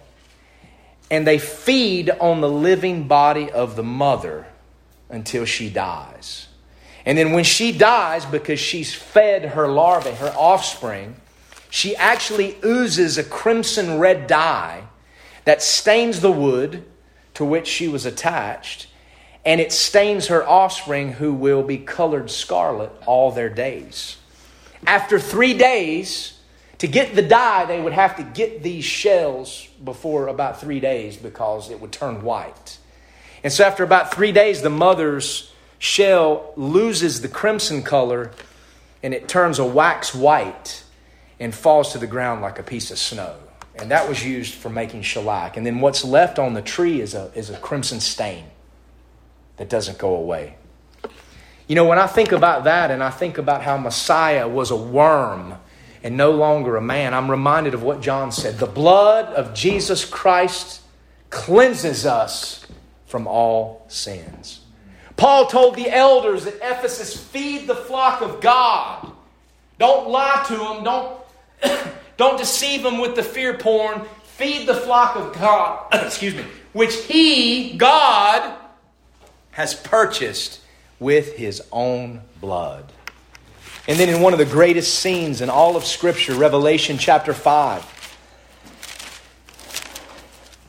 [1.10, 4.46] And they feed on the living body of the mother
[5.10, 6.48] until she dies.
[7.04, 11.16] And then when she dies, because she's fed her larvae, her offspring,
[11.68, 14.84] she actually oozes a crimson red dye
[15.44, 16.84] that stains the wood
[17.34, 18.86] to which she was attached
[19.44, 24.16] and it stains her offspring who will be colored scarlet all their days.
[24.86, 26.38] After three days,
[26.78, 31.16] to get the dye, they would have to get these shells before about three days
[31.16, 32.78] because it would turn white.
[33.42, 38.30] And so, after about three days, the mother's shell loses the crimson color
[39.02, 40.82] and it turns a wax white
[41.38, 43.36] and falls to the ground like a piece of snow.
[43.76, 45.58] And that was used for making shellac.
[45.58, 48.44] And then what's left on the tree is a, is a crimson stain
[49.56, 50.56] that doesn't go away.
[51.66, 54.76] You know, when I think about that and I think about how Messiah was a
[54.76, 55.54] worm
[56.02, 58.58] and no longer a man, I'm reminded of what John said.
[58.58, 60.82] The blood of Jesus Christ
[61.30, 62.66] cleanses us
[63.06, 64.60] from all sins.
[65.16, 69.12] Paul told the elders at Ephesus, feed the flock of God.
[69.78, 70.84] Don't lie to them.
[70.84, 71.20] Don't,
[72.16, 74.02] don't deceive them with the fear porn.
[74.24, 78.58] Feed the flock of God, excuse me, which he, God,
[79.54, 80.60] has purchased
[80.98, 82.92] with his own blood.
[83.86, 87.82] And then in one of the greatest scenes in all of Scripture, Revelation chapter 5,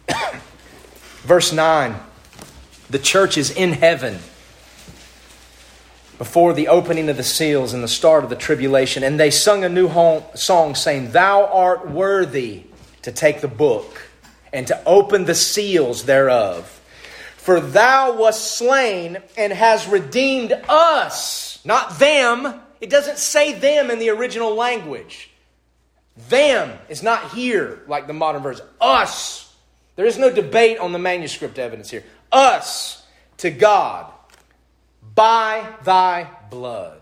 [1.24, 1.96] verse 9,
[2.90, 4.20] the church is in heaven
[6.20, 9.04] before the opening of the seals and the start of the tribulation.
[9.04, 9.90] And they sung a new
[10.36, 12.64] song saying, Thou art worthy
[13.02, 14.10] to take the book
[14.54, 16.75] and to open the seals thereof.
[17.46, 22.60] For thou wast slain and has redeemed us, not them.
[22.82, 25.30] It doesn't say them in the original language.
[26.28, 28.66] Them is not here like the modern version.
[28.82, 29.56] Us.
[29.96, 32.04] There is no debate on the manuscript evidence here.
[32.32, 33.06] Us
[33.38, 34.12] to God
[35.14, 37.00] by thy blood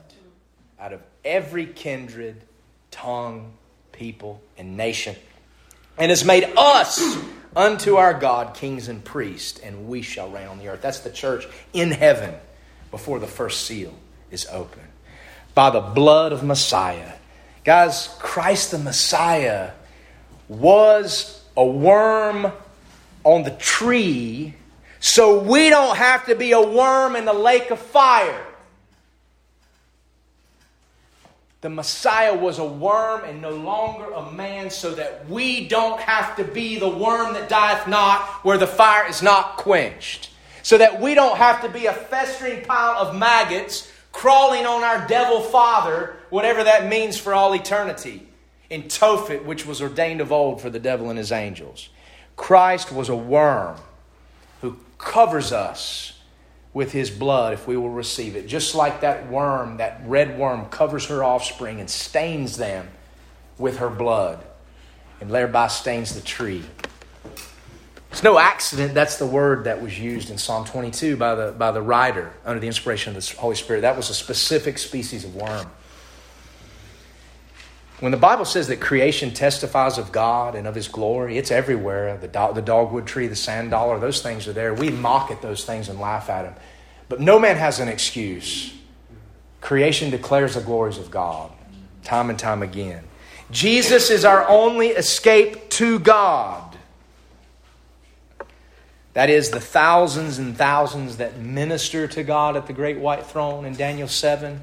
[0.77, 2.43] out of every kindred,
[2.91, 3.53] tongue,
[3.93, 5.15] people, and nation,
[5.97, 7.17] and has made us
[7.55, 10.81] unto our God kings and priests, and we shall reign on the earth.
[10.81, 12.33] That's the church in heaven
[12.91, 13.93] before the first seal
[14.31, 14.83] is open.
[15.53, 17.13] By the blood of Messiah.
[17.63, 19.71] Guys, Christ the Messiah
[20.47, 22.51] was a worm
[23.23, 24.55] on the tree
[25.03, 28.45] so we don't have to be a worm in the lake of fire.
[31.63, 36.35] The Messiah was a worm and no longer a man, so that we don't have
[36.35, 40.29] to be the worm that dieth not, where the fire is not quenched.
[40.61, 45.07] So that we don't have to be a festering pile of maggots crawling on our
[45.07, 48.27] devil father, whatever that means for all eternity,
[48.69, 51.87] in Tophet, which was ordained of old for the devil and his angels.
[52.35, 53.77] Christ was a worm
[54.59, 56.12] who covers us
[56.73, 58.47] with his blood if we will receive it.
[58.47, 62.87] Just like that worm, that red worm, covers her offspring and stains them
[63.57, 64.43] with her blood
[65.21, 66.63] and thereby stains the tree.
[68.11, 71.71] It's no accident that's the word that was used in Psalm 22 by the, by
[71.71, 73.81] the writer under the inspiration of the Holy Spirit.
[73.81, 75.67] That was a specific species of worm.
[78.03, 82.17] When the Bible says that creation testifies of God and of His glory, it's everywhere.
[82.17, 84.73] The, the dogwood tree, the sand dollar, those things are there.
[84.73, 86.53] We mock at those things and laugh at them.
[87.07, 88.73] But no man has an excuse.
[89.61, 91.49] Creation declares the glories of God
[92.03, 93.05] time and time again.
[93.51, 96.77] Jesus is our only escape to God.
[99.13, 103.63] That is, the thousands and thousands that minister to God at the great white throne
[103.63, 104.59] in Daniel 7.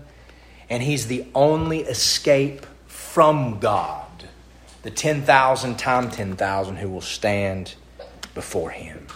[0.68, 2.66] And He's the only escape
[3.10, 4.06] from God,
[4.82, 7.74] the 10,000 times 10,000 who will stand
[8.34, 9.08] before Him.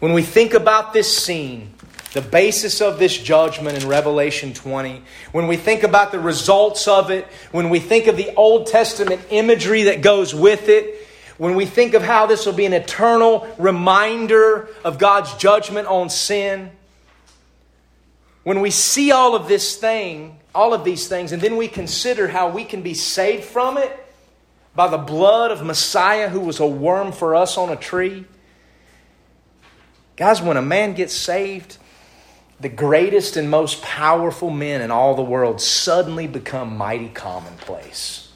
[0.00, 1.72] When we think about this scene,
[2.14, 7.12] the basis of this judgment in Revelation 20, when we think about the results of
[7.12, 11.06] it, when we think of the Old Testament imagery that goes with it,
[11.38, 16.10] when we think of how this will be an eternal reminder of God's judgment on
[16.10, 16.72] sin,
[18.42, 22.28] when we see all of this thing, all of these things, and then we consider
[22.28, 23.92] how we can be saved from it
[24.74, 28.24] by the blood of Messiah who was a worm for us on a tree.
[30.16, 31.76] Guys, when a man gets saved,
[32.58, 38.32] the greatest and most powerful men in all the world suddenly become mighty commonplace.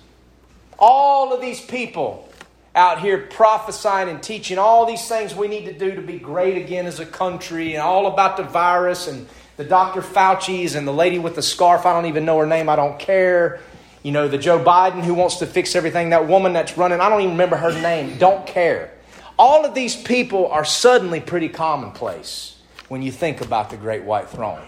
[0.79, 2.29] All of these people
[2.75, 6.57] out here prophesying and teaching all these things we need to do to be great
[6.57, 9.27] again as a country and all about the virus and
[9.61, 10.01] the Dr.
[10.01, 12.99] Fauci's and the lady with the scarf, I don't even know her name, I don't
[12.99, 13.61] care.
[14.03, 17.11] You know, the Joe Biden who wants to fix everything, that woman that's running, I
[17.11, 18.91] don't even remember her name, don't care.
[19.39, 22.59] All of these people are suddenly pretty commonplace
[22.89, 24.63] when you think about the great white throne.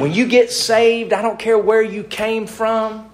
[0.00, 3.10] When you get saved, I don't care where you came from.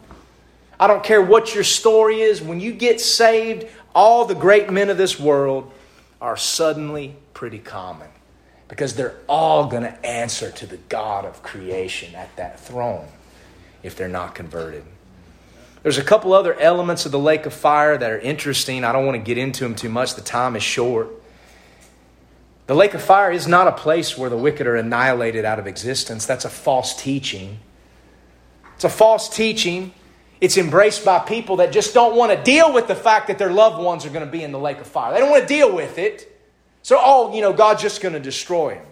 [0.79, 2.41] I don't care what your story is.
[2.41, 5.73] When you get saved, all the great men of this world
[6.21, 8.07] are suddenly pretty common
[8.69, 13.07] because they're all going to answer to the God of creation at that throne
[13.83, 14.85] if they're not converted.
[15.83, 18.85] There's a couple other elements of the lake of fire that are interesting.
[18.85, 21.09] I don't want to get into them too much, the time is short.
[22.67, 25.67] The lake of fire is not a place where the wicked are annihilated out of
[25.67, 26.27] existence.
[26.27, 27.61] That's a false teaching.
[28.75, 29.95] It's a false teaching.
[30.41, 33.51] It's embraced by people that just don't want to deal with the fact that their
[33.51, 35.15] loved ones are going to be in the lake of fire.
[35.15, 36.38] They don't want to deal with it.
[36.83, 38.87] So, oh, you know, God's just going to destroy him.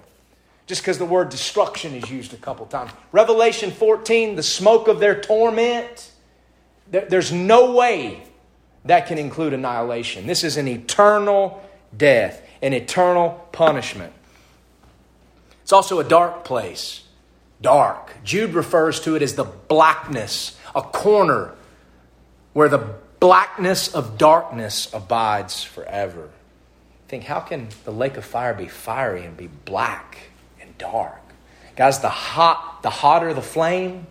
[0.66, 2.90] Just because the word destruction is used a couple times.
[3.12, 6.10] Revelation 14, the smoke of their torment,
[6.90, 8.22] there's no way
[8.84, 10.26] that can include annihilation.
[10.26, 11.62] This is an eternal
[11.96, 14.12] death, an eternal punishment.
[15.62, 17.02] It's also a dark place.
[17.60, 18.12] Dark.
[18.24, 21.54] Jude refers to it as the blackness, a corner
[22.52, 26.30] where the blackness of darkness abides forever
[27.09, 30.19] think, how can the lake of fire be fiery and be black
[30.61, 31.20] and dark?
[31.77, 34.07] Guys, the hot, the hotter the flame,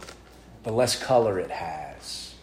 [0.63, 2.35] the less color it has.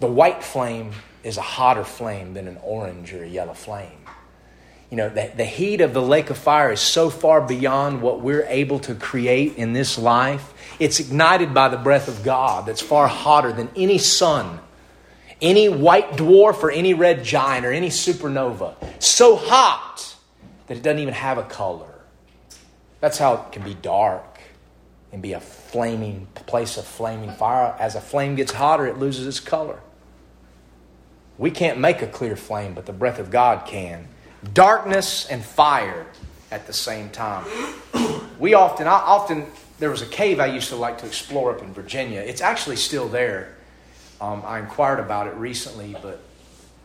[0.00, 0.92] The white flame
[1.24, 4.06] is a hotter flame than an orange or a yellow flame.
[4.90, 8.20] You know, the, the heat of the lake of fire is so far beyond what
[8.20, 10.54] we're able to create in this life.
[10.78, 14.60] It's ignited by the breath of God that's far hotter than any sun,
[15.40, 18.74] any white dwarf, or any red giant, or any supernova.
[19.02, 20.16] So hot
[20.66, 21.92] that it doesn't even have a color.
[23.00, 24.40] That's how it can be dark
[25.12, 27.74] and be a flaming place of flaming fire.
[27.78, 29.80] As a flame gets hotter, it loses its color.
[31.38, 34.08] We can't make a clear flame, but the breath of God can.
[34.52, 36.06] Darkness and fire
[36.50, 37.44] at the same time.
[38.38, 39.46] We often, I often,
[39.78, 42.20] there was a cave I used to like to explore up in Virginia.
[42.20, 43.55] It's actually still there.
[44.20, 46.20] Um, I inquired about it recently, but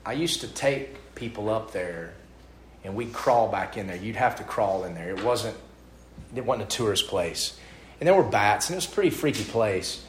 [0.05, 2.13] I used to take people up there
[2.83, 3.95] and we'd crawl back in there.
[3.95, 5.11] You'd have to crawl in there.
[5.11, 5.55] It wasn't,
[6.35, 7.57] it wasn't a tourist place.
[7.99, 10.03] And there were bats, and it was a pretty freaky place.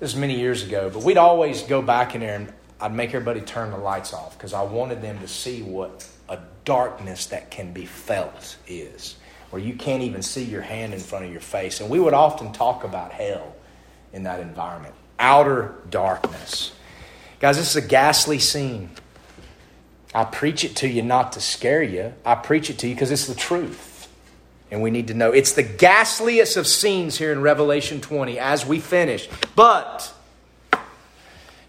[0.00, 3.10] This was many years ago, but we'd always go back in there and I'd make
[3.10, 7.50] everybody turn the lights off because I wanted them to see what a darkness that
[7.50, 9.16] can be felt is,
[9.50, 11.80] where you can't even see your hand in front of your face.
[11.80, 13.54] And we would often talk about hell
[14.12, 16.72] in that environment outer darkness.
[17.40, 18.90] Guys, this is a ghastly scene.
[20.14, 23.10] I preach it to you not to scare you, I preach it to you because
[23.10, 24.08] it's the truth.
[24.70, 25.32] And we need to know.
[25.32, 29.26] It's the ghastliest of scenes here in Revelation 20 as we finish.
[29.56, 30.12] But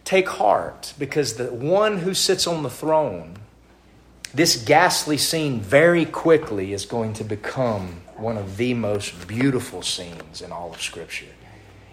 [0.10, 3.36] Take heart, because the one who sits on the throne,
[4.34, 10.42] this ghastly scene very quickly is going to become one of the most beautiful scenes
[10.42, 11.28] in all of Scripture.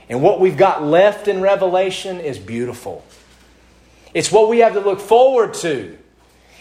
[0.08, 3.04] And what we've got left in Revelation is beautiful.
[4.14, 5.98] It's what we have to look forward to.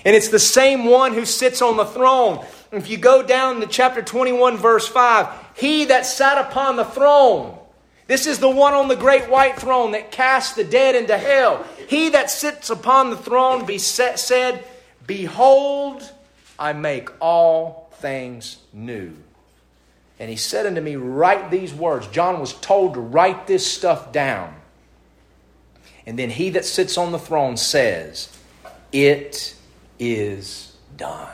[0.03, 2.45] And it's the same one who sits on the throne.
[2.71, 7.57] If you go down to chapter 21, verse 5, he that sat upon the throne
[8.07, 11.65] this is the one on the great white throne that casts the dead into hell.
[11.87, 14.63] He that sits upon the throne be set, said,
[15.07, 16.03] Behold,
[16.59, 19.13] I make all things new.
[20.19, 22.07] And he said unto me, Write these words.
[22.07, 24.55] John was told to write this stuff down.
[26.05, 28.35] And then he that sits on the throne says,
[28.91, 29.55] It
[29.99, 31.29] is done.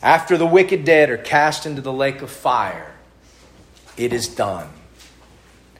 [0.00, 2.94] After the wicked dead are cast into the lake of fire,
[3.96, 4.68] it is done.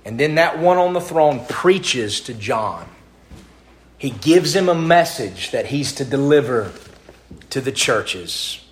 [0.05, 2.89] And then that one on the throne preaches to John.
[3.99, 6.73] He gives him a message that he's to deliver
[7.51, 8.66] to the churches.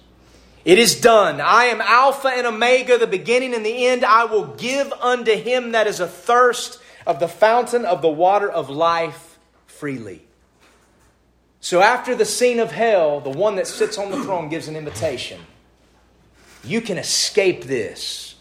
[0.65, 1.41] It is done.
[1.41, 4.05] I am Alpha and Omega, the beginning and the end.
[4.05, 8.71] I will give unto him that is athirst of the fountain of the water of
[8.71, 10.23] life freely.
[11.61, 14.77] So, after the scene of hell, the one that sits on the throne gives an
[14.77, 15.41] invitation.
[16.63, 18.35] You can escape this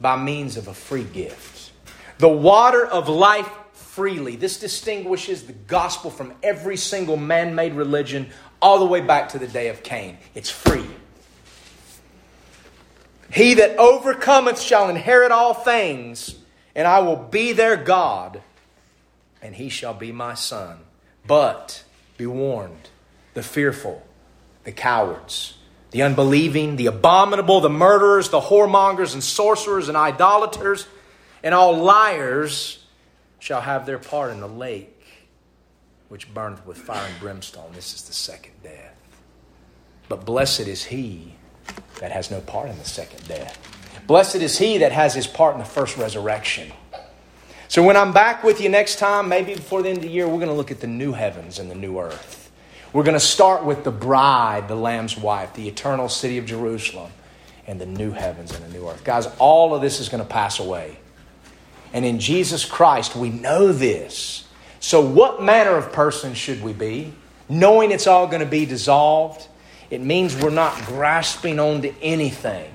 [0.00, 1.72] by means of a free gift.
[2.18, 4.36] The water of life freely.
[4.36, 8.30] This distinguishes the gospel from every single man made religion
[8.60, 10.18] all the way back to the day of Cain.
[10.34, 10.86] It's free.
[13.32, 16.36] He that overcometh shall inherit all things,
[16.74, 18.42] and I will be their God,
[19.42, 20.78] and he shall be my son.
[21.26, 21.84] But
[22.16, 22.88] be warned
[23.34, 24.02] the fearful,
[24.64, 25.58] the cowards,
[25.90, 30.86] the unbelieving, the abominable, the murderers, the whoremongers, and sorcerers, and idolaters,
[31.42, 32.84] and all liars
[33.38, 34.97] shall have their part in the lake
[36.08, 37.70] which burneth with fire and brimstone.
[37.74, 38.94] This is the second death.
[40.08, 41.34] But blessed is he
[42.00, 43.58] that has no part in the second death.
[44.06, 46.72] Blessed is he that has his part in the first resurrection.
[47.68, 50.26] So when I'm back with you next time, maybe before the end of the year,
[50.26, 52.50] we're going to look at the new heavens and the new earth.
[52.94, 57.12] We're going to start with the bride, the Lamb's wife, the eternal city of Jerusalem,
[57.66, 59.04] and the new heavens and the new earth.
[59.04, 60.98] Guys, all of this is going to pass away.
[61.92, 64.47] And in Jesus Christ, we know this.
[64.80, 67.12] So, what manner of person should we be?
[67.48, 69.46] Knowing it's all going to be dissolved,
[69.90, 72.70] it means we're not grasping onto anything.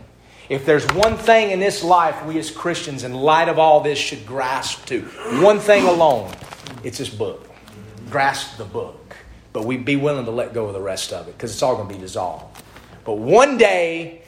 [0.49, 3.97] If there's one thing in this life we as Christians, in light of all this,
[3.97, 5.01] should grasp to,
[5.41, 6.33] one thing alone,
[6.83, 7.49] it's this book.
[8.09, 9.03] Grasp the book
[9.53, 11.75] but we'd be willing to let go of the rest of it because it's all
[11.75, 12.61] going to be dissolved.
[13.05, 14.23] But one day,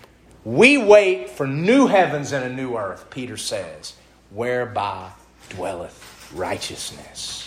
[0.45, 3.95] we wait for new heavens and a new earth, Peter says,
[4.29, 5.09] whereby
[5.49, 7.44] dwelleth righteousness.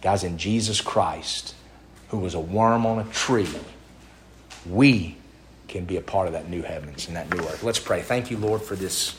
[0.00, 1.54] Guys, in Jesus Christ,
[2.08, 3.48] who was a worm on a tree,
[4.68, 5.16] we
[5.66, 7.62] can be a part of that new heavens and that new earth.
[7.62, 8.02] Let's pray.
[8.02, 9.18] Thank you, Lord, for this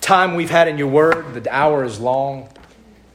[0.00, 1.34] time we've had in your word.
[1.34, 2.48] The hour is long.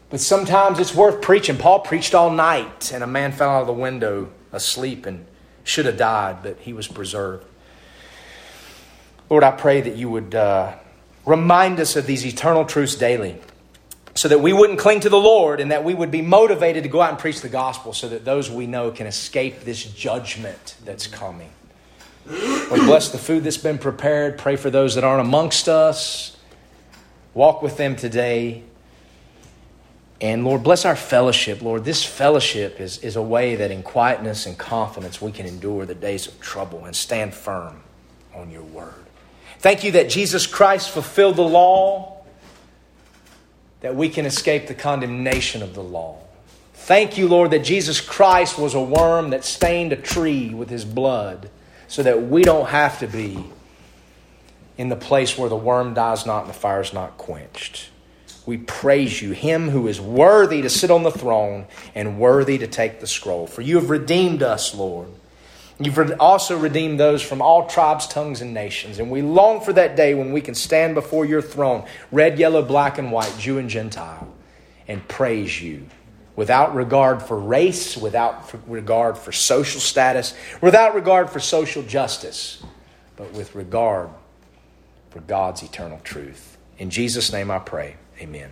[0.10, 1.58] But sometimes it's worth preaching.
[1.58, 5.26] Paul preached all night, and a man fell out of the window asleep and
[5.64, 7.46] should have died, but he was preserved.
[9.30, 10.76] Lord, I pray that you would uh,
[11.26, 13.40] remind us of these eternal truths daily
[14.20, 16.90] so that we wouldn't cling to the Lord and that we would be motivated to
[16.90, 20.76] go out and preach the gospel so that those we know can escape this judgment
[20.84, 21.50] that's coming.
[22.26, 24.38] Lord, bless the food that's been prepared.
[24.38, 26.36] Pray for those that aren't amongst us.
[27.34, 28.64] Walk with them today.
[30.20, 31.62] And Lord, bless our fellowship.
[31.62, 35.86] Lord, this fellowship is, is a way that in quietness and confidence we can endure
[35.86, 37.84] the days of trouble and stand firm
[38.36, 39.06] on your word.
[39.60, 42.19] Thank you that Jesus Christ fulfilled the law,
[43.82, 46.18] that we can escape the condemnation of the law.
[46.74, 50.86] Thank you, Lord, that Jesus Christ was a worm that stained a tree with his
[50.86, 51.50] blood
[51.88, 53.44] so that we don't have to be
[54.78, 57.90] in the place where the worm dies not and the fire is not quenched.
[58.46, 62.66] We praise you, Him who is worthy to sit on the throne and worthy to
[62.66, 63.46] take the scroll.
[63.46, 65.10] For you have redeemed us, Lord.
[65.82, 69.00] You've also redeemed those from all tribes, tongues, and nations.
[69.00, 72.62] And we long for that day when we can stand before your throne, red, yellow,
[72.62, 74.28] black, and white, Jew and Gentile,
[74.90, 75.86] and praise you
[76.36, 82.64] without regard for race, without regard for social status, without regard for social justice,
[83.16, 84.10] but with regard
[85.12, 86.58] for God's eternal truth.
[86.78, 87.96] In Jesus' name I pray.
[88.22, 88.52] Amen.